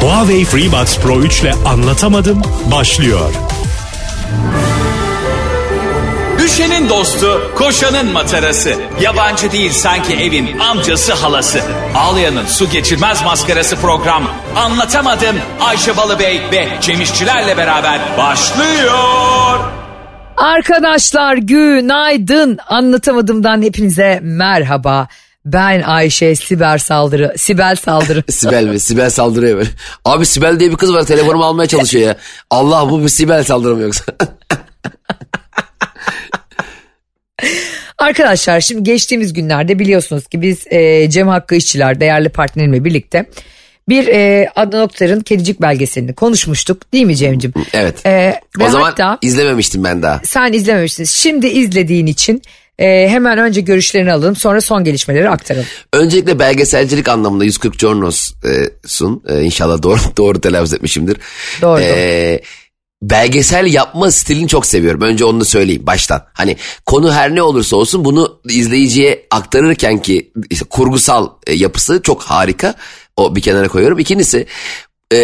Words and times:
Huawei 0.00 0.44
FreeBuds 0.44 0.98
Pro 0.98 1.20
3 1.20 1.40
ile 1.42 1.52
anlatamadım 1.52 2.42
başlıyor. 2.72 3.34
Düşenin 6.38 6.88
dostu, 6.88 7.52
koşanın 7.54 8.12
matarası. 8.12 8.74
Yabancı 9.00 9.52
değil 9.52 9.70
sanki 9.72 10.14
evin 10.14 10.58
amcası 10.58 11.12
halası. 11.14 11.60
Ağlayanın 11.94 12.46
su 12.46 12.70
geçirmez 12.70 13.22
maskarası 13.24 13.76
program. 13.76 14.22
Anlatamadım 14.56 15.36
Ayşe 15.60 15.96
Balıbey 15.96 16.40
ve 16.52 16.68
Cemişçilerle 16.80 17.56
beraber 17.56 18.00
başlıyor. 18.18 19.58
Arkadaşlar 20.36 21.36
günaydın. 21.36 22.58
Anlatamadığımdan 22.68 23.62
hepinize 23.62 24.20
merhaba. 24.22 25.08
Ben 25.46 25.82
Ayşe 25.82 26.34
Sibel 26.34 26.78
Saldırı. 26.78 27.34
Sibel 27.36 27.76
Saldırı. 27.76 28.24
Sibel 28.32 28.64
mi? 28.64 28.80
Sibel 28.80 29.10
saldırıyor 29.10 29.58
böyle. 29.58 29.68
Abi 30.04 30.26
Sibel 30.26 30.60
diye 30.60 30.70
bir 30.70 30.76
kız 30.76 30.94
var 30.94 31.04
telefonumu 31.04 31.44
almaya 31.44 31.66
çalışıyor 31.66 32.06
ya. 32.06 32.16
Allah 32.50 32.90
bu 32.90 33.02
bir 33.02 33.08
Sibel 33.08 33.44
saldırı 33.44 33.76
mı 33.76 33.82
yoksa? 33.82 34.04
Arkadaşlar 37.98 38.60
şimdi 38.60 38.82
geçtiğimiz 38.82 39.32
günlerde 39.32 39.78
biliyorsunuz 39.78 40.26
ki 40.26 40.42
biz 40.42 40.66
e, 40.66 41.10
Cem 41.10 41.28
Hakkı 41.28 41.54
İşçiler 41.54 42.00
değerli 42.00 42.28
partnerimle 42.28 42.84
birlikte 42.84 43.26
bir 43.88 44.08
e, 44.08 44.50
Adnan 44.56 44.82
Oktar'ın 44.82 45.20
Kedicik 45.20 45.60
belgeselini 45.62 46.14
konuşmuştuk 46.14 46.92
değil 46.92 47.06
mi 47.06 47.16
Cem'cim? 47.16 47.52
Evet. 47.72 48.06
E, 48.06 48.40
o 48.60 48.68
zaman 48.68 48.84
hatta 48.84 49.18
izlememiştim 49.22 49.84
ben 49.84 50.02
daha. 50.02 50.20
sen 50.24 50.52
izlememişsin. 50.52 51.04
Şimdi 51.04 51.46
izlediğin 51.46 52.06
için 52.06 52.42
e, 52.78 53.08
hemen 53.08 53.38
önce 53.38 53.60
görüşlerini 53.60 54.12
alalım 54.12 54.36
sonra 54.36 54.60
son 54.60 54.84
gelişmeleri 54.84 55.30
aktaralım. 55.30 55.66
Öncelikle 55.92 56.38
belgeselcilik 56.38 57.08
anlamında 57.08 57.44
140 57.44 57.78
Jornos'un 57.78 59.22
e, 59.28 59.42
inşallah 59.42 59.82
doğru 59.82 60.00
doğru 60.18 60.40
telaffuz 60.40 60.74
etmişimdir. 60.74 61.16
Doğru, 61.62 61.80
E, 61.80 62.40
belgesel 63.02 63.72
yapma 63.72 64.10
stilini 64.10 64.48
çok 64.48 64.66
seviyorum. 64.66 65.00
Önce 65.00 65.24
onu 65.24 65.40
da 65.40 65.44
söyleyeyim 65.44 65.86
baştan. 65.86 66.22
Hani 66.32 66.56
konu 66.86 67.12
her 67.12 67.34
ne 67.34 67.42
olursa 67.42 67.76
olsun 67.76 68.04
bunu 68.04 68.40
izleyiciye 68.48 69.26
aktarırken 69.30 70.02
ki 70.02 70.32
işte 70.50 70.64
kurgusal 70.64 71.28
e, 71.46 71.54
yapısı 71.54 72.02
çok 72.02 72.22
harika. 72.22 72.74
O 73.16 73.36
bir 73.36 73.40
kenara 73.40 73.68
koyuyorum. 73.68 73.98
İkincisi 73.98 74.46
e, 75.12 75.18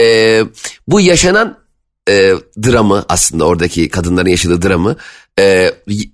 bu 0.89 1.01
yaşanan 1.01 1.62
e, 2.09 2.33
dramı 2.63 3.05
aslında 3.09 3.45
oradaki 3.45 3.89
kadınların 3.89 4.29
yaşadığı 4.29 4.63
dramı 4.69 4.97
e, 5.39 5.71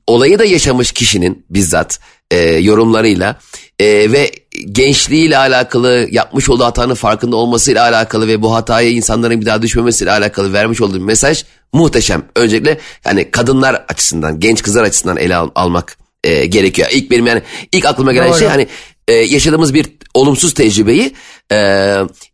olayı 0.06 0.38
da 0.38 0.44
yaşamış 0.44 0.92
kişinin 0.92 1.46
bizzat 1.50 2.00
e, 2.30 2.38
yorumlarıyla 2.40 3.38
e, 3.78 4.12
ve 4.12 4.30
gençliğiyle 4.72 5.38
alakalı 5.38 6.08
yapmış 6.10 6.48
olduğu 6.48 6.64
hatanın 6.64 6.94
farkında 6.94 7.36
olmasıyla 7.36 7.82
alakalı 7.82 8.28
ve 8.28 8.42
bu 8.42 8.54
hataya 8.54 8.90
insanların 8.90 9.40
bir 9.40 9.46
daha 9.46 9.62
düşmemesiyle 9.62 10.10
alakalı 10.10 10.52
vermiş 10.52 10.80
olduğu 10.80 11.00
mesaj 11.00 11.44
muhteşem. 11.72 12.22
Öncelikle 12.36 12.78
yani 13.04 13.30
kadınlar 13.30 13.84
açısından 13.88 14.40
genç 14.40 14.62
kızlar 14.62 14.82
açısından 14.82 15.16
ele 15.16 15.36
al- 15.36 15.50
almak 15.54 15.98
e, 16.24 16.46
gerekiyor. 16.46 16.88
İlk 16.92 17.10
benim 17.10 17.26
yani 17.26 17.42
ilk 17.72 17.84
aklıma 17.84 18.12
gelen 18.12 18.30
Doğru. 18.30 18.38
şey 18.38 18.48
hani 18.48 18.66
e, 19.08 19.12
yaşadığımız 19.12 19.74
bir 19.74 19.86
olumsuz 20.14 20.54
tecrübeyi 20.54 21.14
e, 21.52 21.56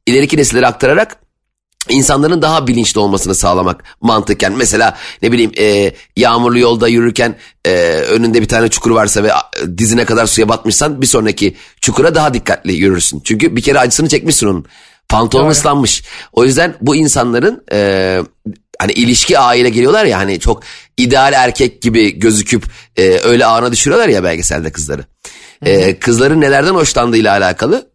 ileriki 0.06 0.36
nesillere 0.36 0.66
aktararak 0.66 1.23
insanların 1.88 2.42
daha 2.42 2.66
bilinçli 2.66 3.00
olmasını 3.00 3.34
sağlamak 3.34 3.84
mantıken. 4.00 4.52
Mesela 4.52 4.96
ne 5.22 5.32
bileyim 5.32 5.52
e, 5.58 5.92
yağmurlu 6.16 6.58
yolda 6.58 6.88
yürürken 6.88 7.36
e, 7.64 7.70
önünde 7.86 8.42
bir 8.42 8.48
tane 8.48 8.68
çukur 8.68 8.90
varsa 8.90 9.22
ve 9.22 9.30
dizine 9.78 10.04
kadar 10.04 10.26
suya 10.26 10.48
batmışsan 10.48 11.02
bir 11.02 11.06
sonraki 11.06 11.56
çukura 11.80 12.14
daha 12.14 12.34
dikkatli 12.34 12.72
yürürsün. 12.72 13.20
Çünkü 13.24 13.56
bir 13.56 13.62
kere 13.62 13.78
acısını 13.78 14.08
çekmişsin 14.08 14.46
onun. 14.46 14.66
Pantolon 15.08 15.50
ıslanmış. 15.50 16.04
O 16.32 16.44
yüzden 16.44 16.74
bu 16.80 16.96
insanların 16.96 17.64
e, 17.72 18.20
hani 18.78 18.92
ilişki 18.92 19.38
ağıyla 19.38 19.68
geliyorlar 19.68 20.04
ya 20.04 20.18
hani 20.18 20.40
çok 20.40 20.62
ideal 20.96 21.32
erkek 21.32 21.82
gibi 21.82 22.18
gözüküp 22.18 22.64
e, 22.96 23.02
öyle 23.18 23.46
ağına 23.46 23.72
düşürüyorlar 23.72 24.08
ya 24.08 24.24
belgeselde 24.24 24.72
kızları. 24.72 25.04
E, 25.62 25.98
kızların 25.98 26.40
nelerden 26.40 26.74
hoşlandığıyla 26.74 27.32
alakalı 27.32 27.93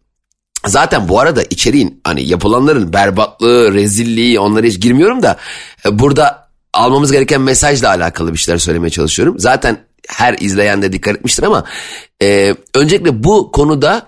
Zaten 0.66 1.08
bu 1.08 1.20
arada 1.20 1.42
içeriğin 1.42 2.00
hani 2.04 2.28
yapılanların 2.28 2.92
berbatlığı, 2.92 3.74
rezilliği 3.74 4.40
onlara 4.40 4.66
hiç 4.66 4.80
girmiyorum 4.80 5.22
da 5.22 5.36
e, 5.86 5.98
burada 5.98 6.50
almamız 6.72 7.12
gereken 7.12 7.40
mesajla 7.40 7.88
alakalı 7.88 8.32
bir 8.32 8.38
şeyler 8.38 8.58
söylemeye 8.58 8.90
çalışıyorum. 8.90 9.38
Zaten 9.38 9.78
her 10.08 10.36
izleyen 10.40 10.82
de 10.82 10.92
dikkat 10.92 11.16
etmiştir 11.16 11.42
ama 11.42 11.64
e, 12.22 12.54
öncelikle 12.74 13.24
bu 13.24 13.52
konuda 13.52 14.06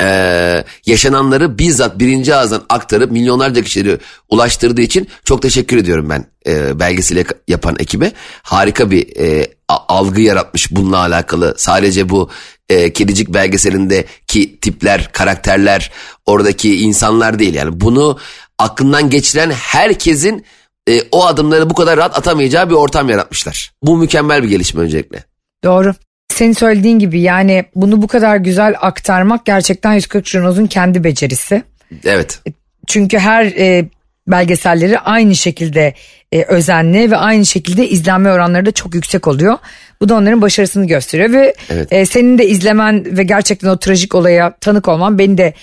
e, 0.00 0.64
yaşananları 0.86 1.58
bizzat 1.58 1.98
birinci 1.98 2.34
ağızdan 2.34 2.62
aktarıp 2.68 3.10
milyonlarca 3.10 3.62
kişileri 3.62 3.98
ulaştırdığı 4.28 4.80
için 4.80 5.08
çok 5.24 5.42
teşekkür 5.42 5.76
ediyorum 5.76 6.10
ben 6.10 6.26
e, 6.46 6.80
belgeseli 6.80 7.24
yapan 7.48 7.76
ekibe. 7.78 8.12
Harika 8.42 8.90
bir 8.90 9.16
e, 9.16 9.46
algı 9.68 10.20
yaratmış 10.20 10.70
bununla 10.70 10.98
alakalı. 10.98 11.54
Sadece 11.58 12.08
bu 12.08 12.30
e, 12.70 12.92
kedicik 12.92 13.28
belgeselindeki 13.28 14.60
tipler, 14.60 15.12
karakterler, 15.12 15.90
oradaki 16.26 16.76
insanlar 16.76 17.38
değil. 17.38 17.54
Yani 17.54 17.80
bunu 17.80 18.18
aklından 18.58 19.10
geçiren 19.10 19.50
herkesin 19.50 20.44
e, 20.88 21.02
o 21.12 21.26
adımları 21.26 21.70
bu 21.70 21.74
kadar 21.74 21.96
rahat 21.96 22.18
atamayacağı 22.18 22.70
bir 22.70 22.74
ortam 22.74 23.08
yaratmışlar. 23.08 23.72
Bu 23.82 23.98
mükemmel 23.98 24.42
bir 24.42 24.48
gelişme 24.48 24.80
öncelikle. 24.80 25.24
Doğru. 25.64 25.94
Senin 26.28 26.52
söylediğin 26.52 26.98
gibi 26.98 27.20
yani 27.20 27.64
bunu 27.74 28.02
bu 28.02 28.06
kadar 28.06 28.36
güzel 28.36 28.74
aktarmak 28.80 29.46
gerçekten 29.46 29.92
140 29.92 30.26
Junos'un 30.26 30.66
kendi 30.66 31.04
becerisi. 31.04 31.62
Evet. 32.04 32.40
Çünkü 32.86 33.18
her 33.18 33.44
e, 33.44 33.88
belgeselleri 34.28 34.98
aynı 34.98 35.36
şekilde 35.36 35.94
e, 36.32 36.42
özenli 36.42 37.10
ve 37.10 37.16
aynı 37.16 37.46
şekilde 37.46 37.88
izlenme 37.88 38.32
oranları 38.32 38.66
da 38.66 38.72
çok 38.72 38.94
yüksek 38.94 39.28
oluyor. 39.28 39.58
Bu 40.00 40.08
da 40.08 40.14
onların 40.14 40.42
başarısını 40.42 40.86
gösteriyor 40.86 41.32
ve 41.32 41.54
Evet. 41.70 41.92
e, 41.92 42.06
senin 42.06 42.38
de 42.38 42.48
izlemen 42.48 43.16
ve 43.16 43.22
gerçekten 43.22 43.68
o 43.68 43.76
trajik 43.78 44.14
olaya 44.14 44.56
tanık 44.60 44.88
olman 44.88 45.18
beni 45.18 45.38
de 45.38 45.54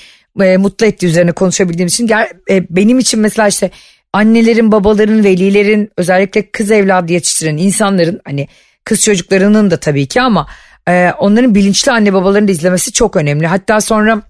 e, 0.41 0.57
mutlu 0.57 0.85
etti 0.85 1.05
üzerine 1.07 1.31
konuşabildiğim 1.31 1.87
için. 1.87 2.07
Ger- 2.07 2.31
e, 2.49 2.65
benim 2.69 2.99
için 2.99 3.19
mesela 3.19 3.47
işte 3.47 3.71
annelerin, 4.13 4.71
babaların, 4.71 5.23
velilerin 5.23 5.91
özellikle 5.97 6.51
kız 6.51 6.71
evladı 6.71 7.13
yetiştiren 7.13 7.57
insanların 7.57 8.21
hani 8.25 8.47
kız 8.83 9.01
çocuklarının 9.01 9.71
da 9.71 9.77
tabii 9.79 10.05
ki 10.05 10.21
ama 10.21 10.47
e, 10.89 11.11
onların 11.19 11.55
bilinçli 11.55 11.91
anne 11.91 12.13
babalarını 12.13 12.47
da 12.47 12.51
izlemesi 12.51 12.91
çok 12.91 13.15
önemli. 13.15 13.47
Hatta 13.47 13.81
sonra 13.81 14.21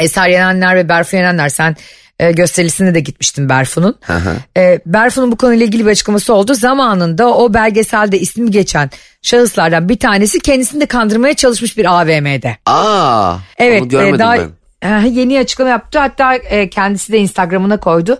Eser 0.00 0.28
Yenenler 0.28 0.76
ve 0.76 0.88
Berfu 0.88 1.16
Yenenler 1.16 1.48
sen 1.48 1.76
e, 2.20 2.32
gösterisine 2.32 2.94
de 2.94 3.00
gitmiştin 3.00 3.48
Berfu'nun. 3.48 3.98
E, 4.56 4.80
Berfu'nun 4.86 5.32
bu 5.32 5.36
konuyla 5.36 5.66
ilgili 5.66 5.86
bir 5.86 5.90
açıklaması 5.90 6.34
oldu. 6.34 6.54
Zamanında 6.54 7.34
o 7.34 7.54
belgeselde 7.54 8.18
ismi 8.20 8.50
geçen 8.50 8.90
şahıslardan 9.22 9.88
bir 9.88 9.98
tanesi 9.98 10.40
kendisini 10.40 10.80
de 10.80 10.86
kandırmaya 10.86 11.34
çalışmış 11.34 11.76
bir 11.76 11.84
AVM'de. 12.00 12.56
Aa, 12.66 13.34
Evet 13.58 13.82
onu 13.82 13.88
görmedim 13.88 14.14
e, 14.14 14.18
daha 14.18 14.36
ben. 14.82 15.04
e, 15.04 15.08
yeni 15.08 15.38
açıklama 15.38 15.70
yaptı 15.70 15.98
hatta 15.98 16.34
e, 16.34 16.70
kendisi 16.70 17.12
de 17.12 17.18
Instagram'ına 17.18 17.76
koydu. 17.80 18.18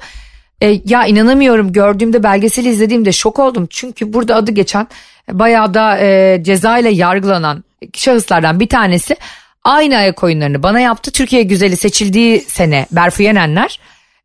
E, 0.61 0.81
ya 0.85 1.07
inanamıyorum 1.07 1.73
gördüğümde 1.73 2.23
belgeseli 2.23 2.69
izlediğimde 2.69 3.13
şok 3.13 3.39
oldum. 3.39 3.67
Çünkü 3.71 4.13
burada 4.13 4.35
adı 4.35 4.51
geçen 4.53 4.89
bayağı 5.31 5.75
da 5.75 5.99
e, 5.99 6.39
ceza 6.43 6.79
ile 6.79 6.91
yargılanan 6.91 7.65
şahıslardan 7.95 8.61
bir 8.61 8.69
tanesi 8.69 9.17
aynı 9.65 9.97
ayak 9.97 10.25
oyunlarını 10.25 10.63
bana 10.63 10.81
yaptı. 10.81 11.11
Türkiye 11.11 11.43
güzeli 11.43 11.77
seçildiği 11.77 12.41
sene 12.41 12.87
Berfu 12.93 13.23
Yenenler 13.23 13.81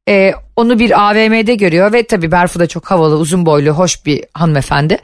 e, 0.09 0.33
onu 0.55 0.79
bir 0.79 1.09
AVM'de 1.09 1.55
görüyor 1.55 1.93
ve 1.93 2.03
tabii 2.03 2.31
Berfu 2.31 2.59
da 2.59 2.67
çok 2.67 2.91
havalı 2.91 3.17
uzun 3.17 3.45
boylu 3.45 3.71
hoş 3.71 4.05
bir 4.05 4.23
hanımefendi. 4.33 4.97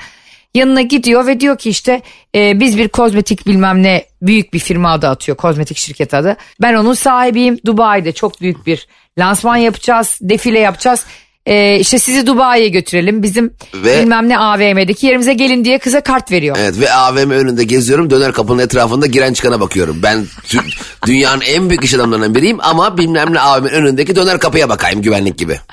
Yanına 0.54 0.82
gidiyor 0.82 1.28
ve 1.28 1.40
diyor 1.40 1.58
ki 1.58 1.70
işte 1.70 2.02
e, 2.36 2.60
biz 2.60 2.78
bir 2.78 2.88
kozmetik 2.88 3.48
bilmem 3.48 3.84
ne 3.84 4.06
büyük 4.22 4.54
bir 4.54 4.60
firma 4.60 4.92
adı 4.92 5.08
atıyor 5.08 5.38
kozmetik 5.38 5.78
şirket 5.78 6.14
adı. 6.14 6.38
Ben 6.62 6.74
onun 6.74 6.94
sahibiyim 6.94 7.60
Dubai'de 7.66 8.12
çok 8.12 8.42
büyük 8.42 8.66
bir 8.66 8.88
lansman 9.20 9.56
yapacağız 9.56 10.20
defile 10.22 10.60
yapacağız. 10.60 11.06
E, 11.46 11.80
işte 11.80 12.00
sizi 12.00 12.28
Dubai'ye 12.28 12.68
götürelim 12.68 13.24
bizim 13.24 13.54
Ve- 13.74 14.02
bilmem 14.02 14.30
ne 14.30 14.38
AVM'deki 14.38 15.08
yerimize 15.08 15.34
gelin 15.34 15.66
diye 15.66 15.80
kıza 15.80 16.02
kart 16.02 16.32
veriyor. 16.32 16.56
Evet 16.60 16.80
ve 16.80 16.94
AVM 16.94 17.32
önünde 17.32 17.64
geziyorum 17.64 18.10
döner 18.10 18.32
kapının 18.32 18.60
etrafında 18.64 19.06
giren 19.06 19.34
çıkana 19.34 19.60
bakıyorum. 19.60 20.00
Ben 20.04 20.26
dünyanın 21.06 21.42
en 21.42 21.70
büyük 21.70 21.84
iş 21.84 21.94
adamlarından 21.94 22.36
biriyim 22.36 22.58
ama 22.62 22.98
bilmem 22.98 23.34
ne 23.34 23.40
AVM'nin 23.40 23.70
önündeki 23.74 24.16
döner 24.16 24.40
kapıya 24.40 24.70
bakayım 24.70 25.02
güvenlik 25.02 25.38
gibi. 25.38 25.60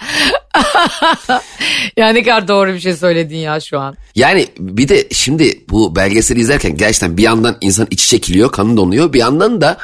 Ya 1.97 2.09
ne 2.09 2.23
kadar 2.23 2.49
doğru 2.49 2.75
bir 2.75 2.81
şey 2.81 2.97
söyledin 2.97 3.37
ya 3.37 3.61
şu 3.61 3.79
an. 3.79 3.97
Yani 4.15 4.47
bir 4.59 4.89
de 4.89 5.09
şimdi 5.13 5.61
bu 5.71 5.97
belgeseli 5.97 6.41
izlerken 6.41 6.77
gerçekten 6.77 7.17
bir 7.17 7.23
yandan 7.23 7.57
insan 7.61 7.87
içi 7.91 8.09
çekiliyor, 8.09 8.53
kanı 8.53 8.77
donuyor. 8.77 9.13
Bir 9.13 9.19
yandan 9.19 9.61
da 9.61 9.79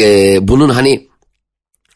e, 0.00 0.38
bunun 0.48 0.68
hani 0.68 1.09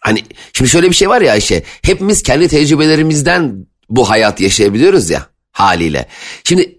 hani 0.04 0.24
şimdi 0.52 0.70
şöyle 0.70 0.90
bir 0.90 0.94
şey 0.94 1.08
var 1.08 1.20
ya 1.20 1.32
Ayşe. 1.32 1.62
Hepimiz 1.82 2.22
kendi 2.22 2.48
tecrübelerimizden 2.48 3.66
bu 3.88 4.10
hayat 4.10 4.40
yaşayabiliyoruz 4.40 5.10
ya 5.10 5.26
haliyle. 5.52 6.08
Şimdi 6.44 6.78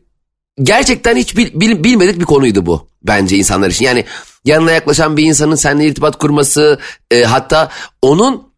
gerçekten 0.63 1.16
hiç 1.16 1.38
bil- 1.38 1.60
bil- 1.60 1.83
bilmedik 1.83 2.19
bir 2.19 2.25
konuydu 2.25 2.66
bu 2.66 2.88
bence 3.04 3.38
insanlar 3.38 3.69
için. 3.69 3.86
Yani 3.86 4.06
yanına 4.45 4.72
yaklaşan 4.72 5.18
bir 5.18 5.24
insanın 5.24 5.56
seninle 5.56 5.86
irtibat 5.86 6.18
kurması 6.18 6.80
e, 7.12 7.24
hatta 7.24 7.72
onun 8.01 8.54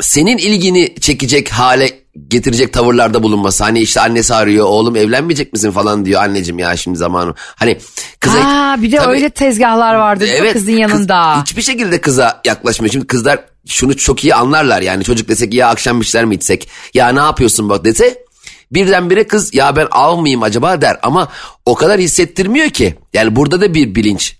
senin 0.00 0.38
ilgini 0.38 0.94
çekecek 1.00 1.48
hale 1.48 1.99
getirecek 2.28 2.72
tavırlarda 2.72 3.22
bulunması. 3.22 3.64
Hani 3.64 3.80
işte 3.80 4.00
annesi 4.00 4.34
arıyor 4.34 4.66
oğlum 4.66 4.96
evlenmeyecek 4.96 5.52
misin 5.52 5.70
falan 5.70 6.04
diyor 6.04 6.22
anneciğim 6.22 6.58
ya 6.58 6.76
şimdi 6.76 6.98
zamanı. 6.98 7.34
Hani 7.38 7.78
kıza... 8.20 8.38
Aa, 8.38 8.82
bir 8.82 8.92
de 8.92 8.96
Tabii- 8.96 9.10
öyle 9.10 9.30
tezgahlar 9.30 9.94
vardı 9.94 10.24
mi 10.24 10.52
kızın 10.52 10.66
kız- 10.66 10.78
yanında. 10.78 11.40
hiçbir 11.40 11.62
şekilde 11.62 12.00
kıza 12.00 12.40
yaklaşmıyor. 12.44 12.92
Şimdi 12.92 13.06
kızlar 13.06 13.38
şunu 13.66 13.96
çok 13.96 14.24
iyi 14.24 14.34
anlarlar 14.34 14.82
yani 14.82 15.04
çocuk 15.04 15.28
desek 15.28 15.54
ya 15.54 15.68
akşam 15.68 16.00
bir 16.00 16.06
şeyler 16.06 16.24
mi 16.24 16.34
içsek 16.34 16.68
ya 16.94 17.08
ne 17.08 17.20
yapıyorsun 17.20 17.68
bak 17.68 17.84
dese 17.84 18.24
birdenbire 18.72 19.24
kız 19.26 19.54
ya 19.54 19.76
ben 19.76 19.86
almayayım 19.90 20.42
acaba 20.42 20.80
der 20.82 20.98
ama 21.02 21.28
o 21.66 21.74
kadar 21.74 22.00
hissettirmiyor 22.00 22.68
ki. 22.70 22.94
Yani 23.12 23.36
burada 23.36 23.60
da 23.60 23.74
bir 23.74 23.94
bilinç 23.94 24.36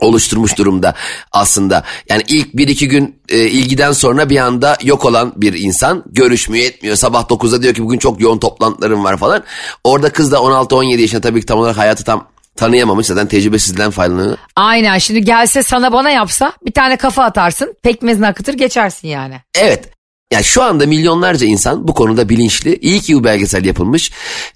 oluşturmuş 0.00 0.58
durumda 0.58 0.94
aslında. 1.32 1.84
Yani 2.08 2.22
ilk 2.28 2.56
bir 2.56 2.68
iki 2.68 2.88
gün 2.88 3.20
e, 3.28 3.38
ilgiden 3.38 3.92
sonra 3.92 4.30
bir 4.30 4.36
anda 4.36 4.78
yok 4.82 5.04
olan 5.04 5.32
bir 5.36 5.54
insan 5.54 6.04
görüşmüyor 6.06 6.64
etmiyor. 6.64 6.96
Sabah 6.96 7.24
9'da 7.24 7.62
diyor 7.62 7.74
ki 7.74 7.84
bugün 7.84 7.98
çok 7.98 8.20
yoğun 8.20 8.38
toplantılarım 8.38 9.04
var 9.04 9.16
falan. 9.16 9.44
Orada 9.84 10.12
kız 10.12 10.32
da 10.32 10.36
16-17 10.36 11.00
yaşında 11.00 11.20
tabii 11.20 11.40
ki 11.40 11.46
tam 11.46 11.58
olarak 11.58 11.78
hayatı 11.78 12.04
tam 12.04 12.28
tanıyamamış 12.56 13.06
zaten 13.06 13.26
tecrübesizden 13.26 13.90
faydalanıyor. 13.90 14.38
Aynen 14.56 14.98
şimdi 14.98 15.20
gelse 15.20 15.62
sana 15.62 15.92
bana 15.92 16.10
yapsa 16.10 16.52
bir 16.66 16.72
tane 16.72 16.96
kafa 16.96 17.24
atarsın 17.24 17.74
pekmezini 17.82 18.26
akıtır 18.26 18.54
geçersin 18.54 19.08
yani. 19.08 19.40
Evet. 19.54 19.88
Yani 20.32 20.44
şu 20.44 20.62
anda 20.62 20.86
milyonlarca 20.86 21.46
insan 21.46 21.88
bu 21.88 21.94
konuda 21.94 22.28
bilinçli. 22.28 22.76
İyi 22.76 23.00
ki 23.00 23.16
bu 23.16 23.24
belgesel 23.24 23.64
yapılmış. 23.64 24.10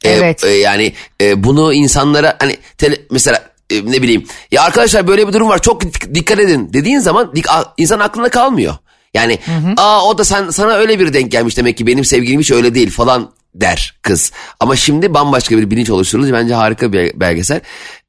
Ee, 0.04 0.10
Evet. 0.10 0.44
e, 0.44 0.48
yani 0.48 0.92
e, 1.20 1.44
bunu 1.44 1.72
insanlara 1.74 2.36
hani 2.38 2.56
tele, 2.78 2.96
mesela 3.10 3.45
e, 3.70 3.86
ne 3.92 4.02
bileyim 4.02 4.24
ya 4.52 4.62
arkadaşlar 4.62 5.06
böyle 5.06 5.28
bir 5.28 5.32
durum 5.32 5.48
var 5.48 5.62
çok 5.62 5.82
dik- 5.82 6.14
dikkat 6.14 6.38
edin 6.38 6.70
dediğin 6.72 6.98
zaman 6.98 7.34
insan 7.76 8.00
aklında 8.00 8.28
kalmıyor. 8.28 8.74
Yani 9.14 9.38
aa 9.76 10.04
o 10.04 10.18
da 10.18 10.24
sen 10.24 10.50
sana 10.50 10.72
öyle 10.72 10.98
bir 10.98 11.12
denk 11.12 11.32
gelmiş 11.32 11.56
demek 11.56 11.76
ki 11.76 11.86
benim 11.86 12.04
sevgilim 12.04 12.40
hiç 12.40 12.50
öyle 12.50 12.74
değil 12.74 12.90
falan 12.90 13.30
der 13.54 13.94
kız. 14.02 14.32
Ama 14.60 14.76
şimdi 14.76 15.14
bambaşka 15.14 15.58
bir 15.58 15.70
bilinç 15.70 15.90
oluşturuldu. 15.90 16.32
Bence 16.32 16.54
harika 16.54 16.92
bir 16.92 17.20
belgesel. 17.20 17.60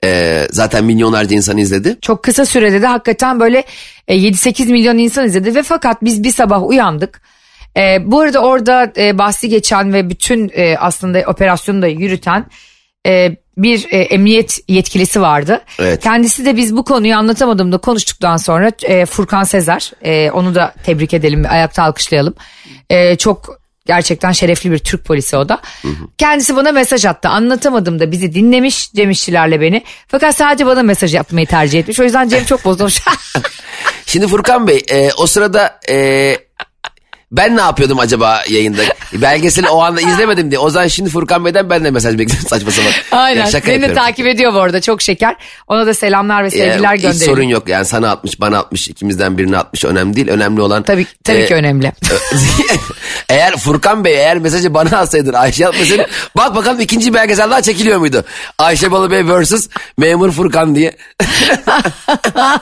Ee, 0.03 0.47
zaten 0.51 0.85
milyonlarca 0.85 1.35
insan 1.35 1.57
izledi. 1.57 1.97
Çok 2.01 2.23
kısa 2.23 2.45
sürede 2.45 2.81
de 2.81 2.87
hakikaten 2.87 3.39
böyle 3.39 3.63
e, 4.07 4.15
7-8 4.17 4.71
milyon 4.71 4.97
insan 4.97 5.25
izledi 5.25 5.55
ve 5.55 5.63
fakat 5.63 6.03
biz 6.03 6.23
bir 6.23 6.31
sabah 6.31 6.67
uyandık. 6.67 7.21
E, 7.77 7.97
bu 8.11 8.21
arada 8.21 8.39
orada 8.39 8.91
e, 8.97 9.17
bahsi 9.17 9.49
geçen 9.49 9.93
ve 9.93 10.09
bütün 10.09 10.51
e, 10.53 10.77
aslında 10.77 11.23
operasyonu 11.27 11.81
da 11.81 11.87
yürüten 11.87 12.45
e, 13.07 13.37
bir 13.57 13.87
e, 13.91 13.97
emniyet 13.97 14.59
yetkilisi 14.67 15.21
vardı. 15.21 15.61
Evet. 15.79 16.03
Kendisi 16.03 16.45
de 16.45 16.57
biz 16.57 16.75
bu 16.77 16.83
konuyu 16.83 17.15
anlatamadığımda 17.15 17.77
konuştuktan 17.77 18.37
sonra 18.37 18.71
e, 18.83 19.05
Furkan 19.05 19.43
Sezer 19.43 19.91
e, 20.01 20.31
onu 20.31 20.55
da 20.55 20.73
tebrik 20.83 21.13
edelim 21.13 21.45
ayakta 21.49 21.83
alkışlayalım. 21.83 22.33
E, 22.89 23.15
çok 23.15 23.59
gerçekten 23.85 24.31
şerefli 24.31 24.71
bir 24.71 24.79
Türk 24.79 25.05
polisi 25.05 25.37
o 25.37 25.49
da. 25.49 25.61
Kendisi 26.17 26.55
bana 26.55 26.71
mesaj 26.71 27.05
attı 27.05 27.29
anlatamadım 27.29 27.99
da 27.99 28.11
bizi 28.11 28.33
dinlemiş 28.33 28.91
Cem 28.93 29.09
İşçilerle 29.09 29.61
beni. 29.61 29.83
Fakat 30.07 30.35
sadece 30.35 30.65
bana 30.65 30.83
mesaj 30.83 31.15
yapmayı 31.15 31.47
tercih 31.47 31.79
etmiş 31.79 31.99
o 31.99 32.03
yüzden 32.03 32.27
Cem 32.27 32.45
çok 32.45 32.65
bozulmuş. 32.65 33.01
Şimdi 34.05 34.27
Furkan 34.27 34.67
Bey 34.67 34.85
e, 34.91 35.09
o 35.17 35.27
sırada 35.27 35.79
e, 35.89 36.37
ben 37.31 37.57
ne 37.57 37.61
yapıyordum 37.61 37.99
acaba 37.99 38.43
yayında? 38.49 38.81
Belgeseli 39.13 39.69
o 39.69 39.81
anda 39.81 40.01
izlemedim 40.01 40.51
diye. 40.51 40.59
O 40.59 40.69
zaman 40.69 40.87
şimdi 40.87 41.09
Furkan 41.09 41.45
Bey'den 41.45 41.69
ben 41.69 41.83
de 41.83 41.91
mesaj 41.91 42.17
bekliyorum 42.17 42.49
saçma 42.49 42.71
sapan. 42.71 42.91
Aynen 43.11 43.39
Ya 43.39 43.45
şaka 43.45 43.65
seni 43.65 43.81
de 43.81 43.85
yapıyorum. 43.85 43.95
takip 43.95 44.27
ediyor 44.27 44.53
bu 44.53 44.59
arada 44.59 44.81
çok 44.81 45.01
şeker. 45.01 45.35
Ona 45.67 45.87
da 45.87 45.93
selamlar 45.93 46.43
ve 46.43 46.49
sevgiler 46.49 46.95
hiç 46.95 47.01
gönderelim. 47.01 47.25
sorun 47.25 47.43
yok 47.43 47.69
yani 47.69 47.85
sana 47.85 48.11
atmış 48.11 48.39
bana 48.41 48.59
atmış 48.59 48.87
ikimizden 48.87 49.37
birini 49.37 49.57
atmış 49.57 49.85
önemli 49.85 50.15
değil. 50.15 50.27
Önemli 50.27 50.61
olan. 50.61 50.83
Tabii, 50.83 51.05
tabii 51.23 51.37
e, 51.37 51.45
ki 51.45 51.55
önemli. 51.55 51.91
eğer 53.29 53.57
Furkan 53.57 54.05
Bey 54.05 54.13
eğer 54.13 54.37
mesajı 54.37 54.73
bana 54.73 54.97
atsaydın 54.97 55.33
Ayşe 55.33 55.67
atmasaydın 55.67 56.05
bak 56.37 56.55
bakalım 56.55 56.79
ikinci 56.79 57.13
belgesel 57.13 57.51
daha 57.51 57.61
çekiliyor 57.61 57.99
muydu? 57.99 58.23
Ayşe 58.59 58.91
Balıbey 58.91 59.23
vs. 59.43 59.67
Memur 59.97 60.31
Furkan 60.31 60.75
diye. 60.75 60.97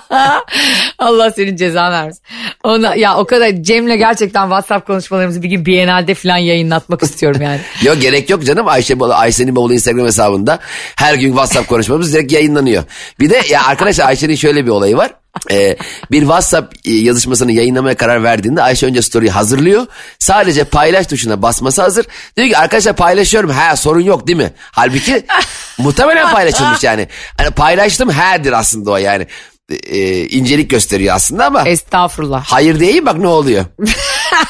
Allah 1.00 1.32
senin 1.32 1.56
cezanı 1.56 2.06
versin. 2.06 2.22
Ona, 2.64 2.96
ya 2.96 3.18
o 3.18 3.26
kadar 3.26 3.50
Cem'le 3.62 3.98
gerçekten 3.98 4.50
WhatsApp 4.56 4.88
konuşmalarımızı 4.88 5.44
bir 5.44 5.50
gün 5.50 5.66
Biennale'de 5.66 6.13
falan 6.13 6.38
yayınlatmak 6.38 7.04
istiyorum 7.04 7.42
yani. 7.42 7.60
Yok 7.84 8.02
gerek 8.02 8.30
yok 8.30 8.46
canım 8.46 8.68
Ayşe 8.68 8.96
Ayşe'nin 9.00 9.56
bavulu 9.56 9.74
Instagram 9.74 10.06
hesabında 10.06 10.60
her 10.96 11.13
gün 11.13 11.28
WhatsApp 11.28 11.68
konuşmamız 11.68 12.13
direkt 12.13 12.31
yayınlanıyor. 12.31 12.84
Bir 13.19 13.30
de 13.30 13.42
ya 13.50 13.66
arkadaşlar 13.66 14.07
Ayşe'nin 14.07 14.36
şöyle 14.36 14.66
bir 14.66 14.72
olayı 14.72 14.98
var. 14.98 15.12
Ee, 15.52 15.78
bir 16.12 16.19
WhatsApp 16.19 16.75
e, 16.86 16.92
yazışmasını 16.92 17.52
yayınlamaya 17.52 17.96
karar 17.96 18.24
verdiğinde 18.24 18.62
Ayşe 18.62 18.86
önce 18.86 19.02
story'i 19.02 19.30
hazırlıyor. 19.30 19.86
Sadece 20.19 20.63
paylaş 20.63 21.08
tuşuna 21.08 21.42
basması 21.42 21.81
hazır. 21.81 22.06
Diyor 22.38 22.48
ki 22.48 22.58
arkadaşlar 22.58 22.96
paylaşıyorum. 22.96 23.50
Ha 23.50 23.75
sorun 23.75 24.01
yok 24.01 24.28
değil 24.28 24.38
mi? 24.38 24.54
Halbuki 24.72 25.25
muhtemelen 25.78 26.31
paylaşılmış 26.31 26.84
yani. 26.84 27.08
Hani 27.38 27.51
paylaştım 27.51 28.12
herdir 28.12 28.51
aslında 28.51 28.92
o 28.92 28.98
yani. 28.98 29.28
Ee, 29.69 30.28
incelik 30.28 30.69
gösteriyor 30.69 31.16
aslında 31.16 31.46
ama. 31.46 31.63
Estağfurullah. 31.68 32.44
Hayır 32.46 32.80
diyeyim 32.80 33.06
bak 33.06 33.18
ne 33.18 33.28
oluyor. 33.28 33.66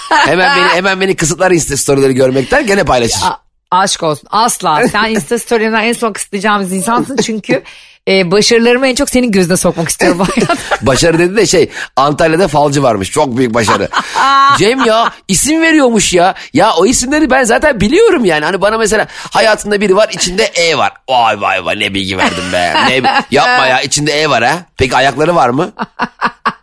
hemen 0.09 0.57
beni 0.57 0.67
hemen 0.75 1.01
beni 1.01 1.15
kısıtlar 1.15 1.51
Insta 1.51 1.77
storyleri 1.77 2.13
görmekten 2.13 2.67
gene 2.67 2.83
paylaşır. 2.83 3.21
A- 3.23 3.39
aşk 3.71 4.03
olsun. 4.03 4.27
Asla. 4.31 4.87
Sen 4.87 5.03
Insta 5.09 5.39
story'imden 5.39 5.83
en 5.83 5.93
son 5.93 6.13
kısıtlayacağımız 6.13 6.73
insansın 6.73 7.17
çünkü 7.17 7.63
e, 8.07 8.31
başarılarımı 8.31 8.87
en 8.87 8.95
çok 8.95 9.09
senin 9.09 9.31
gözüne 9.31 9.57
sokmak 9.57 9.89
istiyorum. 9.89 10.27
Başarı 10.81 11.19
dedi 11.19 11.35
de 11.35 11.45
şey 11.45 11.69
Antalya'da 11.95 12.47
falcı 12.47 12.83
varmış 12.83 13.11
çok 13.11 13.37
büyük 13.37 13.53
başarı. 13.53 13.89
Cem 14.57 14.85
ya 14.85 15.11
isim 15.27 15.61
veriyormuş 15.61 16.13
ya. 16.13 16.33
Ya 16.53 16.73
o 16.73 16.85
isimleri 16.85 17.29
ben 17.29 17.43
zaten 17.43 17.81
biliyorum 17.81 18.25
yani. 18.25 18.45
Hani 18.45 18.61
bana 18.61 18.77
mesela 18.77 19.07
hayatında 19.31 19.81
biri 19.81 19.95
var 19.95 20.09
içinde 20.11 20.43
E 20.43 20.77
var. 20.77 20.91
Vay 21.09 21.41
vay 21.41 21.65
vay 21.65 21.79
ne 21.79 21.93
bilgi 21.93 22.17
verdim 22.17 22.43
be. 22.53 22.73
Ne, 22.89 23.23
yapma 23.31 23.67
ya 23.67 23.81
içinde 23.81 24.21
E 24.21 24.29
var 24.29 24.43
ha. 24.43 24.59
Peki 24.77 24.95
ayakları 24.95 25.35
var 25.35 25.49
mı? 25.49 25.71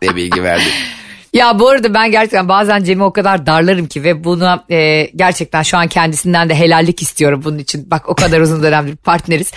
ne 0.01 0.15
bilgi 0.15 0.43
verdim. 0.43 0.71
Ya 1.33 1.59
bu 1.59 1.69
arada 1.69 1.93
ben 1.93 2.11
gerçekten 2.11 2.49
bazen 2.49 2.83
Cem'i 2.83 3.03
o 3.03 3.13
kadar 3.13 3.45
darlarım 3.45 3.87
ki 3.87 4.03
ve 4.03 4.23
buna 4.23 4.65
e, 4.69 5.09
gerçekten 5.15 5.63
şu 5.63 5.77
an 5.77 5.87
kendisinden 5.87 6.49
de 6.49 6.55
helallik 6.55 7.01
istiyorum 7.01 7.41
bunun 7.43 7.57
için. 7.57 7.91
Bak 7.91 8.09
o 8.09 8.15
kadar 8.15 8.39
uzun 8.41 8.63
dönemdir 8.63 8.95
partneriz. 8.95 9.51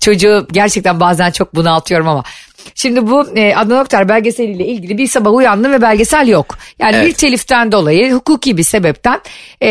Çocuğu 0.00 0.46
gerçekten 0.52 1.00
bazen 1.00 1.30
çok 1.30 1.54
bunaltıyorum 1.54 2.08
ama. 2.08 2.22
Şimdi 2.74 3.06
bu 3.06 3.36
e, 3.36 3.54
Adnan 3.56 3.80
Oktar 3.80 4.08
belgeseliyle 4.08 4.66
ilgili 4.66 4.98
bir 4.98 5.06
sabah 5.06 5.32
uyandım 5.32 5.72
ve 5.72 5.82
belgesel 5.82 6.28
yok. 6.28 6.58
Yani 6.78 6.96
Evet. 6.96 7.06
bir 7.06 7.12
teliften 7.12 7.72
dolayı 7.72 8.12
hukuki 8.12 8.56
bir 8.56 8.62
sebepten 8.62 9.20
e, 9.62 9.68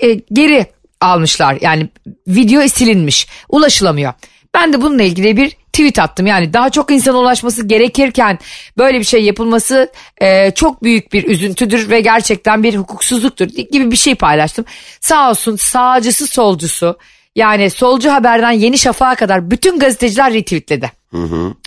e, 0.00 0.14
geri 0.32 0.66
almışlar. 1.00 1.58
Yani 1.60 1.88
video 2.28 2.68
silinmiş, 2.68 3.26
ulaşılamıyor. 3.48 4.12
Ben 4.54 4.72
de 4.72 4.82
bununla 4.82 5.02
ilgili 5.02 5.36
bir 5.36 5.56
tweet 5.72 5.98
attım. 5.98 6.26
Yani 6.26 6.52
daha 6.52 6.70
çok 6.70 6.90
insana 6.90 7.18
ulaşması 7.18 7.66
gerekirken 7.66 8.38
böyle 8.78 8.98
bir 8.98 9.04
şey 9.04 9.24
yapılması 9.24 9.92
e, 10.20 10.50
çok 10.50 10.82
büyük 10.82 11.12
bir 11.12 11.24
üzüntüdür 11.24 11.90
ve 11.90 12.00
gerçekten 12.00 12.62
bir 12.62 12.74
hukuksuzluktur 12.74 13.46
gibi 13.46 13.90
bir 13.90 13.96
şey 13.96 14.14
paylaştım. 14.14 14.64
Sağ 15.00 15.30
olsun 15.30 15.56
sağcısı 15.56 16.26
solcusu 16.26 16.98
yani 17.36 17.70
solcu 17.70 18.10
haberden 18.10 18.50
Yeni 18.50 18.78
Şafak'a 18.78 19.14
kadar 19.14 19.50
bütün 19.50 19.78
gazeteciler 19.78 20.32
retweetledi. 20.32 20.92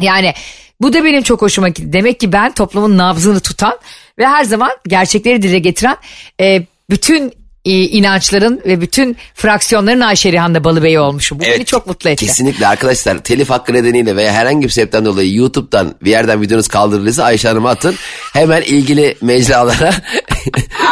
Yani 0.02 0.34
bu 0.82 0.94
da 0.94 1.04
benim 1.04 1.24
çok 1.24 1.42
hoşuma 1.42 1.70
gitti. 1.70 1.94
Demek 1.94 2.20
ki 2.20 2.32
ben 2.32 2.52
toplumun 2.52 2.98
nabzını 2.98 3.40
tutan 3.40 3.80
ve 4.18 4.28
her 4.28 4.44
zaman 4.44 4.72
gerçekleri 4.88 5.42
dile 5.42 5.60
getiren 5.60 5.98
e, 6.42 6.66
bütün 6.90 7.34
e, 7.66 7.72
inançların 7.72 8.62
ve 8.66 8.82
bütün 8.82 9.18
fraksiyonların 9.34 10.00
Ayşe 10.00 10.32
Rihan'da 10.32 10.64
Balıbey 10.64 11.00
olmuşum. 11.00 11.40
Bu 11.40 11.44
beni 11.44 11.66
çok 11.66 11.88
mutlu 11.88 12.10
etti. 12.10 12.26
Kesinlikle 12.26 12.68
arkadaşlar 12.68 13.18
telif 13.18 13.50
hakkı 13.50 13.74
nedeniyle 13.74 14.16
veya 14.16 14.34
herhangi 14.34 14.66
bir 14.66 14.72
sebepten 14.72 15.06
dolayı 15.06 15.36
YouTube'dan 15.36 15.96
bir 16.02 16.12
yerden 16.12 16.42
videonuz 16.42 16.68
kaldırılırsa 16.68 17.24
Ayşe 17.24 17.48
Hanım'a 17.48 17.70
atın. 17.70 17.96
Hemen 18.34 18.62
ilgili 18.62 19.16
mecralara 19.22 19.94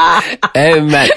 hemen. 0.54 1.08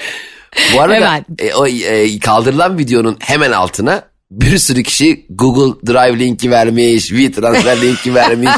Bu 0.73 0.81
arada 0.81 0.95
Hemen. 0.95 1.25
e, 1.39 1.53
o 1.53 1.67
e, 1.67 2.19
kaldırılan 2.19 2.77
videonun 2.77 3.17
hemen 3.19 3.51
altına 3.51 4.03
bir 4.31 4.57
sürü 4.57 4.83
kişi 4.83 5.25
Google 5.29 5.93
Drive 5.93 6.19
linki 6.19 6.51
vermiş, 6.51 7.07
WeTransfer 7.07 7.81
linki 7.81 8.15
vermiş, 8.15 8.49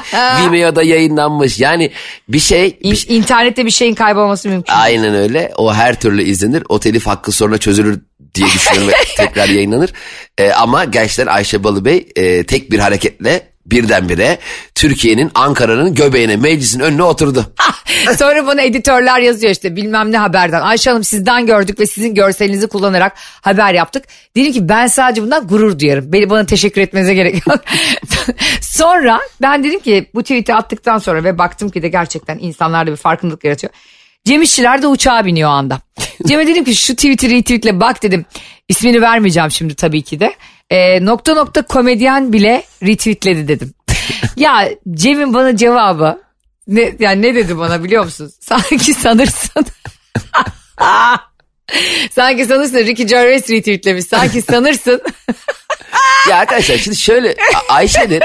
Vimeo'da 0.41 0.83
yayınlanmış. 0.83 1.59
Yani 1.59 1.91
bir 2.29 2.39
şey, 2.39 2.79
bir 2.83 3.05
İn- 3.09 3.13
İnternette 3.15 3.65
bir 3.65 3.71
şeyin 3.71 3.95
kaybolması 3.95 4.49
mümkün. 4.49 4.73
Aynen 4.73 5.15
öyle. 5.15 5.51
O 5.57 5.73
her 5.73 5.99
türlü 5.99 6.23
izlenir. 6.23 6.63
O 6.69 6.79
telif 6.79 7.07
hakkı 7.07 7.31
sonra 7.31 7.57
çözülür 7.57 7.99
diye 8.35 8.47
düşünüyorum 8.47 8.87
ve 8.87 8.93
tekrar 9.17 9.49
yayınlanır. 9.49 9.93
Ee, 10.37 10.51
ama 10.51 10.85
gerçekten 10.85 11.25
Ayşe 11.27 11.63
Balıbey 11.63 12.07
e, 12.15 12.43
tek 12.43 12.71
bir 12.71 12.79
hareketle 12.79 13.48
birdenbire 13.71 14.37
Türkiye'nin 14.75 15.31
Ankara'nın 15.35 15.95
göbeğine 15.95 16.35
meclisin 16.35 16.79
önüne 16.79 17.03
oturdu. 17.03 17.53
Sonra 18.17 18.47
bana 18.47 18.61
editörler 18.61 19.19
yazıyor 19.19 19.51
işte 19.53 19.75
bilmem 19.75 20.11
ne 20.11 20.17
haberden. 20.17 20.61
Ayşe 20.61 20.89
Hanım 20.89 21.03
sizden 21.03 21.45
gördük 21.45 21.79
ve 21.79 21.85
sizin 21.85 22.15
görselinizi 22.15 22.67
kullanarak 22.67 23.13
haber 23.41 23.73
yaptık. 23.73 24.05
Dedim 24.35 24.51
ki 24.51 24.69
ben 24.69 24.87
sadece 24.87 25.21
bundan 25.21 25.47
gurur 25.47 25.79
duyarım. 25.79 26.13
Beni 26.13 26.29
bana 26.29 26.45
teşekkür 26.45 26.81
etmenize 26.81 27.13
gerek 27.13 27.47
yok. 27.47 27.59
sonra 28.61 29.19
ben 29.41 29.63
dedim 29.63 29.79
ki 29.79 30.09
bu 30.13 30.21
tweet'i 30.21 30.53
attıktan 30.53 30.97
sonra 30.97 31.23
ve 31.23 31.37
baktım 31.37 31.69
ki 31.69 31.81
de 31.81 31.87
gerçekten 31.87 32.37
insanlarda 32.41 32.91
bir 32.91 32.97
farkındalık 32.97 33.43
yaratıyor. 33.43 33.73
Cem 34.25 34.41
İşçiler 34.41 34.81
de 34.81 34.87
uçağa 34.87 35.25
biniyor 35.25 35.49
o 35.49 35.53
anda. 35.53 35.81
Cem'e 36.27 36.47
dedim 36.47 36.63
ki 36.63 36.75
şu 36.75 36.95
tweet'i 36.95 37.29
retweetle 37.29 37.79
bak 37.79 38.03
dedim. 38.03 38.25
İsmini 38.67 39.01
vermeyeceğim 39.01 39.51
şimdi 39.51 39.75
tabii 39.75 40.01
ki 40.01 40.19
de. 40.19 40.33
E, 40.69 41.05
nokta 41.05 41.33
nokta 41.33 41.61
komedyen 41.61 42.33
bile 42.33 42.63
retweetledi 42.83 43.47
dedim. 43.47 43.73
ya 44.37 44.69
Cem'in 44.93 45.33
bana 45.33 45.55
cevabı 45.57 46.21
ne, 46.67 46.95
yani 46.99 47.21
ne 47.21 47.35
dedi 47.35 47.57
bana 47.57 47.83
biliyor 47.83 48.03
musun? 48.03 48.31
Sanki 48.39 48.93
sanırsın. 48.93 49.65
Sanki 52.15 52.45
sanırsın 52.45 52.77
Ricky 52.77 53.07
Gervais 53.07 53.49
retweetlemiş. 53.49 54.05
Sanki 54.05 54.41
sanırsın. 54.41 55.01
ya 56.29 56.37
arkadaşlar 56.37 56.77
şimdi 56.77 56.97
şöyle 56.97 57.35
Ayşe'nin 57.69 58.21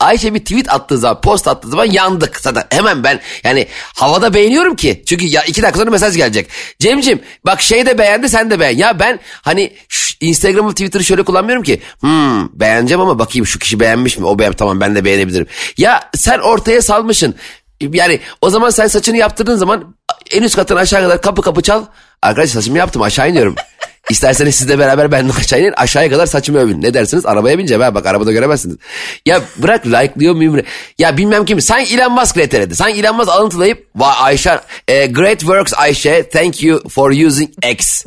Ayşe 0.00 0.34
bir 0.34 0.38
tweet 0.38 0.72
attığı 0.72 0.98
zaman 0.98 1.20
post 1.20 1.48
attığı 1.48 1.68
zaman 1.68 1.84
yandık 1.84 2.40
zaten. 2.40 2.64
Hemen 2.70 3.04
ben 3.04 3.20
yani 3.44 3.66
havada 3.96 4.34
beğeniyorum 4.34 4.76
ki 4.76 5.02
çünkü 5.06 5.26
ya 5.26 5.42
iki 5.44 5.62
dakika 5.62 5.78
sonra 5.78 5.90
mesaj 5.90 6.16
gelecek. 6.16 6.48
Cemcim 6.78 7.22
bak 7.46 7.62
şey 7.62 7.86
de 7.86 7.98
beğendi 7.98 8.28
sen 8.28 8.50
de 8.50 8.60
beğen. 8.60 8.76
Ya 8.76 8.98
ben 8.98 9.20
hani 9.42 9.72
Instagram'ı 10.20 10.70
Twitter'ı 10.70 11.04
şöyle 11.04 11.22
kullanmıyorum 11.22 11.62
ki 11.62 11.80
hmm 12.00 12.60
beğeneceğim 12.60 13.00
ama 13.00 13.18
bakayım 13.18 13.46
şu 13.46 13.58
kişi 13.58 13.80
beğenmiş 13.80 14.18
mi? 14.18 14.26
O 14.26 14.38
beğen 14.38 14.52
tamam 14.52 14.80
ben 14.80 14.96
de 14.96 15.04
beğenebilirim. 15.04 15.46
Ya 15.76 16.10
sen 16.14 16.38
ortaya 16.38 16.82
salmışsın. 16.82 17.34
Yani 17.92 18.20
o 18.40 18.50
zaman 18.50 18.70
sen 18.70 18.86
saçını 18.86 19.16
yaptırdığın 19.16 19.56
zaman 19.56 19.96
en 20.30 20.42
üst 20.42 20.56
kattan 20.56 20.76
aşağı 20.76 21.02
kadar 21.02 21.22
kapı 21.22 21.42
kapı 21.42 21.62
çal 21.62 21.84
arkadaşlar 22.22 22.60
saçımı 22.60 22.78
yaptım 22.78 23.02
aşağı 23.02 23.30
iniyorum 23.30 23.54
İsterseniz 24.10 24.54
sizle 24.54 24.78
beraber 24.78 25.12
ben 25.12 25.28
aşağı 25.38 25.60
inin 25.60 25.72
aşağıya 25.76 26.10
kadar 26.10 26.26
saçımı 26.26 26.58
övün. 26.58 26.82
Ne 26.82 26.94
dersiniz? 26.94 27.26
Arabaya 27.26 27.58
bineceğim 27.58 27.82
ha 27.82 27.94
bak 27.94 28.06
arabada 28.06 28.32
göremezsiniz. 28.32 28.76
Ya 29.26 29.40
bırak 29.56 29.86
like'lıyor 29.86 30.34
muyum? 30.34 30.60
Ya 30.98 31.16
bilmem 31.16 31.44
kim. 31.44 31.60
Sen 31.60 31.84
Elon 31.84 32.12
Musk 32.12 32.36
reteredi. 32.36 32.76
Sen 32.76 32.88
Elon 32.88 33.16
Musk 33.16 33.28
alıntılayıp 33.28 33.88
vay 33.96 34.14
Ayşe 34.20 34.60
e, 34.88 35.06
great 35.06 35.40
works 35.40 35.72
Ayşe 35.76 36.28
thank 36.28 36.62
you 36.62 36.88
for 36.88 37.10
using 37.10 37.50
X. 37.70 38.04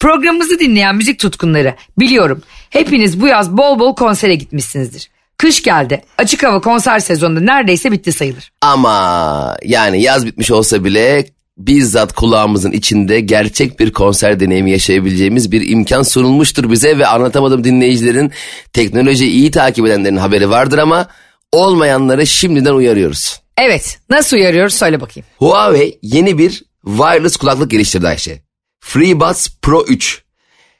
Programımızı 0.00 0.58
dinleyen 0.58 0.96
müzik 0.96 1.18
tutkunları 1.18 1.74
biliyorum. 1.98 2.42
Hepiniz 2.70 3.20
bu 3.20 3.26
yaz 3.26 3.56
bol 3.56 3.78
bol 3.78 3.94
konsere 3.94 4.34
gitmişsinizdir. 4.34 5.10
Kış 5.38 5.62
geldi. 5.62 6.04
Açık 6.18 6.42
hava 6.42 6.60
konser 6.60 6.98
sezonunda 6.98 7.40
neredeyse 7.40 7.92
bitti 7.92 8.12
sayılır. 8.12 8.52
Ama 8.60 9.56
yani 9.64 10.02
yaz 10.02 10.26
bitmiş 10.26 10.50
olsa 10.50 10.84
bile 10.84 11.26
bizzat 11.58 12.12
kulağımızın 12.12 12.72
içinde 12.72 13.20
gerçek 13.20 13.80
bir 13.80 13.92
konser 13.92 14.40
deneyimi 14.40 14.70
yaşayabileceğimiz 14.70 15.52
bir 15.52 15.68
imkan 15.68 16.02
sunulmuştur 16.02 16.70
bize 16.70 16.98
ve 16.98 17.06
anlatamadım 17.06 17.64
dinleyicilerin 17.64 18.32
teknolojiyi 18.72 19.30
iyi 19.30 19.50
takip 19.50 19.86
edenlerin 19.86 20.16
haberi 20.16 20.50
vardır 20.50 20.78
ama 20.78 21.08
olmayanları 21.52 22.26
şimdiden 22.26 22.74
uyarıyoruz. 22.74 23.40
Evet 23.56 23.98
nasıl 24.10 24.36
uyarıyoruz 24.36 24.74
söyle 24.74 25.00
bakayım. 25.00 25.26
Huawei 25.38 25.98
yeni 26.02 26.38
bir 26.38 26.62
wireless 26.86 27.36
kulaklık 27.36 27.70
geliştirdi 27.70 28.08
Ayşe. 28.08 28.42
FreeBuds 28.80 29.48
Pro 29.62 29.84
3. 29.88 30.22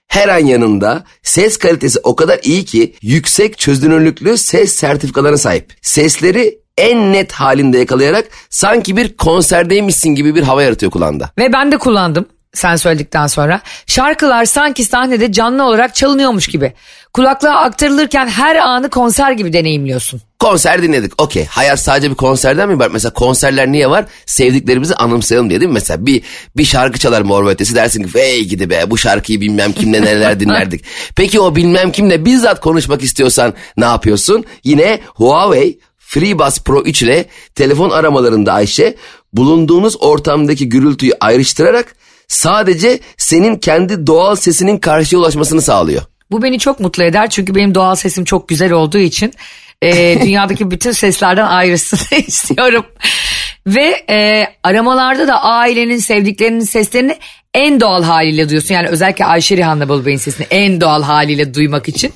Her 0.09 0.29
an 0.29 0.47
yanında 0.47 1.05
ses 1.23 1.57
kalitesi 1.57 2.01
o 2.03 2.17
kadar 2.17 2.41
iyi 2.43 2.65
ki 2.65 2.95
yüksek 3.03 3.59
çözünürlüklü 3.59 4.39
ses 4.39 4.75
sertifikalarına 4.75 5.39
sahip. 5.39 5.73
Sesleri 5.83 6.62
en 6.79 7.13
net 7.13 7.33
halinde 7.33 7.79
yakalayarak 7.79 8.25
sanki 8.51 8.97
bir 8.97 9.17
konserdeymişsin 9.17 10.11
gibi 10.11 10.35
bir 10.35 10.43
hava 10.43 10.63
yaratıyor 10.63 10.93
kulağında. 10.93 11.31
Ve 11.39 11.53
ben 11.53 11.73
de 11.73 11.79
kullandım 11.79 12.27
sen 12.55 12.77
söyledikten 12.77 13.27
sonra. 13.27 13.61
Şarkılar 13.87 14.45
sanki 14.45 14.85
sahnede 14.85 15.33
canlı 15.33 15.65
olarak 15.65 15.95
çalınıyormuş 15.95 16.49
gibi. 16.49 16.73
Kulaklığa 17.13 17.57
aktarılırken 17.57 18.27
her 18.29 18.57
anı 18.57 18.91
konser 18.91 19.33
gibi 19.33 19.53
deneyimliyorsun. 19.53 20.21
Konser 20.39 20.83
dinledik. 20.83 21.23
Okey. 21.23 21.45
Hayat 21.45 21.81
sadece 21.81 22.11
bir 22.11 22.15
konserden 22.15 22.69
mi 22.69 22.79
var? 22.79 22.91
Mesela 22.93 23.13
konserler 23.13 23.73
niye 23.73 23.91
var? 23.91 24.05
Sevdiklerimizi 24.27 24.95
anımsayalım 24.95 25.51
diye 25.51 25.61
değil 25.61 25.69
mi? 25.69 25.75
Mesela 25.75 26.07
bir 26.07 26.23
bir 26.57 26.65
şarkı 26.65 26.99
çalar 26.99 27.23
Mor 27.23 27.47
Ötesi 27.47 27.75
dersin 27.75 28.03
ki 28.03 28.11
hey 28.15 28.45
gidi 28.45 28.71
be 28.71 28.85
bu 28.87 28.99
şarkıyı 28.99 29.41
bilmem 29.41 29.73
kimle 29.73 30.03
neler 30.03 30.41
dinlerdik. 30.41 30.85
Peki 31.17 31.41
o 31.41 31.57
bilmem 31.57 31.93
kimle 31.93 32.25
bizzat 32.25 32.61
konuşmak 32.61 33.03
istiyorsan 33.03 33.55
ne 33.77 33.85
yapıyorsun? 33.85 34.45
Yine 34.65 35.01
Huawei 35.15 35.79
FreeBuds 36.13 36.61
Pro 36.61 36.83
3 36.83 37.03
ile 37.03 37.27
telefon 37.55 37.91
aramalarında 37.91 38.53
Ayşe 38.53 38.95
bulunduğunuz 39.33 39.97
ortamdaki 40.03 40.69
gürültüyü 40.69 41.13
ayrıştırarak 41.21 41.95
sadece 42.29 43.01
senin 43.17 43.57
kendi 43.57 44.07
doğal 44.07 44.37
sesinin 44.37 44.79
karşıya 44.79 45.21
ulaşmasını 45.21 45.63
sağlıyor. 45.63 46.03
Bu 46.31 46.43
beni 46.43 46.59
çok 46.59 46.81
mutlu 46.81 47.05
eder 47.05 47.31
çünkü 47.31 47.55
benim 47.55 47.75
doğal 47.75 47.95
sesim 47.95 48.25
çok 48.25 48.49
güzel 48.49 48.73
olduğu 48.73 48.99
için 48.99 49.33
e, 49.83 50.19
dünyadaki 50.23 50.71
bütün 50.71 50.93
seslerden 50.93 51.47
ayrısını 51.47 52.19
istiyorum. 52.27 52.87
Ve 53.67 54.05
e, 54.11 54.47
aramalarda 54.63 55.29
da 55.29 55.43
ailenin 55.43 55.99
sevdiklerinin 55.99 56.65
seslerini 56.65 57.17
en 57.55 57.81
doğal 57.81 58.03
haliyle 58.03 58.49
duyuyorsun. 58.49 58.75
Yani 58.75 58.89
özellikle 58.89 59.25
Ayşe 59.25 59.57
Rihanna 59.57 59.89
Balıbey'in 59.89 60.19
sesini 60.19 60.47
en 60.51 60.81
doğal 60.81 61.03
haliyle 61.03 61.55
duymak 61.55 61.89
için. 61.89 62.13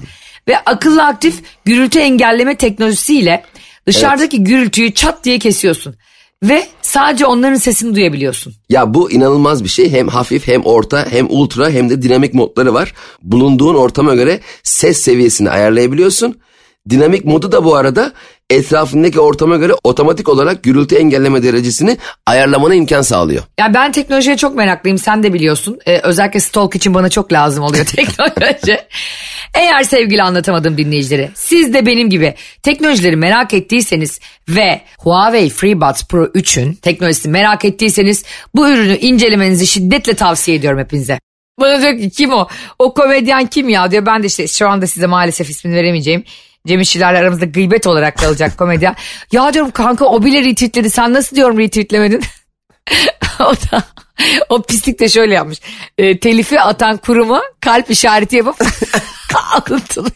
Ve 0.48 0.58
akıllı 0.58 1.04
aktif 1.04 1.42
gürültü 1.64 1.98
engelleme 1.98 2.54
teknolojisiyle 2.56 3.42
dışarıdaki 3.86 4.36
evet. 4.36 4.46
gürültüyü 4.46 4.94
çat 4.94 5.24
diye 5.24 5.38
kesiyorsun. 5.38 5.94
Ve 6.42 6.66
sadece 6.82 7.26
onların 7.26 7.56
sesini 7.56 7.94
duyabiliyorsun. 7.94 8.54
Ya 8.68 8.94
bu 8.94 9.10
inanılmaz 9.10 9.64
bir 9.64 9.68
şey. 9.68 9.90
Hem 9.90 10.08
hafif 10.08 10.46
hem 10.46 10.64
orta 10.64 11.06
hem 11.10 11.26
ultra 11.30 11.70
hem 11.70 11.90
de 11.90 12.02
dinamik 12.02 12.34
modları 12.34 12.74
var. 12.74 12.94
Bulunduğun 13.22 13.74
ortama 13.74 14.14
göre 14.14 14.40
ses 14.62 15.00
seviyesini 15.00 15.50
ayarlayabiliyorsun. 15.50 16.38
Dinamik 16.90 17.24
modu 17.24 17.52
da 17.52 17.64
bu 17.64 17.74
arada 17.74 18.12
etrafındaki 18.50 19.20
ortama 19.20 19.56
göre 19.56 19.72
otomatik 19.84 20.28
olarak 20.28 20.62
gürültü 20.62 20.94
engelleme 20.94 21.42
derecesini 21.42 21.96
ayarlamana 22.26 22.74
imkan 22.74 23.02
sağlıyor. 23.02 23.42
Ya 23.58 23.74
ben 23.74 23.92
teknolojiye 23.92 24.36
çok 24.36 24.54
meraklıyım 24.54 24.98
sen 24.98 25.22
de 25.22 25.32
biliyorsun. 25.32 25.78
Ee, 25.86 25.98
özellikle 25.98 26.40
stalk 26.40 26.76
için 26.76 26.94
bana 26.94 27.08
çok 27.08 27.32
lazım 27.32 27.64
oluyor 27.64 27.84
teknoloji. 27.96 28.78
Eğer 29.54 29.82
sevgili 29.82 30.22
anlatamadım 30.22 30.78
dinleyicileri 30.78 31.30
siz 31.34 31.74
de 31.74 31.86
benim 31.86 32.10
gibi 32.10 32.34
teknolojileri 32.62 33.16
merak 33.16 33.54
ettiyseniz 33.54 34.20
ve 34.48 34.80
Huawei 34.98 35.50
FreeBuds 35.50 36.04
Pro 36.04 36.24
3'ün 36.24 36.72
teknolojisini 36.72 37.32
merak 37.32 37.64
ettiyseniz 37.64 38.24
bu 38.54 38.68
ürünü 38.68 38.96
incelemenizi 38.96 39.66
şiddetle 39.66 40.14
tavsiye 40.14 40.56
ediyorum 40.56 40.80
hepinize. 40.80 41.18
Bana 41.60 41.82
diyor 41.82 41.98
ki 41.98 42.10
kim 42.10 42.32
o? 42.32 42.48
O 42.78 42.94
komedyen 42.94 43.46
kim 43.46 43.68
ya 43.68 43.90
diyor. 43.90 44.06
Ben 44.06 44.22
de 44.22 44.26
işte 44.26 44.48
şu 44.48 44.68
anda 44.68 44.86
size 44.86 45.06
maalesef 45.06 45.50
ismini 45.50 45.74
veremeyeceğim. 45.74 46.24
Cem 46.66 46.80
İşçilerle 46.80 47.18
aramızda 47.18 47.44
gıybet 47.44 47.86
olarak 47.86 48.18
kalacak 48.18 48.58
komedyen. 48.58 48.96
Ya 49.32 49.54
diyorum 49.54 49.70
kanka 49.70 50.04
o 50.04 50.24
bile 50.24 50.44
retweetledi 50.44 50.90
sen 50.90 51.12
nasıl 51.12 51.36
diyorum 51.36 51.58
retweetlemedin? 51.58 52.22
o 53.40 53.52
da 53.52 53.84
o 54.48 54.62
pislik 54.62 55.00
de 55.00 55.08
şöyle 55.08 55.34
yapmış. 55.34 55.60
E, 55.98 56.18
telifi 56.20 56.60
atan 56.60 56.96
kuruma 56.96 57.42
kalp 57.60 57.90
işareti 57.90 58.36
yapıp 58.36 58.56
alıntılıyor. 59.52 60.12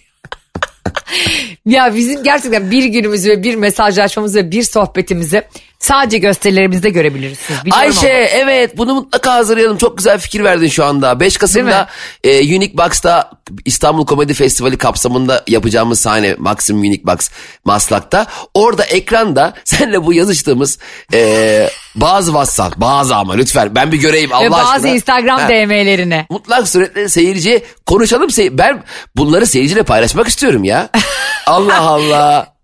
ya 1.66 1.94
bizim 1.94 2.22
gerçekten 2.22 2.70
bir 2.70 2.84
günümüzü 2.84 3.30
ve 3.30 3.42
bir 3.42 3.54
mesajlaşmamızı 3.54 4.38
ve 4.38 4.50
bir 4.50 4.62
sohbetimizi 4.62 5.42
sadece 5.80 6.18
gösterilerimizde 6.18 6.90
görebilirsiniz. 6.90 7.60
Ayşe 7.70 8.08
ama. 8.08 8.52
evet 8.52 8.76
bunu 8.76 8.94
mutlaka 8.94 9.34
hazırlayalım. 9.34 9.78
Çok 9.78 9.98
güzel 9.98 10.18
fikir 10.18 10.44
verdin 10.44 10.68
şu 10.68 10.84
anda. 10.84 11.20
5 11.20 11.36
Kasım'da 11.36 11.88
e, 12.24 12.38
Unique 12.38 12.78
Box'ta 12.78 13.30
İstanbul 13.64 14.06
Komedi 14.06 14.34
Festivali 14.34 14.78
kapsamında 14.78 15.44
yapacağımız 15.48 16.00
sahne 16.00 16.34
Maxim 16.38 16.78
Unique 16.78 17.06
Box 17.06 17.30
Maslak'ta. 17.64 18.26
Orada 18.54 18.84
ekranda 18.84 19.54
senle 19.64 20.04
bu 20.06 20.12
yazıştığımız 20.12 20.78
e, 21.14 21.68
bazı 21.94 22.26
WhatsApp 22.26 22.76
bazı 22.76 23.16
ama 23.16 23.34
lütfen 23.34 23.74
ben 23.74 23.92
bir 23.92 23.98
göreyim 23.98 24.32
Allah 24.32 24.44
Ve 24.44 24.50
bazı 24.50 24.72
aşkına. 24.72 24.90
Instagram 24.90 25.40
ha. 25.40 25.48
DM'lerini. 25.48 26.26
Mutlak 26.30 26.68
suretle 26.68 27.08
seyirciye 27.08 27.62
konuşalım. 27.86 28.30
Sey 28.30 28.58
ben 28.58 28.84
bunları 29.16 29.46
seyirciyle 29.46 29.82
paylaşmak 29.82 30.28
istiyorum 30.28 30.64
ya. 30.64 30.88
Allah 31.46 31.80
Allah. 31.80 32.59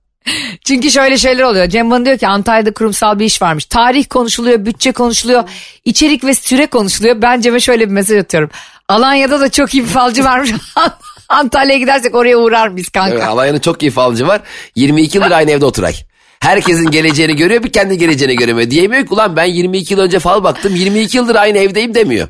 Çünkü 0.65 0.91
şöyle 0.91 1.19
şeyler 1.19 1.43
oluyor. 1.43 1.69
Cem 1.69 1.91
bana 1.91 2.05
diyor 2.05 2.19
ki 2.19 2.29
Antalya'da 2.29 2.73
kurumsal 2.73 3.19
bir 3.19 3.25
iş 3.25 3.43
varmış. 3.43 3.65
Tarih 3.65 4.05
konuşuluyor, 4.11 4.67
bütçe 4.67 4.93
konuşuluyor, 4.93 5.45
içerik 5.85 6.25
ve 6.25 6.35
süre 6.35 6.67
konuşuluyor. 6.67 7.23
Ben 7.23 7.41
Cem'e 7.41 7.61
şöyle 7.61 7.87
bir 7.87 7.93
mesaj 7.93 8.19
atıyorum. 8.19 8.51
Alanya'da 8.89 9.41
da 9.41 9.51
çok 9.51 9.75
iyi 9.75 9.83
bir 9.83 9.89
falcı 9.89 10.25
varmış. 10.25 10.51
Antalya'ya 11.29 11.79
gidersek 11.79 12.15
oraya 12.15 12.37
uğrar 12.37 12.69
mıyız 12.69 12.89
kanka? 12.89 13.15
Evet, 13.15 13.25
Alanya'nın 13.25 13.59
çok 13.59 13.83
iyi 13.83 13.91
falcı 13.91 14.27
var. 14.27 14.41
22 14.75 15.19
yıldır 15.19 15.31
aynı 15.31 15.51
evde 15.51 15.65
oturay. 15.65 15.95
Herkesin 16.41 16.91
geleceğini 16.91 17.37
görüyor 17.37 17.63
bir 17.63 17.73
kendi 17.73 17.99
geleceğini 17.99 18.37
göremiyor. 18.37 18.71
Diyemiyor 18.71 19.07
ki 19.07 19.15
ulan 19.15 19.37
ben 19.37 19.45
22 19.45 19.95
yıl 19.95 20.01
önce 20.01 20.19
fal 20.19 20.45
baktım 20.45 20.75
22 20.75 21.17
yıldır 21.17 21.35
aynı 21.35 21.59
evdeyim 21.59 21.95
demiyor. 21.95 22.29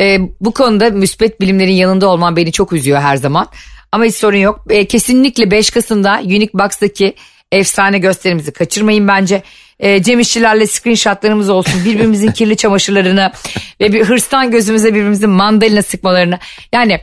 e, 0.00 0.18
bu 0.40 0.52
konuda 0.52 0.90
müspet 0.90 1.40
bilimlerin 1.40 1.72
yanında 1.72 2.08
olman 2.08 2.36
beni 2.36 2.52
çok 2.52 2.72
üzüyor 2.72 3.00
her 3.00 3.16
zaman. 3.16 3.48
Ama 3.92 4.04
hiç 4.04 4.14
sorun 4.14 4.36
yok. 4.36 4.64
E, 4.70 4.84
kesinlikle 4.84 5.50
5 5.50 5.70
Kasım'da 5.70 6.20
Unique 6.24 6.50
Box'taki 6.54 7.14
efsane 7.52 7.98
gösterimizi 7.98 8.52
kaçırmayın 8.52 9.08
bence. 9.08 9.42
E, 9.80 10.02
Cem 10.02 10.20
İşçilerle 10.20 10.66
screenshotlarımız 10.66 11.50
olsun. 11.50 11.74
Birbirimizin 11.84 12.32
kirli 12.32 12.56
çamaşırlarını 12.56 13.32
ve 13.80 13.92
bir 13.92 14.04
hırstan 14.04 14.50
gözümüze 14.50 14.94
birbirimizin 14.94 15.30
mandalina 15.30 15.82
sıkmalarını. 15.82 16.38
Yani 16.72 17.00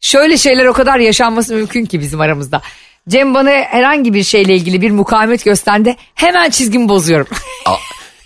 şöyle 0.00 0.36
şeyler 0.36 0.64
o 0.64 0.72
kadar 0.72 0.98
yaşanması 0.98 1.54
mümkün 1.54 1.84
ki 1.84 2.00
bizim 2.00 2.20
aramızda. 2.20 2.62
Cem 3.08 3.34
bana 3.34 3.50
herhangi 3.50 4.14
bir 4.14 4.22
şeyle 4.22 4.56
ilgili 4.56 4.82
bir 4.82 4.90
mukavemet 4.90 5.44
gösterdi. 5.44 5.96
Hemen 6.14 6.50
çizgimi 6.50 6.88
bozuyorum. 6.88 7.26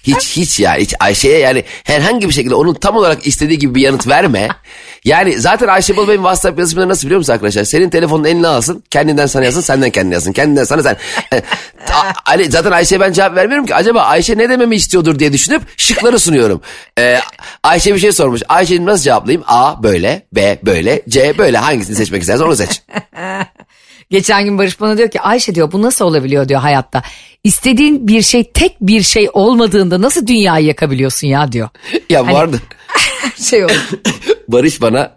Hiç 0.03 0.37
hiç 0.37 0.61
yani 0.61 0.83
hiç 0.83 0.95
Ayşe'ye 1.01 1.39
yani 1.39 1.65
herhangi 1.85 2.29
bir 2.29 2.35
şekilde 2.35 2.55
onun 2.55 2.75
tam 2.75 2.97
olarak 2.97 3.27
istediği 3.27 3.59
gibi 3.59 3.75
bir 3.75 3.81
yanıt 3.81 4.09
verme. 4.09 4.49
Yani 5.05 5.39
zaten 5.39 5.69
Ayşe 5.69 5.97
Balı 5.97 6.09
benim 6.09 6.21
WhatsApp 6.21 6.59
yazışmaları 6.59 6.89
nasıl 6.89 7.07
biliyor 7.07 7.19
musun 7.19 7.33
arkadaşlar? 7.33 7.65
Senin 7.65 7.91
telefonun 7.91 8.25
eline 8.25 8.47
alsın, 8.47 8.85
kendinden 8.91 9.27
sana 9.27 9.45
yazsın, 9.45 9.61
senden 9.61 9.91
kendine 9.91 10.15
yazsın, 10.15 10.33
kendinden 10.33 10.65
sana 10.65 10.83
sen. 10.83 10.97
Yani, 11.91 12.13
Ali, 12.27 12.51
zaten 12.51 12.71
Ayşe'ye 12.71 13.01
ben 13.01 13.13
cevap 13.13 13.37
vermiyorum 13.37 13.67
ki 13.67 13.75
acaba 13.75 14.03
Ayşe 14.03 14.39
ne 14.39 14.49
dememi 14.49 14.77
istiyordur 14.77 15.19
diye 15.19 15.33
düşünüp 15.33 15.63
şıkları 15.77 16.19
sunuyorum. 16.19 16.61
Ee, 16.99 17.21
Ayşe 17.63 17.95
bir 17.95 17.99
şey 17.99 18.13
sormuş. 18.13 18.43
Ayşe'nin 18.49 18.87
nasıl 18.87 19.05
cevaplayayım? 19.05 19.45
A 19.47 19.83
böyle, 19.83 20.27
B 20.33 20.59
böyle, 20.63 21.03
C 21.09 21.39
böyle. 21.39 21.59
Hangisini 21.59 21.97
seçmek 21.97 22.23
istersen 22.23 22.45
onu 22.45 22.57
seç. 22.57 22.83
Geçen 24.11 24.45
gün 24.45 24.59
Barış 24.59 24.81
bana 24.81 24.99
diyor 24.99 25.11
ki 25.11 25.21
Ayşe 25.21 25.55
diyor 25.55 25.73
bu 25.73 25.83
nasıl 25.83 26.05
olabiliyor 26.05 26.49
diyor 26.49 26.61
hayatta. 26.61 27.03
İstediğin 27.45 28.09
bir 28.09 28.23
şey 28.23 28.45
tek 28.53 28.77
bir 28.81 29.03
şey 29.03 29.29
olmadığında 29.33 30.03
nasıl 30.03 30.27
dünyayı 30.27 30.67
yakabiliyorsun 30.67 31.27
ya 31.27 31.53
diyor. 31.53 31.69
Ya 32.11 32.27
Hani- 32.27 32.37
arada 32.37 32.57
Şey 33.37 33.65
oldu. 33.65 33.73
Barış 34.49 34.81
bana 34.81 35.17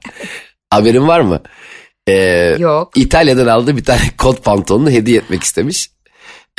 haberin 0.70 1.08
var 1.08 1.20
mı? 1.22 1.42
Ee, 2.08 2.56
Yok. 2.60 2.92
İtalya'dan 2.96 3.48
aldığı 3.48 3.77
bir 3.77 3.84
tane 3.84 4.01
kot 4.18 4.44
pantolonunu 4.44 4.89
hediye 4.92 5.18
etmek 5.18 5.44
istemiş. 5.44 5.89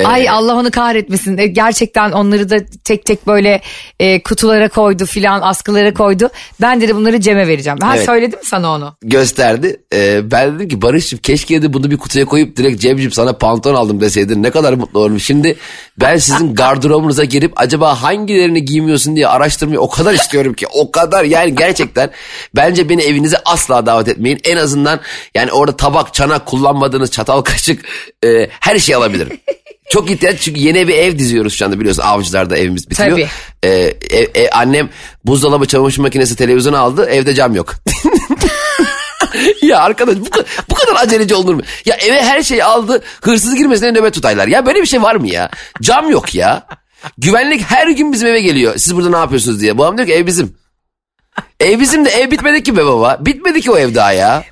Ay 0.05 0.29
Allah 0.29 0.55
onu 0.55 0.71
kahretmesin. 0.71 1.37
E, 1.37 1.47
Gerçekten 1.47 2.11
onları 2.11 2.49
da 2.49 2.57
tek 2.83 3.05
tek 3.05 3.27
böyle 3.27 3.61
e, 3.99 4.23
kutulara 4.23 4.69
koydu 4.69 5.05
filan 5.05 5.41
askılara 5.41 5.93
koydu. 5.93 6.29
Ben 6.61 6.81
de 6.81 6.95
bunları 6.95 7.21
Cem'e 7.21 7.47
vereceğim. 7.47 7.79
Ha 7.81 7.93
Evet. 7.95 8.05
söyledim 8.05 8.39
sana 8.43 8.71
onu. 8.71 8.95
gösterdi. 9.01 9.81
Ee, 9.93 10.31
ben 10.31 10.55
dedim 10.55 10.69
ki 10.69 10.81
Barış'cığım 10.81 11.19
keşke 11.19 11.61
de 11.61 11.73
bunu 11.73 11.91
bir 11.91 11.97
kutuya 11.97 12.25
koyup 12.25 12.57
direkt 12.57 12.81
Cem'ciğim 12.81 13.11
sana 13.11 13.33
pantolon 13.33 13.75
aldım 13.75 14.01
deseydin 14.01 14.43
ne 14.43 14.51
kadar 14.51 14.73
mutlu 14.73 14.99
olurum. 14.99 15.19
Şimdi 15.19 15.57
ben 15.97 16.17
sizin 16.17 16.55
gardırobunuza 16.55 17.23
girip 17.23 17.53
acaba 17.55 18.01
hangilerini 18.03 18.65
giymiyorsun 18.65 19.15
diye 19.15 19.27
araştırmayı 19.27 19.79
o 19.79 19.89
kadar 19.89 20.13
istiyorum 20.13 20.53
ki 20.53 20.67
o 20.73 20.91
kadar 20.91 21.23
yani 21.23 21.55
gerçekten 21.55 22.09
bence 22.55 22.89
beni 22.89 23.01
evinize 23.01 23.37
asla 23.45 23.85
davet 23.85 24.07
etmeyin. 24.07 24.39
En 24.43 24.57
azından 24.57 24.99
yani 25.35 25.51
orada 25.51 25.77
tabak 25.77 26.13
çanak 26.13 26.45
kullanmadığınız 26.45 27.11
çatal 27.11 27.41
kaşık 27.41 27.85
e, 28.25 28.47
her 28.59 28.79
şey 28.79 28.95
alabilirim. 28.95 29.39
Çok 29.89 30.11
ihtiyaç 30.11 30.41
çünkü 30.41 30.59
yeni 30.59 30.87
bir 30.87 30.95
ev 30.95 31.19
diziyoruz 31.19 31.53
şu 31.53 31.65
anda 31.65 31.79
biliyorsun 31.79 32.03
avcılarda 32.03 32.57
evimiz 32.57 32.89
bitiyor. 32.89 33.09
Tabii. 33.11 33.27
Ee, 33.63 33.69
ev- 34.09 34.29
e, 34.41 34.49
annem 34.49 34.89
buzdolabı 35.25 35.65
çamaşır 35.65 36.01
makinesi 36.01 36.35
televizyon 36.35 36.73
aldı 36.73 37.05
evde 37.09 37.33
cam 37.33 37.55
yok. 37.55 37.73
ya 39.61 39.79
arkadaş 39.79 40.15
bu, 40.17 40.29
kadar- 40.29 40.45
bu 40.69 40.75
kadar 40.75 40.95
aceleci 41.03 41.35
olur 41.35 41.53
mu? 41.53 41.61
Ya 41.85 41.95
eve 41.95 42.21
her 42.21 42.43
şeyi 42.43 42.63
aldı 42.63 43.03
hırsız 43.21 43.55
girmesine 43.55 43.91
nöbet 43.93 44.13
tutaylar. 44.13 44.47
Ya 44.47 44.65
böyle 44.65 44.81
bir 44.81 44.85
şey 44.87 45.01
var 45.01 45.15
mı 45.15 45.27
ya? 45.27 45.49
Cam 45.81 46.09
yok 46.09 46.35
ya. 46.35 46.67
Güvenlik 47.17 47.61
her 47.61 47.87
gün 47.87 48.13
bizim 48.13 48.27
eve 48.27 48.41
geliyor. 48.41 48.77
Siz 48.77 48.95
burada 48.95 49.09
ne 49.09 49.17
yapıyorsunuz 49.17 49.61
diye. 49.61 49.77
Babam 49.77 49.97
diyor 49.97 50.07
ki 50.07 50.13
ev 50.13 50.25
bizim. 50.27 50.55
Ev 51.59 51.79
bizim 51.79 52.05
de 52.05 52.09
ev 52.09 52.31
bitmedi 52.31 52.63
ki 52.63 52.77
be 52.77 52.85
baba. 52.85 53.17
Bitmedi 53.25 53.61
ki 53.61 53.71
o 53.71 53.77
ev 53.77 53.95
daha 53.95 54.11
ya. 54.11 54.43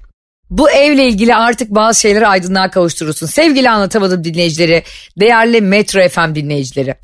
Bu 0.49 0.71
evle 0.71 1.07
ilgili 1.07 1.35
artık 1.35 1.69
bazı 1.69 1.99
şeyleri 1.99 2.27
aydınlığa 2.27 2.71
kavuşturursun. 2.71 3.27
Sevgili 3.27 3.69
anlatamadım 3.69 4.23
dinleyicileri, 4.23 4.83
değerli 5.19 5.61
Metro 5.61 6.09
FM 6.09 6.35
dinleyicileri. 6.35 6.95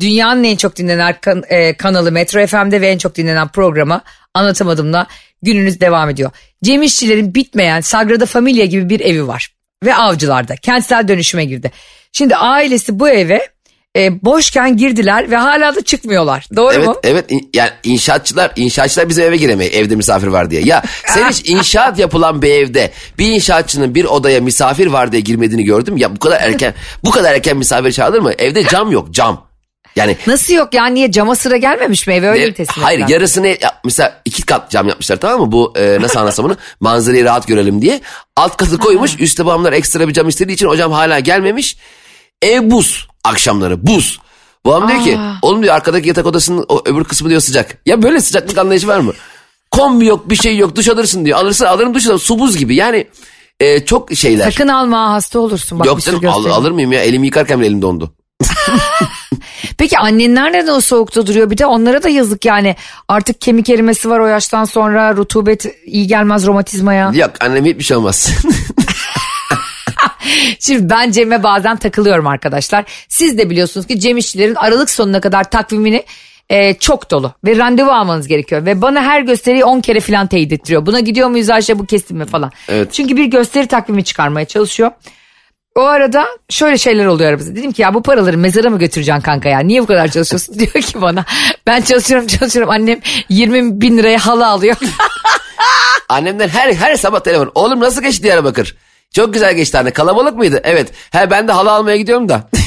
Dünyanın 0.00 0.44
en 0.44 0.56
çok 0.56 0.76
dinlenen 0.76 1.16
kan- 1.20 1.44
e, 1.48 1.76
kanalı 1.76 2.12
Metro 2.12 2.46
FM'de 2.46 2.80
ve 2.80 2.88
en 2.88 2.98
çok 2.98 3.16
dinlenen 3.16 3.48
programa 3.48 4.02
Anlatamadım'la 4.34 5.06
gününüz 5.42 5.80
devam 5.80 6.10
ediyor. 6.10 6.30
Cem 6.64 6.82
İşçilerin 6.82 7.34
bitmeyen 7.34 7.80
Sagrada 7.80 8.26
Familia 8.26 8.64
gibi 8.64 8.88
bir 8.88 9.00
evi 9.00 9.26
var. 9.26 9.48
Ve 9.84 9.94
avcılarda 9.94 10.56
kentsel 10.56 11.08
dönüşüme 11.08 11.44
girdi. 11.44 11.70
Şimdi 12.12 12.36
ailesi 12.36 12.98
bu 12.98 13.08
eve 13.08 13.48
e, 13.96 14.24
boşken 14.24 14.76
girdiler 14.76 15.30
ve 15.30 15.36
hala 15.36 15.74
da 15.74 15.80
çıkmıyorlar. 15.80 16.46
Doğru 16.56 16.72
Evet 16.74 16.86
mu? 16.86 16.96
evet 17.04 17.24
İn- 17.32 17.50
yani 17.54 17.70
inşaatçılar 17.84 18.52
inşaatçılar 18.56 19.08
bizim 19.08 19.24
eve 19.24 19.36
giremiyor 19.36 19.72
evde 19.72 19.96
misafir 19.96 20.26
var 20.26 20.50
diye. 20.50 20.62
Ya 20.62 20.82
sen 21.06 21.28
hiç 21.30 21.48
inşaat 21.48 21.98
yapılan 21.98 22.42
bir 22.42 22.50
evde 22.50 22.90
bir 23.18 23.26
inşaatçının 23.32 23.94
bir 23.94 24.04
odaya 24.04 24.40
misafir 24.40 24.86
var 24.86 25.12
diye 25.12 25.20
girmediğini 25.22 25.64
gördüm. 25.64 25.96
Ya 25.96 26.16
bu 26.16 26.18
kadar 26.18 26.40
erken 26.40 26.74
bu 27.04 27.10
kadar 27.10 27.34
erken 27.34 27.56
misafir 27.56 27.92
çağırır 27.92 28.18
mı? 28.20 28.32
Evde 28.38 28.64
cam 28.68 28.90
yok 28.92 29.10
cam. 29.10 29.50
Yani 29.96 30.16
Nasıl 30.26 30.54
yok 30.54 30.74
ya 30.74 30.86
niye 30.86 31.12
cama 31.12 31.34
sıra 31.34 31.56
gelmemiş 31.56 32.06
mi 32.06 32.14
eve 32.14 32.28
öyle 32.28 32.46
mi 32.46 32.54
teslim 32.54 32.82
Hayır 32.84 32.98
ettiler? 33.00 33.14
yarısını 33.14 33.46
ya, 33.46 33.80
mesela 33.84 34.20
iki 34.24 34.42
kat 34.42 34.70
cam 34.70 34.88
yapmışlar 34.88 35.16
tamam 35.16 35.40
mı? 35.40 35.52
Bu 35.52 35.72
e, 35.76 35.98
nasıl 36.00 36.20
anlatsam 36.20 36.46
onu 36.46 36.56
manzarayı 36.80 37.24
rahat 37.24 37.46
görelim 37.46 37.82
diye. 37.82 38.00
Alt 38.36 38.56
katı 38.56 38.78
koymuş 38.78 39.20
üstte 39.20 39.44
babamlar 39.46 39.72
ekstra 39.72 40.08
bir 40.08 40.12
cam 40.12 40.28
istediği 40.28 40.52
için 40.54 40.66
hocam 40.66 40.92
hala 40.92 41.18
gelmemiş. 41.18 41.76
Ev 42.42 42.70
buz 42.70 43.08
akşamları 43.24 43.86
buz. 43.86 44.20
Babam 44.66 44.88
diyor 44.88 45.02
ki 45.04 45.18
Aa. 45.18 45.34
oğlum 45.42 45.62
diyor 45.62 45.74
arkadaki 45.74 46.08
yatak 46.08 46.26
odasının 46.26 46.64
o 46.68 46.82
öbür 46.84 47.04
kısmı 47.04 47.28
diyor 47.30 47.40
sıcak. 47.40 47.78
Ya 47.86 48.02
böyle 48.02 48.20
sıcaklık 48.20 48.58
anlayışı 48.58 48.88
var 48.88 49.00
mı? 49.00 49.12
Kombi 49.70 50.06
yok 50.06 50.30
bir 50.30 50.36
şey 50.36 50.56
yok 50.56 50.76
duş 50.76 50.88
alırsın 50.88 51.24
diyor. 51.24 51.38
Alırsın 51.38 51.64
alırım 51.64 51.94
duş 51.94 52.06
alırım 52.06 52.20
su 52.20 52.38
buz 52.38 52.56
gibi 52.56 52.74
yani 52.74 53.06
e, 53.60 53.84
çok 53.84 54.14
şeyler. 54.14 54.50
Sakın 54.50 54.68
alma 54.68 55.12
hasta 55.12 55.38
olursun. 55.38 55.78
Bak 55.78 55.86
yok 55.86 56.00
canım 56.00 56.28
al- 56.28 56.44
alır 56.44 56.70
mıyım 56.70 56.92
ya 56.92 57.00
elimi 57.02 57.26
yıkarken 57.26 57.58
bile 57.60 57.66
elim 57.66 57.82
dondu. 57.82 58.14
Peki 59.78 59.98
annenler 59.98 60.52
neden 60.52 60.72
o 60.72 60.80
soğukta 60.80 61.26
duruyor? 61.26 61.50
Bir 61.50 61.58
de 61.58 61.66
onlara 61.66 62.02
da 62.02 62.08
yazık 62.08 62.44
yani. 62.44 62.76
Artık 63.08 63.40
kemik 63.40 63.68
erimesi 63.70 64.10
var 64.10 64.18
o 64.18 64.26
yaştan 64.26 64.64
sonra. 64.64 65.16
Rutubet 65.16 65.66
iyi 65.86 66.06
gelmez 66.06 66.46
romatizmaya. 66.46 67.10
Yok 67.14 67.30
annem 67.40 67.64
hiçbir 67.64 67.84
şey 67.84 67.96
olmaz. 67.96 68.30
Şimdi 70.60 70.90
ben 70.90 71.10
Cem'e 71.10 71.42
bazen 71.42 71.76
takılıyorum 71.76 72.26
arkadaşlar. 72.26 72.84
Siz 73.08 73.38
de 73.38 73.50
biliyorsunuz 73.50 73.86
ki 73.86 74.00
Cem 74.00 74.16
İşçilerin 74.16 74.54
Aralık 74.54 74.90
sonuna 74.90 75.20
kadar 75.20 75.50
takvimini 75.50 76.04
e, 76.50 76.74
çok 76.74 77.10
dolu 77.10 77.32
ve 77.44 77.56
randevu 77.56 77.90
almanız 77.90 78.28
gerekiyor. 78.28 78.66
Ve 78.66 78.82
bana 78.82 79.02
her 79.02 79.20
gösteriyi 79.20 79.64
10 79.64 79.80
kere 79.80 80.00
falan 80.00 80.26
teyit 80.26 80.52
ettiriyor. 80.52 80.86
Buna 80.86 81.00
gidiyor 81.00 81.28
muyuz 81.28 81.50
Ayşe 81.50 81.78
bu 81.78 81.86
kesin 81.86 82.16
mi 82.16 82.26
falan. 82.26 82.52
Evet. 82.68 82.92
Çünkü 82.92 83.16
bir 83.16 83.24
gösteri 83.24 83.66
takvimi 83.66 84.04
çıkarmaya 84.04 84.44
çalışıyor. 84.46 84.90
O 85.74 85.80
arada 85.80 86.26
şöyle 86.48 86.78
şeyler 86.78 87.06
oluyor 87.06 87.28
aramızda. 87.28 87.56
Dedim 87.56 87.72
ki 87.72 87.82
ya 87.82 87.94
bu 87.94 88.02
paraları 88.02 88.38
mezara 88.38 88.70
mı 88.70 88.78
götüreceksin 88.78 89.22
kanka 89.22 89.48
ya? 89.48 89.58
Niye 89.58 89.82
bu 89.82 89.86
kadar 89.86 90.08
çalışıyorsun? 90.08 90.54
Diyor 90.58 90.72
ki 90.72 91.00
bana 91.00 91.24
ben 91.66 91.80
çalışıyorum 91.80 92.26
çalışıyorum. 92.26 92.70
Annem 92.70 93.00
20 93.28 93.80
bin 93.80 93.98
liraya 93.98 94.18
halı 94.18 94.46
alıyor. 94.46 94.76
Annemden 96.08 96.48
her 96.48 96.74
her 96.74 96.96
sabah 96.96 97.20
telefon. 97.20 97.52
Oğlum 97.54 97.80
nasıl 97.80 98.02
geçti 98.02 98.22
Diyarbakır? 98.22 98.76
Çok 99.14 99.34
güzel 99.34 99.54
geçti 99.54 99.78
anne. 99.78 99.90
Kalabalık 99.90 100.36
mıydı? 100.36 100.60
Evet. 100.64 100.92
He 101.10 101.30
ben 101.30 101.48
de 101.48 101.52
halı 101.52 101.72
almaya 101.72 101.96
gidiyorum 101.96 102.28
da. 102.28 102.48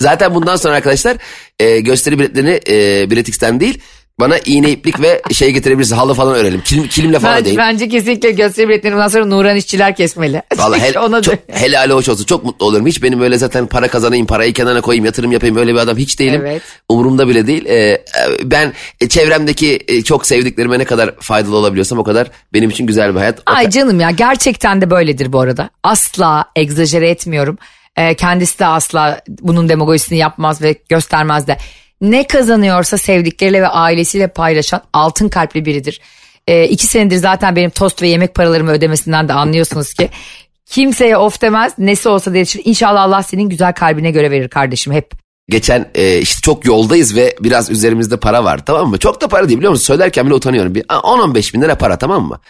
Zaten 0.00 0.34
bundan 0.34 0.56
sonra 0.56 0.74
arkadaşlar 0.74 1.16
e, 1.60 1.80
gösteri 1.80 2.18
biletlerini 2.18 2.60
e, 2.68 3.10
biletix'ten 3.10 3.60
değil 3.60 3.82
bana 4.20 4.38
iğne 4.38 4.70
iplik 4.70 5.00
ve 5.00 5.22
şey 5.32 5.50
getirebilirsiniz. 5.50 5.98
Halı 5.98 6.14
falan 6.14 6.34
örelim. 6.34 6.60
Kilim, 6.60 6.88
kilimle 6.88 7.18
falan 7.18 7.34
bence, 7.34 7.44
değil. 7.44 7.58
bence 7.58 7.88
kesinlikle 7.88 8.30
gösteri 8.30 8.68
biletlerinden 8.68 9.08
sonra 9.08 9.26
Nuran 9.26 9.56
işçiler 9.56 9.96
kesmeli. 9.96 10.42
Vallahi 10.56 10.80
hel, 10.80 10.98
Ona 10.98 11.22
çok, 11.22 11.34
helali 11.48 11.92
hoş 11.92 12.08
olsun. 12.08 12.24
Çok 12.24 12.44
mutlu 12.44 12.66
olurum. 12.66 12.86
Hiç 12.86 13.02
benim 13.02 13.20
öyle 13.20 13.38
zaten 13.38 13.66
para 13.66 13.88
kazanayım, 13.88 14.26
parayı 14.26 14.52
kenara 14.52 14.80
koyayım, 14.80 15.04
yatırım 15.04 15.32
yapayım 15.32 15.56
öyle 15.56 15.74
bir 15.74 15.78
adam 15.78 15.96
hiç 15.96 16.18
değilim. 16.18 16.42
Evet. 16.46 16.62
Umurumda 16.88 17.28
bile 17.28 17.46
değil. 17.46 17.66
Ee, 17.66 18.04
ben 18.42 18.72
e, 19.00 19.08
çevremdeki 19.08 19.80
e, 19.88 20.02
çok 20.02 20.26
sevdiklerime 20.26 20.78
ne 20.78 20.84
kadar 20.84 21.14
faydalı 21.20 21.56
olabiliyorsam 21.56 21.98
o 21.98 22.04
kadar 22.04 22.30
benim 22.52 22.70
için 22.70 22.86
güzel 22.86 23.14
bir 23.14 23.18
hayat. 23.18 23.42
Ay 23.46 23.70
canım 23.70 24.00
ya 24.00 24.10
gerçekten 24.10 24.80
de 24.80 24.90
böyledir 24.90 25.32
bu 25.32 25.40
arada. 25.40 25.70
Asla 25.82 26.44
egzajere 26.56 27.10
etmiyorum. 27.10 27.58
Ee, 27.96 28.14
kendisi 28.14 28.58
de 28.58 28.66
asla 28.66 29.20
bunun 29.28 29.68
demagojisini 29.68 30.18
yapmaz 30.18 30.62
ve 30.62 30.76
göstermez 30.88 31.46
de. 31.46 31.56
Ne 32.00 32.26
kazanıyorsa 32.26 32.98
sevdikleriyle 32.98 33.62
ve 33.62 33.68
ailesiyle 33.68 34.28
paylaşan 34.28 34.82
altın 34.92 35.28
kalpli 35.28 35.64
biridir. 35.64 36.00
Ee, 36.48 36.64
iki 36.64 36.86
senedir 36.86 37.16
zaten 37.16 37.56
benim 37.56 37.70
tost 37.70 38.02
ve 38.02 38.08
yemek 38.08 38.34
paralarımı 38.34 38.70
ödemesinden 38.70 39.28
de 39.28 39.32
anlıyorsunuz 39.32 39.94
ki. 39.94 40.08
Kimseye 40.66 41.16
of 41.16 41.42
demez 41.42 41.78
nesi 41.78 42.08
olsa 42.08 42.34
değişir. 42.34 42.62
İnşallah 42.64 43.02
Allah 43.02 43.22
senin 43.22 43.48
güzel 43.48 43.72
kalbine 43.72 44.10
göre 44.10 44.30
verir 44.30 44.48
kardeşim 44.48 44.92
hep. 44.92 45.25
Geçen 45.50 45.90
e, 45.94 46.18
işte 46.18 46.40
çok 46.42 46.64
yoldayız 46.64 47.16
ve 47.16 47.36
biraz 47.40 47.70
üzerimizde 47.70 48.16
para 48.16 48.44
var 48.44 48.66
tamam 48.66 48.88
mı? 48.90 48.98
Çok 48.98 49.20
da 49.20 49.28
para 49.28 49.48
değil 49.48 49.58
biliyor 49.58 49.72
musun? 49.72 49.84
Söylerken 49.84 50.26
bile 50.26 50.34
utanıyorum. 50.34 50.74
Bir 50.74 50.82
10-15 50.82 51.54
bin 51.54 51.62
lira 51.62 51.78
para 51.78 51.98
tamam 51.98 52.24
mı? 52.28 52.40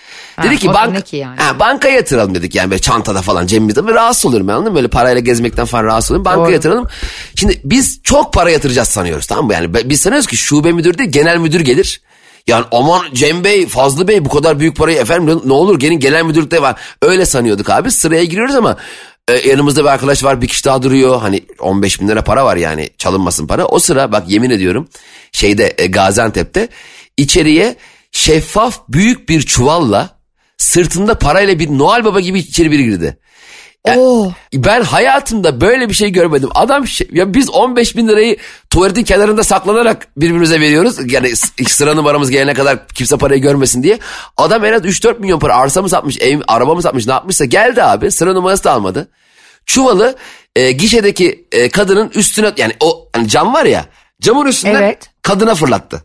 Dedi 0.42 0.48
Ha, 0.48 0.56
ki 0.56 0.68
bank, 0.68 1.06
ki 1.06 1.16
yani? 1.16 1.36
ha, 1.40 1.58
bankaya 1.60 1.94
yatıralım 1.94 2.34
dedik 2.34 2.54
yani 2.54 2.70
böyle 2.70 2.80
çantada 2.82 3.22
falan 3.22 3.46
cebimizde. 3.46 3.86
Ve 3.86 3.94
rahatsız 3.94 4.26
oluyorum 4.26 4.48
ben 4.48 4.52
anladın 4.52 4.72
mı? 4.72 4.76
Böyle 4.76 4.88
parayla 4.88 5.20
gezmekten 5.20 5.64
falan 5.64 5.84
rahatsız 5.84 6.10
oluyorum. 6.10 6.24
Bankaya 6.24 6.44
Doğru. 6.44 6.52
yatıralım. 6.52 6.86
Şimdi 7.34 7.60
biz 7.64 8.00
çok 8.02 8.32
para 8.32 8.50
yatıracağız 8.50 8.88
sanıyoruz 8.88 9.26
tamam 9.26 9.46
mı? 9.46 9.52
Yani 9.52 9.74
biz 9.84 10.00
sanıyoruz 10.00 10.26
ki 10.26 10.36
şube 10.36 10.72
müdür 10.72 10.98
değil 10.98 11.10
genel 11.10 11.38
müdür 11.38 11.60
gelir. 11.60 12.00
Yani 12.46 12.64
aman 12.72 13.02
Cem 13.14 13.44
Bey, 13.44 13.66
Fazlı 13.66 14.08
Bey 14.08 14.24
bu 14.24 14.28
kadar 14.28 14.60
büyük 14.60 14.76
parayı 14.76 14.98
efendim 14.98 15.40
ne 15.44 15.52
olur 15.52 15.78
gelin 15.78 15.98
genel 15.98 16.24
müdürlükte 16.24 16.62
var. 16.62 16.80
Öyle 17.02 17.26
sanıyorduk 17.26 17.70
abi 17.70 17.90
sıraya 17.90 18.24
giriyoruz 18.24 18.54
ama 18.54 18.76
e, 19.28 19.48
yanımızda 19.48 19.84
bir 19.84 19.88
arkadaş 19.88 20.24
var 20.24 20.42
bir 20.42 20.48
kişi 20.48 20.64
daha 20.64 20.82
duruyor. 20.82 21.20
Hani 21.20 21.40
15 21.58 22.00
bin 22.00 22.08
lira 22.08 22.24
para 22.24 22.44
var 22.44 22.56
yani 22.56 22.90
çalınmasın 22.98 23.46
para. 23.46 23.66
O 23.66 23.78
sıra 23.78 24.12
bak 24.12 24.28
yemin 24.28 24.50
ediyorum 24.50 24.88
şeyde 25.32 25.74
e, 25.78 25.86
Gaziantep'te 25.86 26.68
içeriye 27.16 27.76
şeffaf 28.12 28.88
büyük 28.88 29.28
bir 29.28 29.42
çuvalla 29.42 30.16
sırtında 30.58 31.18
parayla 31.18 31.58
bir 31.58 31.68
Noel 31.68 32.04
Baba 32.04 32.20
gibi 32.20 32.38
içeri 32.38 32.70
biri 32.70 32.84
girdi. 32.84 33.18
Oo. 33.96 34.32
Ben 34.54 34.82
hayatımda 34.82 35.60
böyle 35.60 35.88
bir 35.88 35.94
şey 35.94 36.10
görmedim. 36.10 36.48
Adam 36.54 36.86
şey- 36.86 37.08
ya 37.12 37.34
biz 37.34 37.50
15 37.50 37.96
bin 37.96 38.08
lirayı 38.08 38.36
tuvaletin 38.70 39.02
kenarında 39.04 39.44
saklanarak 39.44 40.08
birbirimize 40.16 40.60
veriyoruz. 40.60 41.12
Yani 41.12 41.36
sıra 41.68 41.94
numaramız 41.94 42.30
gelene 42.30 42.54
kadar 42.54 42.86
kimse 42.88 43.16
parayı 43.16 43.40
görmesin 43.40 43.82
diye. 43.82 43.98
Adam 44.36 44.64
en 44.64 44.72
az 44.72 44.84
3-4 44.84 45.20
milyon 45.20 45.38
para 45.38 45.56
arsa 45.56 45.82
mı 45.82 45.88
satmış, 45.88 46.18
ev, 46.20 46.40
araba 46.48 46.74
mı 46.74 46.82
satmış 46.82 47.06
ne 47.06 47.12
yapmışsa 47.12 47.44
geldi 47.44 47.82
abi. 47.82 48.10
Sıra 48.10 48.32
numarası 48.32 48.64
da 48.64 48.72
almadı. 48.72 49.08
Çuvalı 49.66 50.16
e, 50.56 50.72
gişedeki 50.72 51.46
e, 51.52 51.68
kadının 51.68 52.10
üstüne 52.14 52.52
yani 52.56 52.72
o 52.80 53.08
hani 53.12 53.28
cam 53.28 53.54
var 53.54 53.64
ya 53.64 53.84
camın 54.20 54.46
üstünden 54.46 54.82
Evet. 54.82 55.10
kadına 55.22 55.54
fırlattı. 55.54 56.04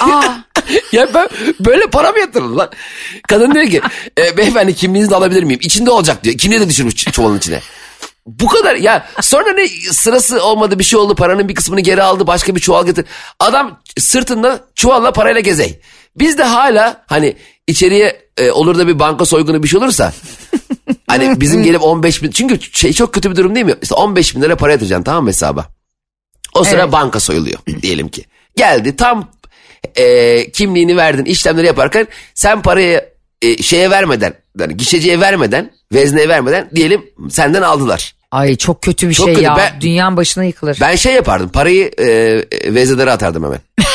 Aa. 0.00 0.24
ya 0.92 1.14
ben 1.14 1.28
böyle 1.60 1.86
para 1.86 2.12
mı 2.12 2.18
yatırılır 2.18 2.56
lan? 2.56 2.70
Kadın 3.28 3.54
diyor 3.54 3.66
ki 3.66 3.80
e, 4.18 4.36
beyefendi 4.36 4.74
kimliğinizi 4.74 5.10
de 5.10 5.16
alabilir 5.16 5.42
miyim? 5.42 5.60
İçinde 5.62 5.90
olacak 5.90 6.24
diyor. 6.24 6.38
Kimliği 6.38 6.60
de 6.60 6.68
düşürmüş 6.68 6.94
çuvalın 6.94 7.38
içine. 7.38 7.60
Bu 8.26 8.46
kadar 8.46 8.74
ya 8.74 9.08
sonra 9.20 9.52
ne 9.52 9.68
sırası 9.92 10.44
olmadı 10.44 10.78
bir 10.78 10.84
şey 10.84 10.98
oldu 10.98 11.14
paranın 11.14 11.48
bir 11.48 11.54
kısmını 11.54 11.80
geri 11.80 12.02
aldı 12.02 12.26
başka 12.26 12.54
bir 12.54 12.60
çuval 12.60 12.86
getir. 12.86 13.04
Adam 13.40 13.80
sırtında 13.98 14.64
çuvalla 14.74 15.12
parayla 15.12 15.40
gezey. 15.40 15.80
Biz 16.16 16.38
de 16.38 16.42
hala 16.44 17.04
hani 17.06 17.36
içeriye 17.66 18.22
e, 18.38 18.50
olur 18.50 18.78
da 18.78 18.86
bir 18.88 18.98
banka 18.98 19.24
soygunu 19.24 19.62
bir 19.62 19.68
şey 19.68 19.78
olursa 19.78 20.12
hani 21.06 21.40
bizim 21.40 21.62
gelip 21.62 21.82
15 21.82 22.22
bin 22.22 22.30
çünkü 22.30 22.58
şey 22.72 22.92
çok 22.92 23.14
kötü 23.14 23.30
bir 23.30 23.36
durum 23.36 23.54
değil 23.54 23.66
mi? 23.66 23.74
İşte 23.82 23.94
15 23.94 24.36
bin 24.36 24.42
lira 24.42 24.56
para 24.56 24.72
yatıracaksın 24.72 25.04
tamam 25.04 25.24
mı 25.24 25.30
hesaba? 25.30 25.66
O 26.54 26.64
sıra 26.64 26.82
Evet. 26.82 26.92
banka 26.92 27.20
soyuluyor 27.20 27.58
diyelim 27.82 28.08
ki. 28.08 28.24
Geldi 28.56 28.96
tam 28.96 29.30
e, 29.96 30.50
kimliğini 30.50 30.96
verdin 30.96 31.24
işlemleri 31.24 31.66
yaparken 31.66 32.06
sen 32.34 32.62
parayı 32.62 33.04
e, 33.42 33.62
şeye 33.62 33.90
vermeden 33.90 34.34
yani 34.60 34.76
gişeciye 34.76 35.20
vermeden 35.20 35.70
vezneye 35.92 36.28
vermeden 36.28 36.70
diyelim 36.74 37.02
senden 37.30 37.62
aldılar. 37.62 38.14
Ay 38.30 38.56
çok 38.56 38.82
kötü 38.82 39.08
bir 39.08 39.14
Çok 39.14 39.26
şey 39.26 39.34
kötü. 39.34 39.44
ya. 39.46 39.56
Ben- 39.56 39.80
Dünyanın 39.80 40.16
başına 40.16 40.44
yıkılır. 40.44 40.78
Ben 40.80 40.96
şey 40.96 41.14
yapardım 41.14 41.48
parayı 41.48 41.90
e, 41.98 42.04
e, 42.06 42.74
veznelere 42.74 43.10
atardım 43.10 43.44
hemen. 43.44 43.58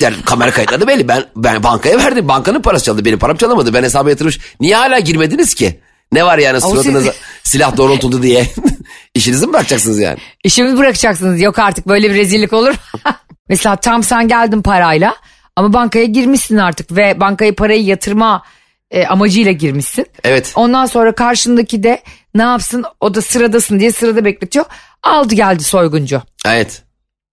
Yani 0.00 0.14
kamera 0.26 0.50
kayıtları 0.50 0.86
belli. 0.86 1.08
Ben 1.08 1.24
ben 1.36 1.62
bankaya 1.62 1.98
verdim. 1.98 2.28
Bankanın 2.28 2.62
parası 2.62 2.84
çaldı. 2.84 3.04
Benim 3.04 3.18
param 3.18 3.36
çalamadı. 3.36 3.74
Ben 3.74 3.82
hesaba 3.82 4.10
yatırmış. 4.10 4.38
Niye 4.60 4.76
hala 4.76 4.98
girmediniz 4.98 5.54
ki? 5.54 5.80
Ne 6.12 6.24
var 6.24 6.38
yani 6.38 6.60
suratınıza 6.60 7.12
siz- 7.12 7.20
silah 7.52 7.76
doğrultuldu 7.76 8.22
diye. 8.22 8.46
İşinizi 9.14 9.46
mi 9.46 9.52
bırakacaksınız 9.52 9.98
yani? 9.98 10.18
İşimi 10.44 10.78
bırakacaksınız. 10.78 11.40
Yok 11.40 11.58
artık 11.58 11.88
böyle 11.88 12.10
bir 12.10 12.14
rezillik 12.14 12.52
olur. 12.52 12.74
Mesela 13.48 13.76
tam 13.76 14.02
sen 14.02 14.28
geldin 14.28 14.62
parayla 14.62 15.14
ama 15.56 15.72
bankaya 15.72 16.04
girmişsin 16.04 16.56
artık 16.56 16.96
ve 16.96 17.20
bankaya 17.20 17.54
parayı 17.54 17.84
yatırma 17.84 18.42
e, 18.90 19.06
amacıyla 19.06 19.52
girmişsin. 19.52 20.06
Evet. 20.24 20.52
Ondan 20.54 20.86
sonra 20.86 21.12
karşındaki 21.14 21.82
de 21.82 22.02
ne 22.34 22.42
yapsın 22.42 22.84
o 23.00 23.14
da 23.14 23.22
sıradasın 23.22 23.80
diye 23.80 23.92
sırada 23.92 24.24
bekletiyor. 24.24 24.64
Aldı 25.02 25.34
geldi 25.34 25.64
soyguncu. 25.64 26.22
Evet. 26.46 26.82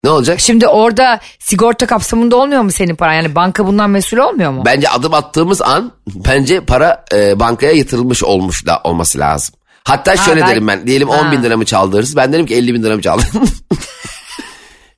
Ne 0.03 0.09
olacak? 0.09 0.39
Şimdi 0.39 0.67
orada 0.67 1.19
sigorta 1.39 1.85
kapsamında 1.85 2.35
olmuyor 2.35 2.61
mu 2.61 2.71
senin 2.71 2.95
paran? 2.95 3.13
Yani 3.13 3.35
banka 3.35 3.67
bundan 3.67 3.89
mesul 3.89 4.17
olmuyor 4.17 4.51
mu? 4.51 4.63
Bence 4.65 4.89
adım 4.89 5.13
attığımız 5.13 5.61
an 5.61 5.91
bence 6.07 6.59
para 6.59 7.05
e, 7.13 7.39
bankaya 7.39 7.71
yatırılmış 7.71 8.23
olmuş 8.23 8.65
da 8.65 8.81
olması 8.83 9.19
lazım. 9.19 9.55
Hatta 9.83 10.17
şöyle 10.17 10.41
ben- 10.41 10.49
derim 10.49 10.67
ben. 10.67 10.87
Diyelim 10.87 11.09
10 11.09 11.17
Ha. 11.17 11.31
bin 11.31 11.43
lira 11.43 11.57
mı 11.57 11.65
çaldırırız? 11.65 12.15
Ben 12.15 12.33
derim 12.33 12.45
ki 12.45 12.55
50 12.55 12.73
bin 12.73 12.83
lira 12.83 12.95
mı 12.95 13.01
çaldın? 13.01 13.25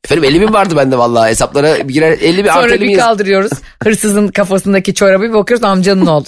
Efendim 0.08 0.24
50 0.24 0.42
bin 0.42 0.54
vardı 0.54 0.76
bende 0.78 0.98
vallahi 0.98 1.30
hesaplara 1.30 1.78
girer 1.78 2.12
50 2.12 2.44
bin 2.44 2.50
artı 2.50 2.62
Sonra 2.62 2.74
50 2.74 2.82
bin 2.82 2.88
bir 2.88 2.94
yaz- 2.94 3.06
kaldırıyoruz. 3.06 3.52
Hırsızın 3.84 4.28
kafasındaki 4.28 4.94
çorabı 4.94 5.24
bir 5.24 5.34
bakıyoruz 5.34 5.64
amcanın 5.64 6.06
oldu. 6.06 6.28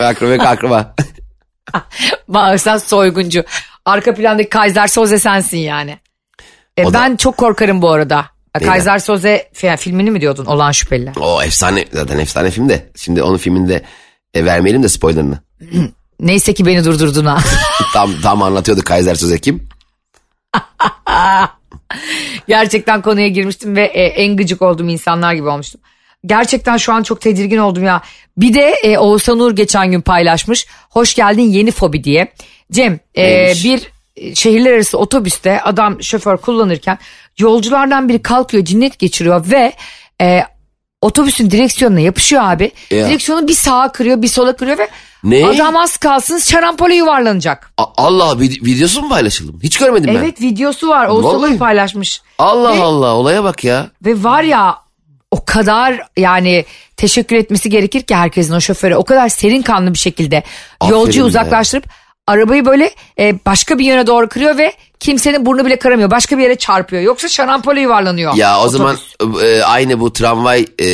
Akraba 0.00 0.42
akraba. 0.44 0.94
Bak 2.28 2.60
sen 2.60 2.76
soyguncu. 2.78 3.44
Arka 3.84 4.14
plandaki 4.14 4.48
Kaiser 4.48 4.86
Soze 4.86 5.18
sensin 5.18 5.58
yani. 5.58 5.98
E, 6.76 6.84
O 6.84 6.92
da- 6.92 6.98
ben 7.00 7.16
çok 7.16 7.36
korkarım 7.36 7.82
bu 7.82 7.90
arada. 7.90 8.26
Neyden? 8.56 8.72
Kaiser 8.72 8.98
Soze 8.98 9.50
fi- 9.54 9.76
filmini 9.76 10.10
mi 10.10 10.20
diyordun? 10.20 10.44
Olan 10.46 10.72
şüpheliler. 10.72 11.14
O 11.20 11.42
efsane 11.42 11.84
zaten 11.92 12.18
efsane 12.18 12.50
film 12.50 12.68
de. 12.68 12.90
Şimdi 12.96 13.22
onun 13.22 13.36
filminde 13.36 13.82
e, 14.34 14.44
vermeyelim 14.44 14.82
de 14.82 14.88
spoilerını. 14.88 15.38
Neyse 16.20 16.52
ki 16.54 16.66
beni 16.66 16.84
durdurdun 16.84 17.24
ha. 17.26 17.38
tam 17.92 18.20
tam 18.22 18.42
anlatıyordu 18.42 18.82
Kaiser 18.84 19.14
Söze 19.14 19.38
kim? 19.38 19.68
Gerçekten 22.50 23.02
konuya 23.02 23.28
girmiştim 23.28 23.76
ve 23.76 23.84
e, 23.84 24.02
en 24.02 24.36
gıcık 24.36 24.62
olduğum 24.62 24.88
insanlar 24.88 25.34
gibi 25.34 25.48
olmuştum. 25.48 25.80
Gerçekten 26.26 26.76
şu 26.76 26.92
an 26.92 27.02
çok 27.02 27.20
tedirgin 27.20 27.58
oldum 27.58 27.84
ya. 27.84 28.02
Bir 28.36 28.54
de 28.54 28.70
e, 28.82 28.98
Oğuzhan 28.98 29.40
Uğur 29.40 29.56
geçen 29.56 29.90
gün 29.90 30.00
paylaşmış. 30.00 30.66
Hoş 30.90 31.14
geldin 31.14 31.42
yeni 31.42 31.70
fobi 31.70 32.04
diye. 32.04 32.32
Cem 32.72 33.00
e, 33.16 33.52
bir 33.64 33.90
e, 34.16 34.34
şehirler 34.34 34.72
arası 34.72 34.98
otobüste 34.98 35.60
adam 35.60 36.02
şoför 36.02 36.36
kullanırken 36.36 36.98
yolculardan 37.38 38.08
biri 38.08 38.22
kalkıyor 38.22 38.64
cinnet 38.64 38.98
geçiriyor 38.98 39.50
ve 39.50 39.72
e, 40.20 40.42
otobüsün 41.00 41.50
direksiyonuna 41.50 42.00
yapışıyor 42.00 42.42
abi. 42.44 42.72
Ya. 42.90 43.08
Direksiyonu 43.08 43.48
bir 43.48 43.52
sağa 43.52 43.92
kırıyor 43.92 44.22
bir 44.22 44.28
sola 44.28 44.56
kırıyor 44.56 44.78
ve 44.78 44.88
Ne? 45.24 45.46
adam 45.46 45.76
az 45.76 45.96
kalsın 45.96 46.38
şarampole 46.38 46.94
yuvarlanacak. 46.94 47.72
A- 47.78 47.84
Allah 47.96 48.32
vid- 48.32 48.64
videosu 48.64 49.02
mu 49.02 49.08
paylaşıldı? 49.08 49.52
Hiç 49.62 49.78
görmedim 49.78 50.14
ben. 50.14 50.20
Evet 50.20 50.40
videosu 50.40 50.88
var 50.88 51.06
Vallahi. 51.06 51.52
Uğur 51.52 51.58
paylaşmış. 51.58 52.22
Allah 52.38 52.76
Ve- 52.76 52.82
Allah 52.82 53.14
olaya 53.14 53.44
bak 53.44 53.64
ya. 53.64 53.90
Ve 54.04 54.24
var 54.24 54.42
ya 54.42 54.76
o 55.30 55.44
kadar 55.44 56.00
yani 56.16 56.64
teşekkür 56.96 57.36
etmesi 57.36 57.70
gerekir 57.70 58.02
ki 58.02 58.14
herkesin 58.14 58.54
o 58.54 58.60
şoföre 58.60 58.96
o 58.96 59.04
kadar 59.04 59.28
serin 59.28 59.62
kanlı 59.62 59.92
bir 59.94 59.98
şekilde 59.98 60.42
Aferin 60.80 60.98
yolcuyu 60.98 61.24
be. 61.24 61.28
uzaklaştırıp 61.28 61.84
arabayı 62.30 62.66
böyle 62.66 62.90
e, 63.18 63.38
başka 63.46 63.78
bir 63.78 63.84
yöne 63.84 64.06
doğru 64.06 64.28
kırıyor 64.28 64.58
ve 64.58 64.72
kimsenin 65.00 65.46
burnu 65.46 65.66
bile 65.66 65.78
kıramıyor. 65.78 66.10
Başka 66.10 66.38
bir 66.38 66.42
yere 66.42 66.54
çarpıyor. 66.54 67.02
Yoksa 67.02 67.28
şarampole 67.28 67.80
yuvarlanıyor. 67.80 68.34
Ya 68.34 68.58
o 68.58 68.60
otobüs. 68.60 68.72
zaman 68.72 68.96
e, 69.44 69.62
aynı 69.62 70.00
bu 70.00 70.12
tramvay 70.12 70.66
e, 70.78 70.88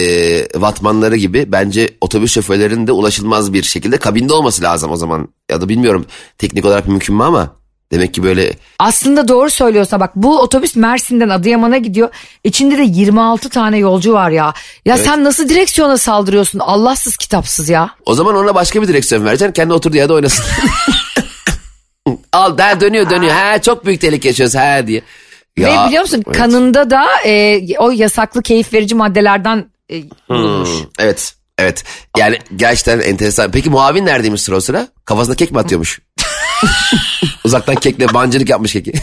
vatmanları 0.61 1.17
gibi 1.17 1.45
bence 1.53 1.91
otobüs 2.01 2.33
şoförlerinin 2.33 2.87
de 2.87 2.93
ulaşılmaz 2.93 3.53
bir 3.53 3.63
şekilde 3.63 3.97
kabinde 3.97 4.33
olması 4.33 4.63
lazım 4.63 4.91
o 4.91 4.97
zaman. 4.97 5.29
Ya 5.51 5.61
da 5.61 5.69
bilmiyorum 5.69 6.07
teknik 6.39 6.65
olarak 6.65 6.89
mümkün 6.89 7.17
mü 7.17 7.23
ama 7.23 7.57
demek 7.93 8.15
ki 8.15 8.23
böyle 8.23 8.53
Aslında 8.79 9.29
doğru 9.29 9.51
söylüyorsa 9.51 10.01
bak 10.01 10.17
bu 10.17 10.41
otobüs 10.41 10.77
Mersin'den 10.77 11.29
Adıyaman'a 11.29 11.79
gidiyor. 11.79 12.09
İçinde 12.45 12.79
de 12.79 12.83
26 12.83 13.49
tane 13.49 13.79
yolcu 13.79 14.13
var 14.13 14.31
ya. 14.31 14.55
Ya 14.85 14.99
sen 14.99 15.25
nasıl 15.25 15.49
direksiyona 15.49 15.99
saldırıyorsun? 15.99 16.59
Allahsız 16.59 17.17
kitapsız 17.17 17.69
ya. 17.69 17.91
o 18.07 18.15
zaman 18.15 18.37
ona 18.37 18.55
başka 18.55 18.83
bir 18.83 18.89
direksiyon 18.89 19.25
vereceksin 19.25 19.53
kendi 19.53 19.75
oturduğu 19.75 19.97
yerde 19.97 20.13
oynasın. 20.13 20.45
Al 22.33 22.59
daha 22.59 22.81
dönüyor 22.81 23.11
dönüyor. 23.11 23.33
Ha 23.33 23.63
çok 23.63 23.87
büyük 23.87 24.01
tehlike 24.01 24.29
yaşıyoruz 24.29 24.55
ha 24.55 24.87
diye. 24.87 25.03
Ya, 25.57 25.85
Ve 25.85 25.89
biliyor 25.89 26.03
musun 26.03 26.23
evet. 26.27 26.37
kanında 26.39 26.91
da 26.91 27.07
e, 27.25 27.63
o 27.79 27.91
yasaklı 27.91 28.43
keyif 28.43 28.73
verici 28.73 28.95
maddelerden 28.95 29.71
e, 29.91 29.95
bulunmuş. 30.29 30.69
Hmm, 30.69 30.87
evet 30.99 31.35
evet 31.59 31.85
yani 32.17 32.39
gerçekten 32.57 33.01
enteresan. 33.01 33.51
Peki 33.51 33.71
muavin 33.71 34.07
neredeymiş 34.07 34.43
sıra 34.43 34.57
o 34.57 34.61
sıra? 34.61 34.89
Kafasına 35.05 35.35
kek 35.35 35.53
mi 35.53 35.59
atıyormuş? 35.59 36.01
Uzaktan 37.45 37.75
kekle 37.75 38.15
bancılık 38.15 38.49
yapmış 38.49 38.73
keki. 38.73 38.93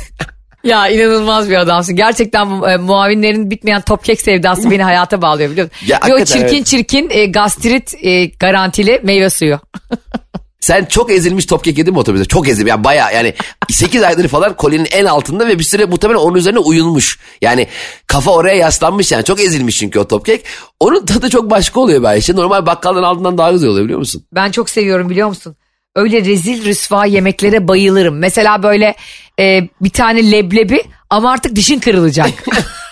Ya 0.64 0.88
inanılmaz 0.88 1.50
bir 1.50 1.58
adamsın. 1.58 1.96
Gerçekten 1.96 2.62
e, 2.62 2.78
muavinlerin 2.78 3.52
bitmeyen 3.52 3.82
top 3.82 4.04
kek 4.04 4.22
sevdası 4.22 4.72
beni 4.72 4.84
hayata 4.84 5.22
bağlıyor 5.22 5.52
biliyor 5.52 5.68
musun? 5.68 5.88
Ya, 5.88 6.00
Ve 6.08 6.14
o 6.16 6.26
çirkin 6.26 6.56
evet. 6.56 6.66
çirkin 6.66 7.10
e, 7.10 7.26
gastrit 7.26 7.94
e, 8.02 8.26
garantili 8.26 9.00
meyve 9.04 9.30
suyu. 9.30 9.60
Sen 10.64 10.86
çok 10.86 11.12
ezilmiş 11.12 11.46
top 11.46 11.64
kek 11.64 11.78
yedin 11.78 11.94
mi 11.94 12.00
otobüste? 12.00 12.28
Çok 12.28 12.48
ezilmiş. 12.48 12.70
Yani 12.70 12.84
bayağı 12.84 13.14
yani 13.14 13.34
8 13.70 14.04
aydır 14.04 14.28
falan 14.28 14.56
kolinin 14.56 14.88
en 14.92 15.06
altında 15.06 15.48
ve 15.48 15.60
bir 15.60 15.64
süre 15.64 15.86
muhtemelen 15.86 16.20
onun 16.20 16.38
üzerine 16.38 16.60
uyulmuş. 16.60 17.20
Yani 17.42 17.68
kafa 18.08 18.32
oraya 18.32 18.56
yaslanmış 18.56 19.12
yani. 19.12 19.24
Çok 19.24 19.40
ezilmiş 19.40 19.78
çünkü 19.78 20.00
o 20.00 20.08
top 20.08 20.26
kek. 20.26 20.46
Onun 20.80 21.06
tadı 21.06 21.30
çok 21.30 21.50
başka 21.50 21.80
oluyor 21.80 22.04
belki. 22.04 22.36
Normal 22.36 22.66
bakkaldan 22.66 23.04
aldığından 23.04 23.38
daha 23.38 23.52
güzel 23.52 23.70
oluyor 23.70 23.84
biliyor 23.86 24.00
musun? 24.00 24.24
Ben 24.32 24.52
çok 24.52 24.70
seviyorum 24.70 25.10
biliyor 25.10 25.28
musun? 25.28 25.56
Öyle 25.96 26.26
rezil 26.26 26.66
rüsva 26.66 27.06
yemeklere 27.06 27.68
bayılırım. 27.68 28.18
Mesela 28.18 28.64
böyle 28.64 28.96
e, 29.40 29.70
bir 29.82 29.90
tane 29.90 30.32
leblebi 30.32 30.84
ama 31.10 31.32
artık 31.32 31.56
dişin 31.56 31.80
kırılacak. 31.80 32.30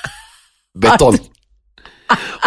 Beton. 0.75 1.19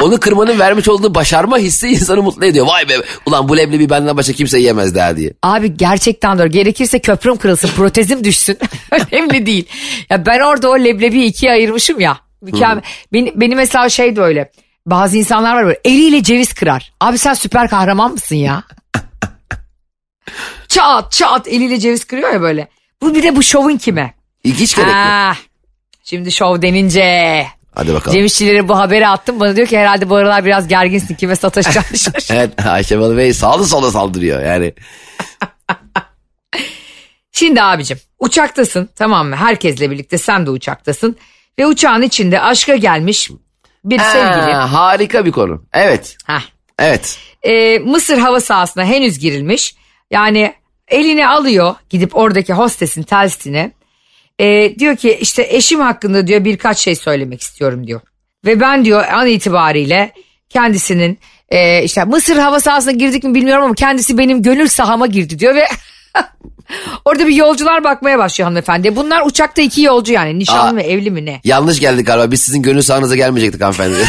Onu 0.02 0.20
kırmanın 0.20 0.58
vermiş 0.58 0.88
olduğu 0.88 1.14
başarma 1.14 1.58
hissi 1.58 1.88
insanı 1.88 2.22
mutlu 2.22 2.46
ediyor. 2.46 2.66
Vay 2.66 2.88
be 2.88 2.94
ulan 3.26 3.48
bu 3.48 3.56
leblebi 3.56 3.90
benden 3.90 4.16
başka 4.16 4.32
kimse 4.32 4.58
yiyemez 4.58 4.94
daha 4.94 5.16
diye. 5.16 5.32
Abi 5.42 5.76
gerçekten 5.76 6.38
doğru. 6.38 6.48
Gerekirse 6.48 6.98
köprüm 6.98 7.36
kırılsın, 7.36 7.68
protezim 7.68 8.24
düşsün. 8.24 8.58
Önemli 8.90 9.46
değil. 9.46 9.66
Ya 10.10 10.26
ben 10.26 10.40
orada 10.40 10.70
o 10.70 10.78
leblebiyi 10.78 11.24
ikiye 11.24 11.52
ayırmışım 11.52 12.00
ya. 12.00 12.18
Mükemmel. 12.42 12.82
Beni, 13.12 13.32
beni 13.36 13.54
mesela 13.54 13.88
şey 13.88 14.16
de 14.16 14.20
öyle. 14.20 14.50
Bazı 14.86 15.18
insanlar 15.18 15.54
var 15.54 15.64
böyle 15.66 15.80
eliyle 15.84 16.22
ceviz 16.22 16.52
kırar. 16.54 16.92
Abi 17.00 17.18
sen 17.18 17.34
süper 17.34 17.68
kahraman 17.68 18.12
mısın 18.12 18.36
ya? 18.36 18.62
çat 20.68 21.12
çat 21.12 21.48
eliyle 21.48 21.78
ceviz 21.80 22.04
kırıyor 22.04 22.32
ya 22.32 22.42
böyle. 22.42 22.68
Bu 23.02 23.14
bir 23.14 23.22
de 23.22 23.36
bu 23.36 23.42
şovun 23.42 23.76
kime? 23.76 24.14
Hiç 24.44 24.76
gerek. 24.76 24.92
Ah, 24.94 25.36
şimdi 26.04 26.32
şov 26.32 26.62
denince. 26.62 27.46
Hadi 27.74 27.94
bakalım. 27.94 28.16
Cem 28.16 28.24
İşçilere 28.24 28.68
bu 28.68 28.78
haberi 28.78 29.08
attım. 29.08 29.40
Bana 29.40 29.56
diyor 29.56 29.66
ki 29.66 29.78
herhalde 29.78 30.10
bu 30.10 30.16
aralar 30.16 30.44
biraz 30.44 30.68
gerginsin. 30.68 31.14
Kime 31.14 31.36
sataşacaksın. 31.36 32.12
Evet 32.30 32.66
Ayşe 32.66 33.00
Balı 33.00 33.16
Bey 33.16 33.34
sağlı 33.34 33.66
sola 33.66 33.90
saldırıyor 33.90 34.42
yani. 34.42 34.74
Şimdi 37.32 37.62
abicim 37.62 37.98
uçaktasın 38.18 38.88
tamam 38.96 39.28
mı? 39.28 39.36
Herkesle 39.36 39.90
birlikte 39.90 40.18
sen 40.18 40.46
de 40.46 40.50
uçaktasın. 40.50 41.16
Ve 41.58 41.66
uçağın 41.66 42.02
içinde 42.02 42.40
aşka 42.40 42.76
gelmiş 42.76 43.30
bir 43.84 43.98
sevgili. 43.98 44.52
Ha, 44.52 44.72
harika 44.72 45.24
bir 45.24 45.32
konu. 45.32 45.64
Evet. 45.72 46.16
Heh. 46.26 46.40
Evet. 46.78 47.18
Ee, 47.42 47.78
Mısır 47.78 48.18
hava 48.18 48.40
sahasına 48.40 48.84
henüz 48.84 49.18
girilmiş. 49.18 49.74
Yani 50.10 50.54
elini 50.88 51.28
alıyor 51.28 51.74
gidip 51.90 52.16
oradaki 52.16 52.52
hostesin 52.52 53.02
telsizine. 53.02 53.72
Ee, 54.40 54.74
diyor 54.78 54.96
ki 54.96 55.18
işte 55.20 55.46
eşim 55.50 55.80
hakkında 55.80 56.26
diyor 56.26 56.44
birkaç 56.44 56.78
şey 56.78 56.94
söylemek 56.94 57.40
istiyorum 57.40 57.86
diyor. 57.86 58.00
Ve 58.44 58.60
ben 58.60 58.84
diyor 58.84 59.04
an 59.08 59.26
itibariyle 59.26 60.12
kendisinin 60.48 61.18
e, 61.48 61.82
işte 61.82 62.04
Mısır 62.04 62.36
hava 62.36 62.60
sahasına 62.60 62.92
girdik 62.92 63.24
mi 63.24 63.34
bilmiyorum 63.34 63.64
ama 63.64 63.74
kendisi 63.74 64.18
benim 64.18 64.42
gönül 64.42 64.68
sahama 64.68 65.06
girdi 65.06 65.38
diyor 65.38 65.54
ve 65.54 65.64
orada 67.04 67.26
bir 67.26 67.34
yolcular 67.34 67.84
bakmaya 67.84 68.18
başlıyor 68.18 68.46
hanımefendi. 68.46 68.96
Bunlar 68.96 69.26
uçakta 69.26 69.62
iki 69.62 69.82
yolcu 69.82 70.12
yani 70.12 70.38
nişanlı 70.38 70.68
Aa. 70.68 70.72
mı 70.72 70.82
evli 70.82 71.10
mi 71.10 71.24
ne? 71.24 71.40
Yanlış 71.44 71.80
geldik 71.80 72.06
galiba. 72.06 72.30
Biz 72.30 72.42
sizin 72.42 72.62
gönül 72.62 72.82
sahanıza 72.82 73.16
gelmeyecektik 73.16 73.62
hanımefendi. 73.62 73.96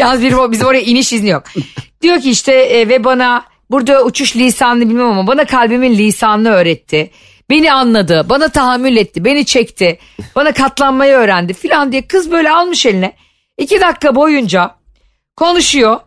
Yalnız 0.00 0.22
bir, 0.22 0.52
bizim 0.52 0.66
oraya 0.66 0.80
iniş 0.80 1.12
izni 1.12 1.28
yok. 1.28 1.42
Diyor 2.02 2.20
ki 2.20 2.30
işte 2.30 2.52
e, 2.52 2.88
ve 2.88 3.04
bana 3.04 3.44
burada 3.70 4.04
uçuş 4.04 4.36
lisanını 4.36 4.88
bilmem 4.88 5.06
ama 5.06 5.26
bana 5.26 5.44
kalbimin 5.44 5.98
lisanını 5.98 6.50
öğretti. 6.50 7.10
Beni 7.50 7.72
anladı, 7.72 8.26
bana 8.28 8.48
tahammül 8.48 8.96
etti, 8.96 9.24
beni 9.24 9.46
çekti, 9.46 9.98
bana 10.36 10.52
katlanmayı 10.52 11.12
öğrendi 11.12 11.54
filan 11.54 11.92
diye 11.92 12.06
kız 12.06 12.30
böyle 12.30 12.50
almış 12.50 12.86
eline. 12.86 13.12
iki 13.58 13.80
dakika 13.80 14.14
boyunca 14.14 14.74
konuşuyor 15.36 16.00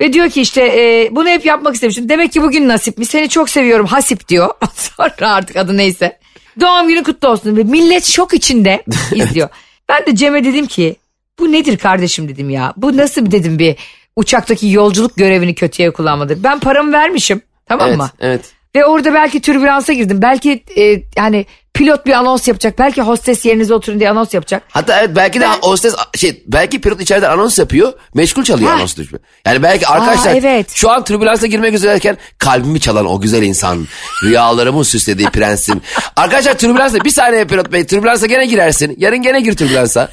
ve 0.00 0.12
diyor 0.12 0.30
ki 0.30 0.40
işte 0.40 0.62
e, 0.62 1.08
bunu 1.12 1.28
hep 1.28 1.46
yapmak 1.46 1.74
istemiştim. 1.74 2.08
Demek 2.08 2.32
ki 2.32 2.42
bugün 2.42 2.68
nasipmiş 2.68 3.08
seni 3.08 3.28
çok 3.28 3.50
seviyorum 3.50 3.86
hasip 3.86 4.28
diyor. 4.28 4.50
Sonra 4.74 5.30
artık 5.34 5.56
adı 5.56 5.76
neyse. 5.76 6.18
Doğum 6.60 6.88
günü 6.88 7.02
kutlu 7.02 7.28
olsun 7.28 7.56
ve 7.56 7.62
millet 7.62 8.04
şok 8.04 8.34
içinde 8.34 8.82
izliyor. 9.14 9.48
ben 9.88 10.06
de 10.06 10.16
Cem'e 10.16 10.44
dedim 10.44 10.66
ki 10.66 10.96
bu 11.38 11.52
nedir 11.52 11.78
kardeşim 11.78 12.28
dedim 12.28 12.50
ya. 12.50 12.72
Bu 12.76 12.96
nasıl 12.96 13.26
bir 13.26 13.30
dedim 13.30 13.58
bir 13.58 13.76
uçaktaki 14.16 14.70
yolculuk 14.70 15.16
görevini 15.16 15.54
kötüye 15.54 15.90
kullanmadır. 15.90 16.42
Ben 16.42 16.60
paramı 16.60 16.92
vermişim 16.92 17.42
tamam 17.66 17.88
evet. 17.88 17.98
mı? 17.98 18.10
Evet. 18.20 18.52
Ve 18.76 18.86
orada 18.86 19.14
belki 19.14 19.40
türbülansa 19.40 19.92
girdim. 19.92 20.22
Belki 20.22 20.64
e, 20.76 21.02
yani 21.16 21.46
pilot 21.74 22.06
bir 22.06 22.12
anons 22.12 22.48
yapacak. 22.48 22.78
Belki 22.78 23.02
hostes 23.02 23.44
yerinize 23.44 23.74
oturun 23.74 24.00
diye 24.00 24.10
anons 24.10 24.34
yapacak. 24.34 24.62
Hatta 24.68 25.00
evet 25.00 25.10
belki 25.16 25.40
de 25.40 25.46
hostes 25.46 25.94
şey 26.16 26.42
belki 26.46 26.80
pilot 26.80 27.00
içeride 27.00 27.28
anons 27.28 27.58
yapıyor. 27.58 27.92
Meşgul 28.14 28.44
çalıyor 28.44 28.70
Ha. 28.70 28.76
anons 28.76 28.96
düşme. 28.96 29.18
Yani 29.46 29.62
belki 29.62 29.86
arkadaşlar 29.86 30.34
evet. 30.34 30.70
şu 30.74 30.90
an 30.90 31.04
türbülansa 31.04 31.46
girmek 31.46 31.74
üzereyken 31.74 32.18
kalbimi 32.38 32.80
çalan 32.80 33.06
o 33.06 33.20
güzel 33.20 33.42
insan. 33.42 33.86
Rüyalarımı 34.24 34.84
süslediği 34.84 35.28
prensim. 35.28 35.80
arkadaşlar 36.16 36.58
türbülansa 36.58 37.04
bir 37.04 37.10
saniye 37.10 37.44
pilot 37.44 37.72
bey 37.72 37.86
türbülansa 37.86 38.26
gene 38.26 38.46
girersin. 38.46 38.94
Yarın 38.98 39.22
gene 39.22 39.40
gir 39.40 39.56
türbülansa. 39.56 40.08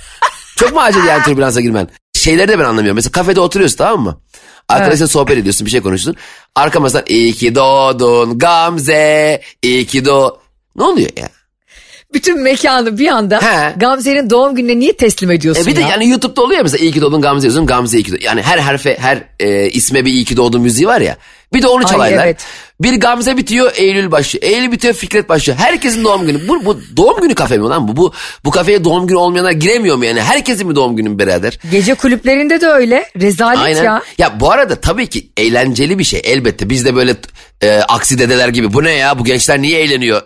Çok 0.58 0.74
mu 0.74 0.80
acil 0.80 1.04
yani 1.04 1.24
türbülansa 1.24 1.62
girmen? 1.62 1.88
Şeyleri 2.14 2.48
de 2.48 2.60
ben 2.60 2.64
anlamıyorum. 2.64 2.96
Mesela 2.96 3.12
kafede 3.12 3.40
oturuyorsun 3.40 3.78
tamam 3.78 4.02
mı? 4.04 4.22
Arkadaşla 4.70 5.08
sohbet 5.08 5.38
ediyorsun 5.38 5.66
bir 5.66 5.72
şey 5.72 5.82
konuşuyorsun. 5.82 6.22
Arka 6.56 6.80
masadan 6.80 7.06
iyi 7.10 7.34
ki 7.34 7.56
doğdun 7.56 8.40
Gamze. 8.40 9.42
iyi 9.64 9.86
ki 9.86 10.06
doğ... 10.06 10.38
Ne 10.76 10.84
oluyor 10.84 11.10
ya? 11.18 11.30
Bütün 12.14 12.42
mekanı 12.42 12.98
bir 12.98 13.08
anda 13.08 13.42
He. 13.42 13.74
Gamze'nin 13.80 14.30
doğum 14.30 14.56
gününe 14.56 14.80
niye 14.80 14.94
teslim 14.94 15.32
ediyorsun 15.32 15.64
E 15.64 15.66
bir 15.66 15.76
de 15.76 15.82
ya? 15.82 15.88
yani 15.88 16.10
YouTube'da 16.10 16.42
oluyor 16.42 16.58
ya 16.58 16.64
mesela 16.64 16.84
iyi 16.84 16.92
ki 16.92 17.02
doğdun 17.02 17.22
Gamze 17.22 17.48
yazıyorsun 17.48 17.68
Gamze 17.68 17.98
iyi 17.98 18.04
ki 18.04 18.12
doğdun. 18.12 18.22
Yani 18.24 18.42
her 18.42 18.58
harfe 18.58 18.98
her 19.00 19.24
e, 19.40 19.70
isme 19.70 20.06
bir 20.06 20.12
iyi 20.12 20.26
ki 20.26 20.38
doğdun 20.38 20.62
müziği 20.62 20.88
var 20.88 21.02
ya. 21.02 21.18
Bir 21.54 21.62
de 21.62 21.68
onu 21.68 21.86
Ay, 21.86 21.92
çalarlar. 21.92 22.26
evet. 22.26 22.38
Bir 22.80 23.00
Gamze 23.00 23.38
bitiyor 23.38 23.72
Eylül 23.76 24.12
başlıyor. 24.12 24.44
Eylül 24.44 24.72
bitiyor 24.72 24.94
Fikret 24.94 25.30
başlıyor. 25.30 25.60
Herkesin 25.60 26.04
doğum 26.04 26.26
günü. 26.26 26.48
Bu, 26.48 26.66
bu 26.66 26.82
doğum 26.98 27.22
günü 27.22 27.36
kafe 27.36 27.58
mi 27.58 27.64
lan 27.64 27.88
bu? 27.88 27.98
Bu, 27.98 28.14
bu 28.46 28.52
kafeye 28.52 28.84
doğum 28.84 29.08
günü 29.08 29.18
olmayanlar 29.18 29.52
giremiyor 29.52 29.96
mu 29.96 30.06
yani? 30.06 30.22
Herkesin 30.22 30.68
mi 30.68 30.76
doğum 30.76 30.96
günü 30.96 31.20
birader? 31.20 31.60
Gece 31.72 31.94
kulüplerinde 31.94 32.62
de 32.62 32.68
öyle. 32.68 33.06
Rezalet 33.22 33.60
Aynen. 33.60 33.84
ya. 33.84 34.02
Ya. 34.18 34.40
bu 34.40 34.52
arada 34.52 34.76
tabii 34.76 35.08
ki 35.08 35.30
eğlenceli 35.38 36.00
bir 36.00 36.04
şey 36.04 36.22
elbette. 36.24 36.70
Biz 36.70 36.86
de 36.86 36.96
böyle 36.96 37.16
e, 37.62 37.80
aksi 37.88 38.20
dedeler 38.20 38.50
gibi 38.50 38.74
bu 38.74 38.84
ne 38.84 38.92
ya 38.92 39.20
bu 39.20 39.24
gençler 39.24 39.62
niye 39.62 39.80
eğleniyor 39.80 40.22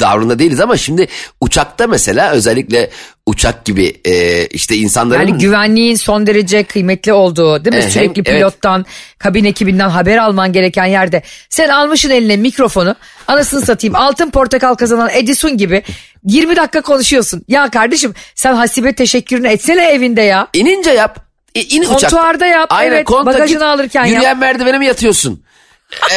davranında 0.00 0.38
değiliz 0.38 0.60
ama 0.60 0.76
şimdi 0.76 1.08
uçakta 1.40 1.86
mesela 1.86 2.30
özellikle 2.30 2.90
uçak 3.26 3.64
gibi 3.64 4.00
e, 4.04 4.46
işte 4.46 4.76
insanların 4.76 5.20
Yani 5.20 5.38
güvenliğin 5.38 5.94
son 5.96 6.26
derece 6.26 6.64
kıymetli 6.64 7.12
olduğu 7.12 7.64
değil 7.64 7.76
mi? 7.76 7.82
E, 7.82 7.90
Sürekli 7.90 8.16
hem- 8.16 8.24
evet. 8.26 8.40
pilottan, 8.40 8.86
kabin 9.18 9.44
ekibinden 9.44 9.88
haber 9.88 10.16
alman 10.18 10.52
gereken 10.52 10.84
yerde. 10.84 11.22
Sen 11.48 11.68
almışsın 11.68 12.10
eline 12.10 12.36
mikrofonu. 12.36 12.94
Anasını 13.26 13.60
satayım 13.66 13.94
altın 13.96 14.30
portakal 14.30 14.74
kazanan 14.74 15.10
Edison 15.12 15.56
gibi 15.56 15.82
20 16.24 16.56
dakika 16.56 16.80
konuşuyorsun. 16.80 17.42
Ya 17.48 17.70
kardeşim 17.70 18.14
sen 18.34 18.54
hasibe 18.54 18.92
teşekkürünü 18.94 19.48
etsene 19.48 19.84
evinde 19.88 20.22
ya. 20.22 20.48
İnince 20.54 20.90
yap. 20.90 21.24
İ- 21.54 21.76
İn 21.76 21.82
uçakta. 21.82 22.08
Kontuarda 22.08 22.46
yap, 22.46 22.72
evet, 22.82 23.04
konta 23.04 23.26
bagajını 23.26 23.48
git, 23.58 23.62
alırken 23.62 24.04
Yürüyen 24.04 24.22
yap. 24.22 24.38
merdivene 24.40 24.78
mi 24.78 24.86
yatıyorsun? 24.86 25.43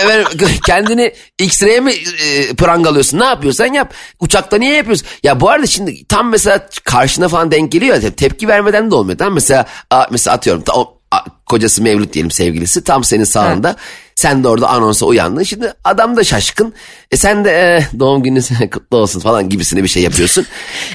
Evet, 0.04 0.28
kendini 0.66 1.14
X-ray'e 1.40 1.80
mi 1.80 1.94
e, 2.24 2.54
prangalıyorsun? 2.54 3.20
Ne 3.20 3.26
yapıyorsan 3.26 3.74
yap. 3.74 3.94
Uçakta 4.20 4.58
niye 4.58 4.76
yapıyorsun? 4.76 5.08
Ya 5.24 5.40
bu 5.40 5.50
arada 5.50 5.68
şimdi 5.68 6.06
tam 6.08 6.30
mesela 6.30 6.70
karşına 6.84 7.28
falan 7.28 7.52
denk 7.52 7.72
geliyor 7.72 8.02
tepki 8.18 8.48
vermeden 8.48 8.92
de 8.92 8.96
olmuyor. 8.96 9.18
Tamam 9.18 9.34
mesela 9.34 9.66
a, 9.90 10.06
mesela 10.12 10.36
atıyorum 10.36 10.62
ta, 10.62 10.74
o, 10.74 11.00
a, 11.12 11.18
kocası 11.46 11.84
Mevlüt 11.84 12.14
diyelim 12.14 12.32
sevgilisi 12.32 12.84
tam 12.84 13.04
senin 13.04 13.24
sağında. 13.24 13.76
Sen 14.18 14.44
de 14.44 14.48
orada 14.48 14.68
anonsa 14.68 15.06
uyandın. 15.06 15.44
Şimdi 15.44 15.74
adam 15.84 16.18
da 16.18 16.24
şaşkın. 16.24 16.74
E 17.12 17.18
sen 17.18 17.46
de 17.46 17.52
e, 17.52 18.00
doğum 18.00 18.24
günün 18.24 18.42
kutlu 18.72 18.98
olsun 18.98 19.20
falan 19.20 19.50
gibisine 19.50 19.84
bir 19.84 19.88
şey 19.88 20.04
yapıyorsun. 20.04 20.46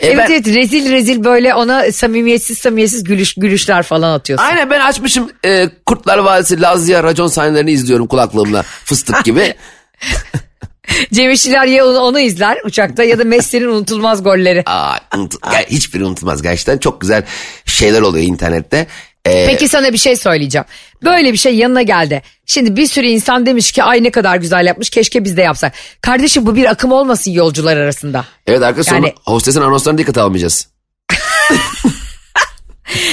E 0.01 0.07
evet 0.07 0.19
ben- 0.19 0.33
evet 0.33 0.47
rezil 0.47 0.93
rezil 0.93 1.25
böyle 1.25 1.55
ona 1.55 1.93
samimiyetsiz 1.93 2.59
samimiyetsiz 2.59 3.05
gülüş, 3.05 3.35
gülüşler 3.35 3.83
falan 3.83 4.13
atıyorsun. 4.13 4.47
Aynen 4.47 4.71
ben 4.71 4.81
açmışım 4.81 5.31
e, 5.45 5.71
Kurtlar 5.87 6.19
Vadisi 6.19 6.61
Lazia 6.61 7.03
racon 7.03 7.27
sahnelerini 7.27 7.71
izliyorum 7.71 8.07
kulaklığımla 8.07 8.63
fıstık 8.63 9.25
gibi. 9.25 9.55
Cem 11.13 11.31
İşçiler 11.31 11.67
ya 11.67 11.87
onu, 11.87 11.99
onu 11.99 12.21
izler 12.21 12.59
uçakta 12.65 13.05
ya 13.05 13.19
da 13.19 13.25
Messi'nin 13.25 13.69
unutulmaz 13.69 14.23
golleri. 14.23 14.63
Aa, 14.67 14.97
unut, 15.17 15.35
hiçbiri 15.71 16.05
unutulmaz 16.05 16.43
gerçekten 16.43 16.79
çok 16.79 17.01
güzel 17.01 17.25
şeyler 17.67 18.01
oluyor 18.01 18.25
internette. 18.25 18.87
E, 19.27 19.47
Peki 19.47 19.69
sana 19.69 19.93
bir 19.93 19.99
şey 19.99 20.17
söyleyeceğim. 20.17 20.65
Böyle 21.05 21.33
bir 21.33 21.39
şey 21.39 21.55
yanına 21.55 21.83
geldi. 21.83 22.23
Şimdi 22.47 22.77
bir 22.77 22.87
sürü 22.87 23.07
insan 23.07 23.47
demiş 23.47 23.73
ki 23.73 23.83
ay 23.83 24.03
ne 24.03 24.11
kadar 24.11 24.37
güzel 24.37 24.67
yapmış 24.67 24.91
keşke 24.91 25.25
biz 25.25 25.37
de 25.37 25.43
yapsak. 25.43 25.73
Kardeşim 26.01 26.47
bu 26.47 26.57
bir 26.57 26.71
akım 26.71 26.93
olmasın 26.93 27.31
yolcular 27.31 27.77
arasında. 27.77 28.25
Evet 28.47 28.63
arkadaşlar 28.63 28.95
Yani- 28.95 29.15
hostesin 29.25 29.61
anonslarına 29.61 29.99
dikkat 29.99 30.19
almayacağız. 30.19 30.69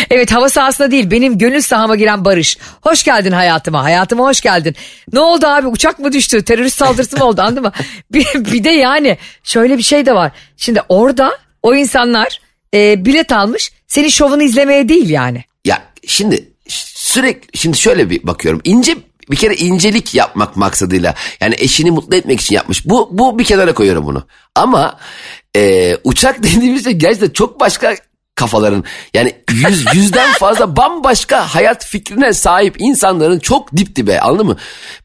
Evet 0.09 0.31
hava 0.31 0.49
sahasında 0.49 0.91
değil 0.91 1.11
benim 1.11 1.37
gönül 1.37 1.61
sahama 1.61 1.95
giren 1.95 2.25
Barış. 2.25 2.57
Hoş 2.81 3.03
geldin 3.03 3.31
hayatıma 3.31 3.83
hayatıma 3.83 4.23
hoş 4.25 4.41
geldin. 4.41 4.75
Ne 5.13 5.19
oldu 5.19 5.45
abi 5.47 5.67
uçak 5.67 5.99
mı 5.99 6.11
düştü 6.13 6.43
terörist 6.45 6.77
saldırısı 6.77 7.17
mı 7.17 7.23
oldu 7.25 7.41
anladın 7.41 7.63
mı? 7.63 7.71
Bir, 8.11 8.25
bir 8.35 8.63
de 8.63 8.69
yani 8.69 9.17
şöyle 9.43 9.77
bir 9.77 9.83
şey 9.83 10.05
de 10.05 10.15
var. 10.15 10.31
Şimdi 10.57 10.81
orada 10.89 11.37
o 11.63 11.75
insanlar 11.75 12.39
e, 12.73 13.05
bilet 13.05 13.31
almış 13.31 13.71
senin 13.87 14.09
şovunu 14.09 14.43
izlemeye 14.43 14.89
değil 14.89 15.09
yani. 15.09 15.43
Şimdi 16.09 16.49
sürekli 16.67 17.57
şimdi 17.57 17.77
şöyle 17.77 18.09
bir 18.09 18.27
bakıyorum. 18.27 18.61
İnce 18.63 18.97
bir 19.31 19.35
kere 19.35 19.55
incelik 19.55 20.15
yapmak 20.15 20.55
maksadıyla 20.55 21.15
yani 21.41 21.55
eşini 21.57 21.91
mutlu 21.91 22.15
etmek 22.15 22.41
için 22.41 22.55
yapmış. 22.55 22.85
Bu 22.85 23.09
bu 23.11 23.39
bir 23.39 23.43
kenara 23.43 23.73
koyuyorum 23.73 24.05
bunu. 24.05 24.23
Ama 24.55 24.97
e, 25.55 25.95
uçak 26.03 26.43
dediğimiz 26.43 26.83
şey 26.83 26.93
gerçekten 26.93 27.29
çok 27.29 27.59
başka 27.59 27.95
kafaların 28.35 28.83
yani 29.13 29.35
yüz, 29.51 29.85
yüzden 29.95 30.33
fazla 30.33 30.75
bambaşka 30.75 31.55
hayat 31.55 31.85
fikrine 31.85 32.33
sahip 32.33 32.75
insanların 32.79 33.39
çok 33.39 33.77
dip 33.77 33.95
dibe 33.95 34.19
anladın 34.21 34.47
mı? 34.47 34.57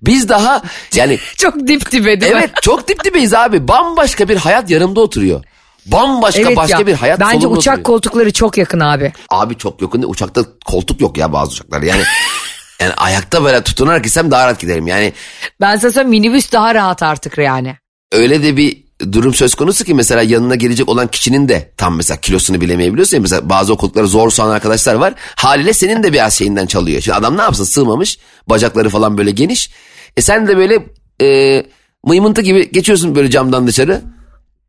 Biz 0.03 0.29
daha 0.29 0.63
yani 0.95 1.19
Çok 1.37 1.67
dip 1.67 1.93
dibe 1.93 2.21
değil 2.21 2.33
mi? 2.33 2.39
evet 2.39 2.51
çok 2.63 2.89
dip 2.89 3.05
dibeyiz 3.05 3.35
abi 3.35 3.69
bambaşka 3.69 4.29
bir 4.29 4.37
hayat 4.37 4.71
yanımda 4.71 5.01
oturuyor. 5.01 5.45
Bambaşka 5.87 6.41
Evet 6.41 6.57
başka 6.57 6.79
ya, 6.79 6.87
bir 6.87 6.95
hayat 6.95 7.21
Bence 7.21 7.47
uçak 7.47 7.59
oturuyor. 7.59 7.83
koltukları 7.83 8.33
çok 8.33 8.59
yakın 8.59 8.81
abi. 8.81 9.13
Abi 9.31 9.57
çok 9.57 9.83
yakın. 9.83 10.03
Uçakta 10.03 10.43
koltuk 10.65 11.01
yok 11.01 11.19
ya 11.19 11.33
bazı 11.33 11.53
uçaklarda. 11.53 11.87
Yani 11.87 12.03
yani 12.81 12.93
ayakta 12.95 13.45
böyle 13.45 13.63
tutunarak 13.63 14.05
gitsem 14.05 14.31
daha 14.31 14.47
rahat 14.47 14.61
giderim. 14.61 14.87
Yani 14.87 15.13
Ben 15.61 15.77
sana 15.77 15.93
söyleyeyim 15.93 16.11
minibüs 16.11 16.53
daha 16.53 16.75
rahat 16.75 17.03
artık 17.03 17.39
yani. 17.39 17.77
öyle 18.13 18.43
de 18.43 18.57
bir 18.57 18.85
durum 19.13 19.35
söz 19.35 19.55
konusu 19.55 19.85
ki 19.85 19.95
mesela 19.95 20.23
yanına 20.23 20.55
gelecek 20.55 20.89
olan 20.89 21.07
kişinin 21.09 21.49
de 21.49 21.73
tam 21.77 21.97
mesela 21.97 22.21
kilosunu 22.21 22.61
bilemeyebiliyorsun 22.61 23.17
ya. 23.17 23.21
Mesela 23.21 23.51
bazı 23.51 23.73
okulları 23.73 24.07
zor 24.09 24.31
soğan 24.31 24.51
arkadaşlar 24.51 24.95
var. 24.95 25.15
Haliyle 25.37 25.73
senin 25.73 26.03
de 26.03 26.13
biraz 26.13 26.35
şeyinden 26.35 26.67
çalıyor. 26.67 27.01
Şimdi 27.01 27.19
adam 27.19 27.37
ne 27.37 27.43
yapsın 27.43 27.65
sığmamış. 27.65 28.19
Bacakları 28.49 28.89
falan 28.89 29.19
böyle 29.19 29.31
geniş. 29.31 29.71
E 30.17 30.23
sen 30.23 30.47
de 30.49 30.57
böyle 30.57 30.87
e, 31.23 31.63
mıymıntı 32.05 32.41
gibi 32.43 32.71
geçiyorsun 32.73 33.15
böyle 33.15 33.31
camdan 33.31 33.67
dışarı. 33.67 34.03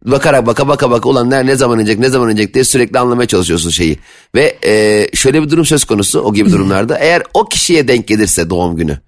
Bakarak 0.06 0.46
baka 0.46 0.68
baka 0.68 0.92
baka 0.92 1.10
ulan 1.10 1.30
ne, 1.30 1.46
ne 1.46 1.56
zaman 1.56 1.80
inecek 1.80 2.00
ne 2.00 2.10
zaman 2.10 2.30
inecek 2.30 2.54
diye 2.54 2.64
sürekli 2.64 3.00
anlamaya 3.00 3.28
çalışıyorsun 3.28 3.70
şeyi. 3.70 4.00
Ve 4.36 4.58
e, 4.66 5.08
şöyle 5.16 5.44
bir 5.44 5.50
durum 5.50 5.66
söz 5.66 5.86
konusu 5.86 6.20
o 6.20 6.34
gibi 6.34 6.52
durumlarda. 6.52 6.98
Eğer 6.98 7.24
o 7.34 7.46
kişiye 7.46 7.88
denk 7.88 8.08
gelirse 8.08 8.50
doğum 8.50 8.76
günü 8.76 9.00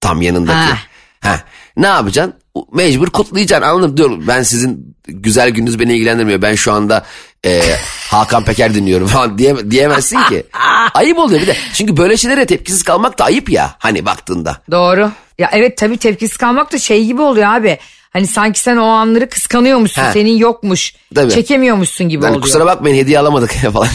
tam 0.00 0.22
yanındaki. 0.22 0.58
Ha. 0.58 0.78
Ha. 1.20 1.40
Ne 1.76 1.86
yapacaksın? 1.86 2.34
mecbur 2.72 3.10
kutlayacaksın 3.10 3.68
anladım 3.68 3.96
diyorum. 3.96 4.24
Ben 4.28 4.42
sizin 4.42 4.96
güzel 5.08 5.50
gününüz 5.50 5.80
beni 5.80 5.94
ilgilendirmiyor. 5.94 6.42
Ben 6.42 6.54
şu 6.54 6.72
anda 6.72 7.06
e, 7.46 7.62
Hakan 8.10 8.44
Peker 8.44 8.74
dinliyorum 8.74 9.06
falan 9.06 9.38
diye, 9.38 9.70
diyemezsin 9.70 10.22
ki. 10.22 10.46
Ayıp 10.94 11.18
oluyor 11.18 11.40
bir 11.40 11.46
de. 11.46 11.56
Çünkü 11.74 11.96
böyle 11.96 12.16
şeylere 12.16 12.46
tepkisiz 12.46 12.82
kalmak 12.82 13.18
da 13.18 13.24
ayıp 13.24 13.50
ya 13.50 13.74
hani 13.78 14.06
baktığında. 14.06 14.62
Doğru. 14.70 15.10
Ya 15.38 15.50
evet 15.52 15.78
tabii 15.78 15.96
tepkisiz 15.96 16.36
kalmak 16.36 16.72
da 16.72 16.78
şey 16.78 17.04
gibi 17.04 17.22
oluyor 17.22 17.46
abi. 17.46 17.78
Hani 18.12 18.26
sanki 18.26 18.60
sen 18.60 18.76
o 18.76 18.84
anları 18.84 19.28
kıskanıyormuşsun. 19.28 20.02
He. 20.02 20.12
Senin 20.12 20.36
yokmuş. 20.36 20.94
Tabii. 21.14 21.32
Çekemiyormuşsun 21.32 22.08
gibi 22.08 22.24
Yani 22.24 22.30
oluyor. 22.30 22.42
kusura 22.42 22.66
bakmayın 22.66 22.96
hediye 22.96 23.18
alamadık 23.18 23.50
falan. 23.72 23.88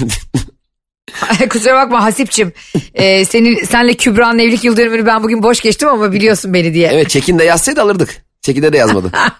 Kusura 1.49 1.75
bakma 1.75 2.03
Hasipçim. 2.03 2.53
Ee, 2.93 3.25
senin, 3.25 3.63
senle 3.65 3.93
Kübra'nın 3.93 4.39
evlilik 4.39 4.63
yıl 4.63 4.77
dönümünü 4.77 5.05
ben 5.05 5.23
bugün 5.23 5.43
boş 5.43 5.61
geçtim 5.61 5.89
ama 5.89 6.11
biliyorsun 6.13 6.53
beni 6.53 6.73
diye. 6.73 6.89
evet 6.93 7.09
çekin 7.09 7.39
de 7.39 7.43
yazsaydı 7.43 7.81
alırdık. 7.81 8.25
Çekinde 8.41 8.73
de 8.73 8.77
yazmadı. 8.77 9.11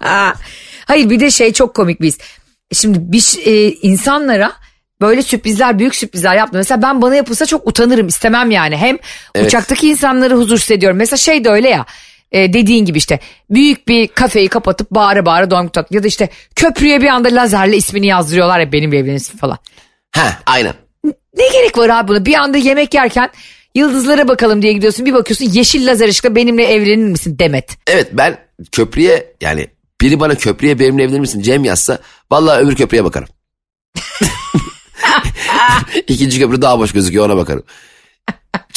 Hayır 0.86 1.10
bir 1.10 1.20
de 1.20 1.32
şey 1.32 1.54
çok 1.54 1.74
komik 1.76 2.02
biz. 2.02 2.18
Şimdi 2.74 2.98
bir 3.02 3.36
e, 3.46 3.72
insanlara 3.72 4.54
böyle 5.02 5.22
sürprizler 5.22 5.80
büyük 5.80 5.96
sürprizler 5.96 6.36
yaptım. 6.36 6.58
Mesela 6.58 6.82
ben 6.82 7.02
bana 7.02 7.16
yapılsa 7.16 7.46
çok 7.46 7.68
utanırım 7.68 8.08
istemem 8.08 8.52
yani. 8.52 8.78
Hem 8.78 8.98
Evet. 9.36 9.48
uçaktaki 9.48 9.90
insanları 9.90 10.36
huzursuz 10.36 10.72
ediyorum. 10.72 10.98
Mesela 10.98 11.18
şey 11.18 11.44
de 11.44 11.50
öyle 11.50 11.70
ya 11.70 11.86
e, 12.32 12.54
dediğin 12.54 12.86
gibi 12.86 12.98
işte 12.98 13.20
büyük 13.50 13.88
bir 13.88 14.08
kafeyi 14.08 14.48
kapatıp 14.48 14.92
bağıra 14.92 15.26
bağıra 15.26 15.52
doğum 15.52 15.62
günü 15.62 15.72
tatlı 15.72 15.96
ya 15.96 16.04
da 16.04 16.08
işte 16.08 16.30
köprüye 16.56 17.02
bir 17.02 17.08
anda 17.08 17.30
lazerle 17.30 17.78
ismini 17.78 18.08
yazdırıyorlar 18.08 18.60
ya 18.60 18.72
benim 18.72 18.94
evlenirim 18.94 19.16
ismi 19.16 19.40
falan. 19.40 19.58
ha 20.12 20.40
aynen. 20.46 20.74
Ne 21.38 21.48
gerek 21.54 21.78
var 21.78 21.90
abi 21.90 22.08
buna? 22.08 22.26
Bir 22.26 22.34
anda 22.34 22.58
yemek 22.58 22.94
yerken 22.94 23.30
yıldızlara 23.76 24.28
bakalım 24.28 24.62
diye 24.62 24.74
gidiyorsun. 24.74 25.06
Bir 25.06 25.14
bakıyorsun 25.14 25.46
yeşil 25.46 25.88
lazer 25.88 26.08
ışıkla 26.08 26.36
benimle 26.36 26.66
evlenir 26.66 27.08
misin 27.08 27.40
Demet? 27.40 27.78
Evet 27.88 28.10
ben 28.14 28.38
köprüye 28.72 29.34
yani 29.42 29.68
biri 30.02 30.20
bana 30.20 30.36
köprüye 30.36 30.80
benimle 30.80 31.04
evlenir 31.04 31.20
misin 31.20 31.42
Cem 31.42 31.64
yazsa 31.64 32.00
vallahi 32.32 32.62
öbür 32.62 32.76
köprüye 32.76 33.04
bakarım. 33.04 33.28
İkinci 36.08 36.40
köprü 36.40 36.62
daha 36.62 36.80
boş 36.80 36.94
gözüküyor 36.94 37.26
ona 37.26 37.38
bakarım. 37.38 37.64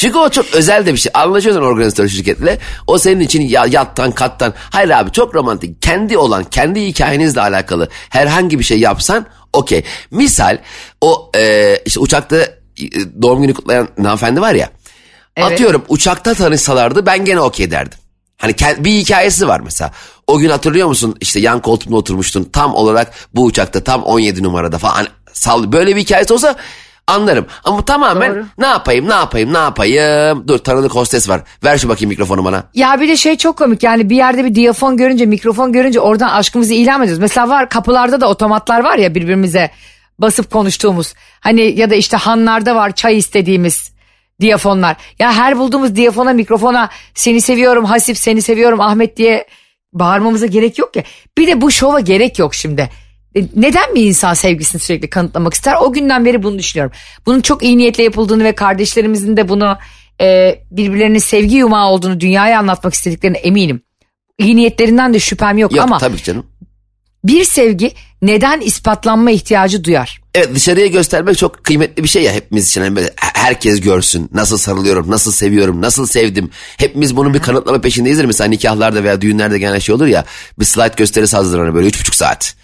Çünkü 0.01 0.17
o 0.17 0.29
çok 0.29 0.45
özel 0.53 0.85
de 0.85 0.93
bir 0.93 0.97
şey. 0.97 1.11
Anlaşıyorsun 1.15 1.61
organizatör 1.61 2.07
şirketle. 2.07 2.59
O 2.87 2.97
senin 2.97 3.19
için 3.19 3.41
ya, 3.41 3.65
yattan 3.69 4.11
kattan. 4.11 4.53
Hayır 4.69 4.89
abi 4.89 5.11
çok 5.11 5.35
romantik. 5.35 5.81
Kendi 5.81 6.17
olan, 6.17 6.43
kendi 6.43 6.85
hikayenizle 6.85 7.41
alakalı 7.41 7.89
herhangi 8.09 8.59
bir 8.59 8.63
şey 8.63 8.79
yapsan 8.79 9.25
okey. 9.53 9.83
Misal 10.11 10.57
o 11.01 11.31
e, 11.35 11.77
işte 11.85 11.99
uçakta 11.99 12.37
e, 12.37 12.51
doğum 13.21 13.41
günü 13.41 13.53
kutlayan 13.53 13.87
hanımefendi 13.97 14.41
var 14.41 14.53
ya. 14.53 14.69
Evet. 15.35 15.51
Atıyorum 15.51 15.85
uçakta 15.89 16.33
tanışsalardı 16.33 17.05
ben 17.05 17.25
gene 17.25 17.39
okey 17.39 17.71
derdim. 17.71 17.99
Hani 18.37 18.55
bir 18.77 18.91
hikayesi 18.91 19.47
var 19.47 19.59
mesela. 19.59 19.91
O 20.27 20.39
gün 20.39 20.49
hatırlıyor 20.49 20.87
musun 20.87 21.17
işte 21.21 21.39
yan 21.39 21.61
koltuğumda 21.61 21.97
oturmuştun 21.97 22.43
tam 22.43 22.75
olarak 22.75 23.13
bu 23.35 23.43
uçakta 23.45 23.83
tam 23.83 24.03
17 24.03 24.43
numarada 24.43 24.77
falan. 24.77 25.07
Hani 25.45 25.71
böyle 25.71 25.95
bir 25.95 26.01
hikayesi 26.01 26.33
olsa 26.33 26.55
anlarım. 27.11 27.45
Ama 27.63 27.85
tamamen 27.85 28.31
Doğru. 28.35 28.45
ne 28.57 28.67
yapayım 28.67 29.09
ne 29.09 29.13
yapayım 29.13 29.53
ne 29.53 29.57
yapayım. 29.57 30.47
Dur 30.47 30.57
tanıdık 30.57 30.95
hostes 30.95 31.29
var. 31.29 31.41
Ver 31.63 31.77
şu 31.77 31.89
bakayım 31.89 32.09
mikrofonu 32.09 32.45
bana. 32.45 32.63
Ya 32.73 33.01
bir 33.01 33.07
de 33.07 33.17
şey 33.17 33.37
çok 33.37 33.57
komik 33.57 33.83
yani 33.83 34.09
bir 34.09 34.15
yerde 34.15 34.45
bir 34.45 34.55
diyafon 34.55 34.97
görünce 34.97 35.25
mikrofon 35.25 35.73
görünce 35.73 35.99
oradan 35.99 36.29
aşkımızı 36.29 36.73
ilan 36.73 37.01
ediyoruz. 37.01 37.21
Mesela 37.21 37.49
var 37.49 37.69
kapılarda 37.69 38.21
da 38.21 38.29
otomatlar 38.29 38.83
var 38.83 38.97
ya 38.97 39.15
birbirimize 39.15 39.71
basıp 40.19 40.51
konuştuğumuz. 40.51 41.13
Hani 41.39 41.61
ya 41.79 41.89
da 41.89 41.95
işte 41.95 42.17
hanlarda 42.17 42.75
var 42.75 42.95
çay 42.95 43.17
istediğimiz 43.17 43.91
diyafonlar. 44.41 44.95
Ya 45.19 45.33
her 45.33 45.59
bulduğumuz 45.59 45.95
diyafona 45.95 46.33
mikrofona 46.33 46.89
seni 47.13 47.41
seviyorum 47.41 47.85
Hasip 47.85 48.17
seni 48.17 48.41
seviyorum 48.41 48.81
Ahmet 48.81 49.17
diye 49.17 49.47
bağırmamıza 49.93 50.45
gerek 50.45 50.77
yok 50.77 50.95
ya. 50.95 51.03
Bir 51.37 51.47
de 51.47 51.61
bu 51.61 51.71
şova 51.71 51.99
gerek 51.99 52.39
yok 52.39 52.55
şimdi. 52.55 52.89
E, 53.35 53.43
Neden 53.55 53.95
bir 53.95 54.05
insan 54.05 54.33
sevgisini 54.33 54.81
sürekli 54.81 55.09
kanıtlamak 55.09 55.53
ister? 55.53 55.75
O 55.81 55.93
günden 55.93 56.25
beri 56.25 56.43
bunu 56.43 56.59
düşünüyorum. 56.59 56.93
Bunun 57.25 57.41
çok 57.41 57.63
iyi 57.63 57.77
niyetle 57.77 58.03
yapıldığını 58.03 58.43
ve 58.43 58.55
kardeşlerimizin 58.55 59.37
de 59.37 59.49
bunu 59.49 59.77
e, 60.21 60.55
birbirlerine 60.71 61.19
sevgi 61.19 61.55
yumağı 61.55 61.87
olduğunu 61.89 62.19
dünyaya 62.19 62.59
anlatmak 62.59 62.93
istediklerine 62.93 63.37
eminim. 63.37 63.81
İyi 64.39 64.55
niyetlerinden 64.55 65.13
de 65.13 65.19
şüphem 65.19 65.57
yok, 65.57 65.71
Yok 65.71 65.83
ama 65.83 65.97
tabii 65.97 66.23
canım. 66.23 66.45
bir 67.23 67.43
sevgi 67.43 67.91
neden 68.21 68.61
ispatlanma 68.61 69.31
ihtiyacı 69.31 69.83
duyar? 69.83 70.21
Evet 70.35 70.55
dışarıya 70.55 70.87
göstermek 70.87 71.37
çok 71.37 71.63
kıymetli 71.63 72.03
bir 72.03 72.07
şey 72.09 72.23
ya 72.23 72.33
hepimiz 72.33 72.69
için. 72.69 72.95
Böyle 72.95 73.13
herkes 73.17 73.81
görsün 73.81 74.29
nasıl 74.33 74.57
sarılıyorum, 74.57 75.11
nasıl 75.11 75.31
seviyorum, 75.31 75.81
nasıl 75.81 76.05
sevdim. 76.07 76.49
Hepimiz 76.77 77.15
bunun 77.15 77.33
bir 77.33 77.39
kanıtlama 77.39 77.81
peşindeyizdir. 77.81 78.25
Mesela 78.25 78.47
nikahlarda 78.47 79.03
veya 79.03 79.21
düğünlerde 79.21 79.59
genel 79.59 79.79
şey 79.79 79.95
olur 79.95 80.07
ya 80.07 80.25
bir 80.59 80.65
slide 80.65 80.93
gösterisi 80.97 81.35
hazırlanır 81.35 81.73
böyle 81.73 81.87
üç 81.87 81.99
buçuk 81.99 82.15
saat. 82.15 82.55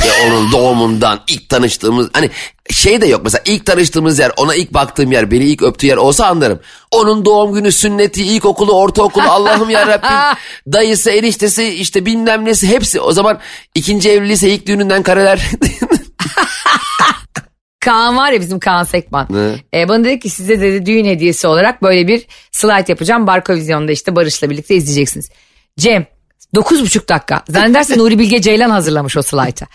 Ve 0.00 0.26
onun 0.26 0.52
doğumundan 0.52 1.20
ilk 1.28 1.48
tanıştığımız 1.48 2.10
hani 2.12 2.30
şey 2.70 3.00
de 3.00 3.06
yok 3.06 3.20
mesela 3.24 3.42
ilk 3.46 3.66
tanıştığımız 3.66 4.18
yer 4.18 4.32
ona 4.36 4.54
ilk 4.54 4.74
baktığım 4.74 5.12
yer 5.12 5.30
beni 5.30 5.44
ilk 5.44 5.62
öptüğü 5.62 5.86
yer 5.86 5.96
olsa 5.96 6.26
anlarım. 6.26 6.60
Onun 6.90 7.24
doğum 7.24 7.52
günü 7.54 7.72
sünneti 7.72 8.24
ilkokulu 8.24 8.72
ortaokulu 8.72 9.24
Allah'ım 9.24 9.70
yarabbim 9.70 10.38
dayısı 10.72 11.10
eniştesi 11.10 11.68
işte 11.68 12.06
bilmem 12.06 12.44
nesi 12.44 12.68
hepsi 12.68 13.00
o 13.00 13.12
zaman 13.12 13.38
ikinci 13.74 14.10
evliliyse 14.10 14.50
ilk 14.50 14.66
düğününden 14.66 15.02
kareler. 15.02 15.42
Kaan 17.80 18.16
var 18.16 18.32
ya 18.32 18.40
bizim 18.40 18.58
Kaan 18.58 18.84
Sekman. 18.84 19.26
Ne? 19.30 19.80
E, 19.80 19.88
bana 19.88 20.04
dedi 20.04 20.20
ki 20.20 20.30
size 20.30 20.60
dedi 20.60 20.86
düğün 20.86 21.04
hediyesi 21.04 21.46
olarak 21.46 21.82
böyle 21.82 22.08
bir 22.08 22.26
slide 22.52 22.84
yapacağım. 22.88 23.26
Barko 23.26 23.54
Vizyon'da 23.54 23.92
işte 23.92 24.16
Barış'la 24.16 24.50
birlikte 24.50 24.74
izleyeceksiniz. 24.74 25.30
Cem 25.78 26.06
9,5 26.54 27.08
dakika. 27.08 27.42
Zannedersin 27.48 27.98
Nuri 27.98 28.18
Bilge 28.18 28.40
Ceylan 28.40 28.70
hazırlamış 28.70 29.16
o 29.16 29.22
slide'ı. 29.22 29.66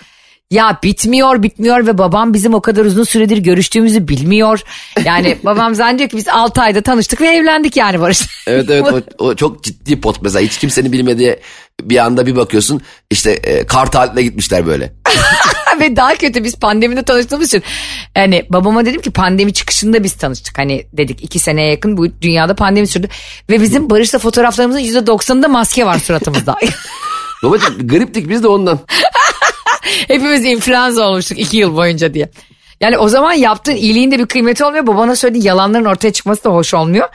Ya 0.51 0.79
bitmiyor 0.83 1.43
bitmiyor 1.43 1.87
ve 1.87 1.97
babam 1.97 2.33
bizim 2.33 2.53
o 2.53 2.61
kadar 2.61 2.85
uzun 2.85 3.03
süredir 3.03 3.37
görüştüğümüzü 3.37 4.07
bilmiyor. 4.07 4.61
Yani 5.05 5.37
babam 5.45 5.75
zannediyor 5.75 6.09
ki 6.09 6.17
biz 6.17 6.27
6 6.27 6.61
ayda 6.61 6.81
tanıştık 6.81 7.21
ve 7.21 7.27
evlendik 7.27 7.77
yani 7.77 8.01
Barış. 8.01 8.21
Evet 8.47 8.69
evet 8.69 8.93
o, 8.93 9.01
o 9.25 9.35
çok 9.35 9.63
ciddi 9.63 10.01
pot 10.01 10.21
mesela 10.21 10.45
hiç 10.45 10.57
kimsenin 10.57 10.91
bilmediği 10.91 11.39
bir 11.81 11.97
anda 11.97 12.25
bir 12.25 12.35
bakıyorsun 12.35 12.81
işte 13.11 13.31
e, 13.31 13.67
kar 13.67 13.91
tatiline 13.91 14.23
gitmişler 14.23 14.67
böyle. 14.67 14.93
Ve 15.79 15.95
daha 15.95 16.15
kötü 16.15 16.43
biz 16.43 16.55
pandemide 16.55 17.03
tanıştığımız 17.03 17.47
için. 17.47 17.63
Yani 18.15 18.45
babama 18.49 18.85
dedim 18.85 19.01
ki 19.01 19.11
pandemi 19.11 19.53
çıkışında 19.53 20.03
biz 20.03 20.13
tanıştık. 20.13 20.57
Hani 20.57 20.87
dedik 20.93 21.23
iki 21.23 21.39
seneye 21.39 21.71
yakın 21.71 21.97
bu 21.97 22.21
dünyada 22.21 22.55
pandemi 22.55 22.87
sürdü. 22.87 23.07
Ve 23.49 23.61
bizim 23.61 23.89
Barış'la 23.89 24.19
fotoğraflarımızın 24.19 24.79
yüzde 24.79 25.07
doksanında 25.07 25.47
maske 25.47 25.85
var 25.85 25.99
suratımızda. 25.99 26.55
Babacım 27.43 27.87
griptik 27.87 28.29
biz 28.29 28.43
de 28.43 28.47
ondan. 28.47 28.79
Hepimiz 30.07 30.45
influenza 30.45 31.07
olmuştuk 31.07 31.39
iki 31.39 31.57
yıl 31.57 31.75
boyunca 31.75 32.13
diye. 32.13 32.29
Yani 32.81 32.97
o 32.97 33.09
zaman 33.09 33.33
yaptığın 33.33 33.75
iyiliğin 33.75 34.11
de 34.11 34.19
bir 34.19 34.25
kıymeti 34.25 34.65
olmuyor. 34.65 34.87
Babana 34.87 35.15
söylediğin 35.15 35.45
yalanların 35.45 35.85
ortaya 35.85 36.13
çıkması 36.13 36.43
da 36.43 36.49
hoş 36.49 36.73
olmuyor. 36.73 37.09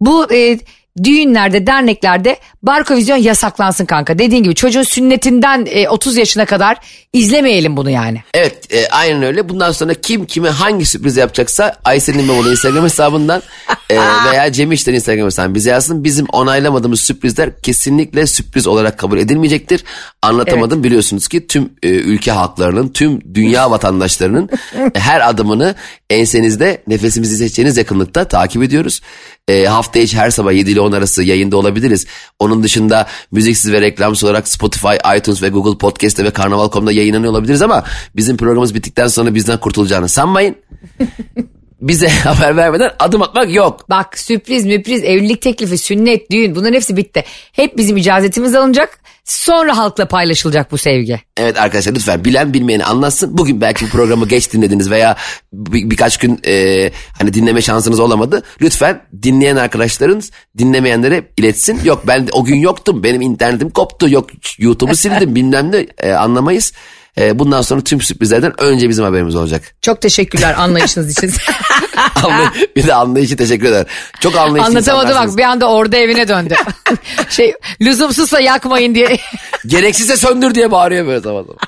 Bu 0.00 0.32
e, 0.32 0.58
düğünlerde, 1.02 1.66
derneklerde 1.66 2.36
barkovizyon 2.62 3.16
yasaklansın 3.16 3.84
kanka. 3.84 4.18
Dediğin 4.18 4.42
gibi 4.42 4.54
çocuğun 4.54 4.82
sünnetinden 4.82 5.66
e, 5.70 5.88
30 5.88 6.16
yaşına 6.16 6.44
kadar 6.44 6.76
izlemeyelim 7.12 7.76
bunu 7.76 7.90
yani. 7.90 8.22
Evet 8.34 8.74
e, 8.74 8.88
aynen 8.88 9.22
öyle 9.22 9.48
bundan 9.48 9.72
sonra 9.72 9.94
kim 9.94 10.26
kime 10.26 10.48
hangi 10.48 10.86
sürpriz 10.86 11.16
yapacaksa 11.16 11.76
Aysel'in 11.84 12.18
İmamoğlu 12.18 12.50
Instagram 12.50 12.84
hesabından 12.84 13.42
e, 13.90 13.98
veya 14.30 14.52
Cem 14.52 14.72
İşler'in 14.72 14.96
Instagram 14.96 15.26
hesabından 15.26 15.54
bize 15.54 15.70
yazsın. 15.70 16.04
Bizim 16.04 16.26
onaylamadığımız 16.32 17.00
sürprizler 17.00 17.60
kesinlikle 17.60 18.26
sürpriz 18.26 18.66
olarak 18.66 18.98
kabul 18.98 19.18
edilmeyecektir. 19.18 19.84
Anlatamadım 20.22 20.84
biliyorsunuz 20.84 21.28
ki 21.28 21.46
tüm 21.46 21.70
e, 21.82 21.88
ülke 21.88 22.30
halklarının 22.30 22.88
tüm 22.88 23.34
dünya 23.34 23.70
vatandaşlarının 23.74 24.48
her 24.94 25.28
adımını 25.28 25.74
ensenizde 26.10 26.82
nefesimizi 26.86 27.36
seçeceğiniz 27.36 27.76
yakınlıkta 27.76 28.24
takip 28.24 28.62
ediyoruz. 28.62 29.00
E, 29.48 29.64
hafta 29.66 29.98
içi 29.98 30.16
her 30.16 30.30
sabah 30.30 30.52
7 30.52 30.70
ile 30.70 30.80
10 30.80 30.92
arası 30.92 31.22
yayında 31.22 31.56
olabiliriz. 31.56 32.06
Onun 32.38 32.62
dışında 32.62 33.06
müziksiz 33.32 33.72
ve 33.72 33.80
reklamsız 33.80 34.24
olarak 34.24 34.48
Spotify, 34.48 34.94
iTunes 35.16 35.42
ve 35.42 35.48
Google 35.48 35.78
Podcast'te 35.78 36.24
ve 36.24 36.30
Karnaval.com'da 36.30 36.92
yayınlanıyor 36.92 37.32
olabiliriz 37.32 37.62
ama 37.62 37.84
bizim 38.16 38.36
programımız 38.36 38.74
bittikten 38.74 39.06
sonra 39.06 39.34
bizden 39.34 39.60
kurtulacağını 39.60 40.08
sanmayın. 40.08 40.56
Bize 41.88 42.08
haber 42.24 42.56
vermeden 42.56 42.90
adım 42.98 43.22
atmak 43.22 43.54
yok. 43.54 43.90
Bak 43.90 44.18
sürpriz 44.18 44.64
müpriz 44.66 45.04
evlilik 45.04 45.42
teklifi 45.42 45.78
sünnet 45.78 46.30
düğün 46.30 46.54
bunların 46.54 46.74
hepsi 46.74 46.96
bitti. 46.96 47.24
Hep 47.52 47.76
bizim 47.76 47.96
icazetimiz 47.96 48.54
alınacak 48.54 48.98
sonra 49.24 49.76
halkla 49.76 50.08
paylaşılacak 50.08 50.72
bu 50.72 50.78
sevgi. 50.78 51.20
Evet 51.36 51.58
arkadaşlar 51.58 51.92
lütfen 51.94 52.24
bilen 52.24 52.54
bilmeyeni 52.54 52.84
anlatsın. 52.84 53.38
Bugün 53.38 53.60
belki 53.60 53.84
bu 53.86 53.90
programı 53.90 54.28
geç 54.28 54.52
dinlediniz 54.52 54.90
veya 54.90 55.16
bir- 55.52 55.90
birkaç 55.90 56.16
gün 56.16 56.40
e, 56.46 56.90
hani 57.18 57.34
dinleme 57.34 57.62
şansınız 57.62 58.00
olamadı. 58.00 58.42
Lütfen 58.60 59.02
dinleyen 59.22 59.56
arkadaşlarınız 59.56 60.30
dinlemeyenlere 60.58 61.24
iletsin. 61.36 61.80
Yok 61.84 62.02
ben 62.06 62.28
o 62.32 62.44
gün 62.44 62.56
yoktum 62.56 63.02
benim 63.02 63.20
internetim 63.20 63.70
koptu 63.70 64.08
yok 64.10 64.28
YouTube'u 64.58 64.96
sildim 64.96 65.34
bilmem 65.34 65.72
ne 65.72 65.86
e, 65.98 66.12
anlamayız. 66.12 66.72
E, 67.18 67.38
bundan 67.38 67.62
sonra 67.62 67.80
tüm 67.80 68.00
sürprizlerden 68.00 68.60
önce 68.60 68.88
bizim 68.88 69.04
haberimiz 69.04 69.36
olacak. 69.36 69.62
Çok 69.82 70.00
teşekkürler 70.00 70.54
anlayışınız 70.58 71.10
için. 71.10 71.32
Bir 72.76 72.86
de 72.86 72.94
anlayışı 72.94 73.36
teşekkür 73.36 73.66
eder. 73.66 73.86
Çok 74.20 74.36
anlayışlı 74.36 74.68
Anlatamadı 74.68 75.14
bak 75.14 75.36
bir 75.36 75.42
anda 75.42 75.70
orada 75.70 75.96
evine 75.96 76.28
döndü. 76.28 76.54
şey 77.28 77.54
lüzumsuzsa 77.80 78.40
yakmayın 78.40 78.94
diye. 78.94 79.18
Gereksizse 79.66 80.16
söndür 80.16 80.54
diye 80.54 80.70
bağırıyor 80.70 81.06
böyle 81.06 81.20
zaman 81.20 81.42
zaman. 81.42 81.58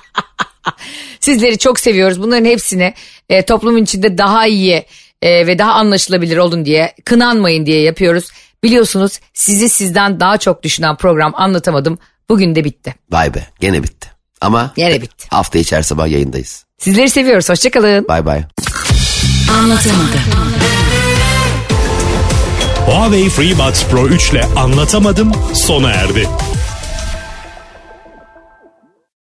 Sizleri 1.20 1.58
çok 1.58 1.80
seviyoruz. 1.80 2.22
Bunların 2.22 2.44
hepsini 2.44 2.94
e, 3.28 3.44
toplumun 3.44 3.82
içinde 3.82 4.18
daha 4.18 4.46
iyi 4.46 4.86
e, 5.22 5.46
ve 5.46 5.58
daha 5.58 5.72
anlaşılabilir 5.72 6.36
olun 6.36 6.64
diye, 6.64 6.94
kınanmayın 7.04 7.66
diye 7.66 7.82
yapıyoruz. 7.82 8.30
Biliyorsunuz 8.62 9.20
sizi 9.34 9.68
sizden 9.68 10.20
daha 10.20 10.38
çok 10.38 10.62
düşünen 10.62 10.96
program 10.96 11.32
anlatamadım. 11.34 11.98
Bugün 12.28 12.54
de 12.54 12.64
bitti. 12.64 12.94
Vay 13.10 13.34
be 13.34 13.46
gene 13.60 13.82
bitti. 13.82 14.15
Ama 14.40 14.72
Yine 14.76 15.02
bitti. 15.02 15.26
hafta 15.30 15.58
içi 15.58 15.76
her 15.76 15.82
sabah 15.82 16.08
yayındayız. 16.08 16.64
Sizleri 16.78 17.10
seviyoruz. 17.10 17.48
Hoşçakalın. 17.48 18.08
Bay 18.08 18.26
bay. 18.26 18.42
Anlatamadım. 19.62 20.20
Huawei 22.86 23.28
FreeBuds 23.28 23.84
Pro 23.84 24.06
3 24.08 24.30
ile 24.30 24.44
anlatamadım 24.56 25.32
sona 25.54 25.90
erdi. 25.90 26.28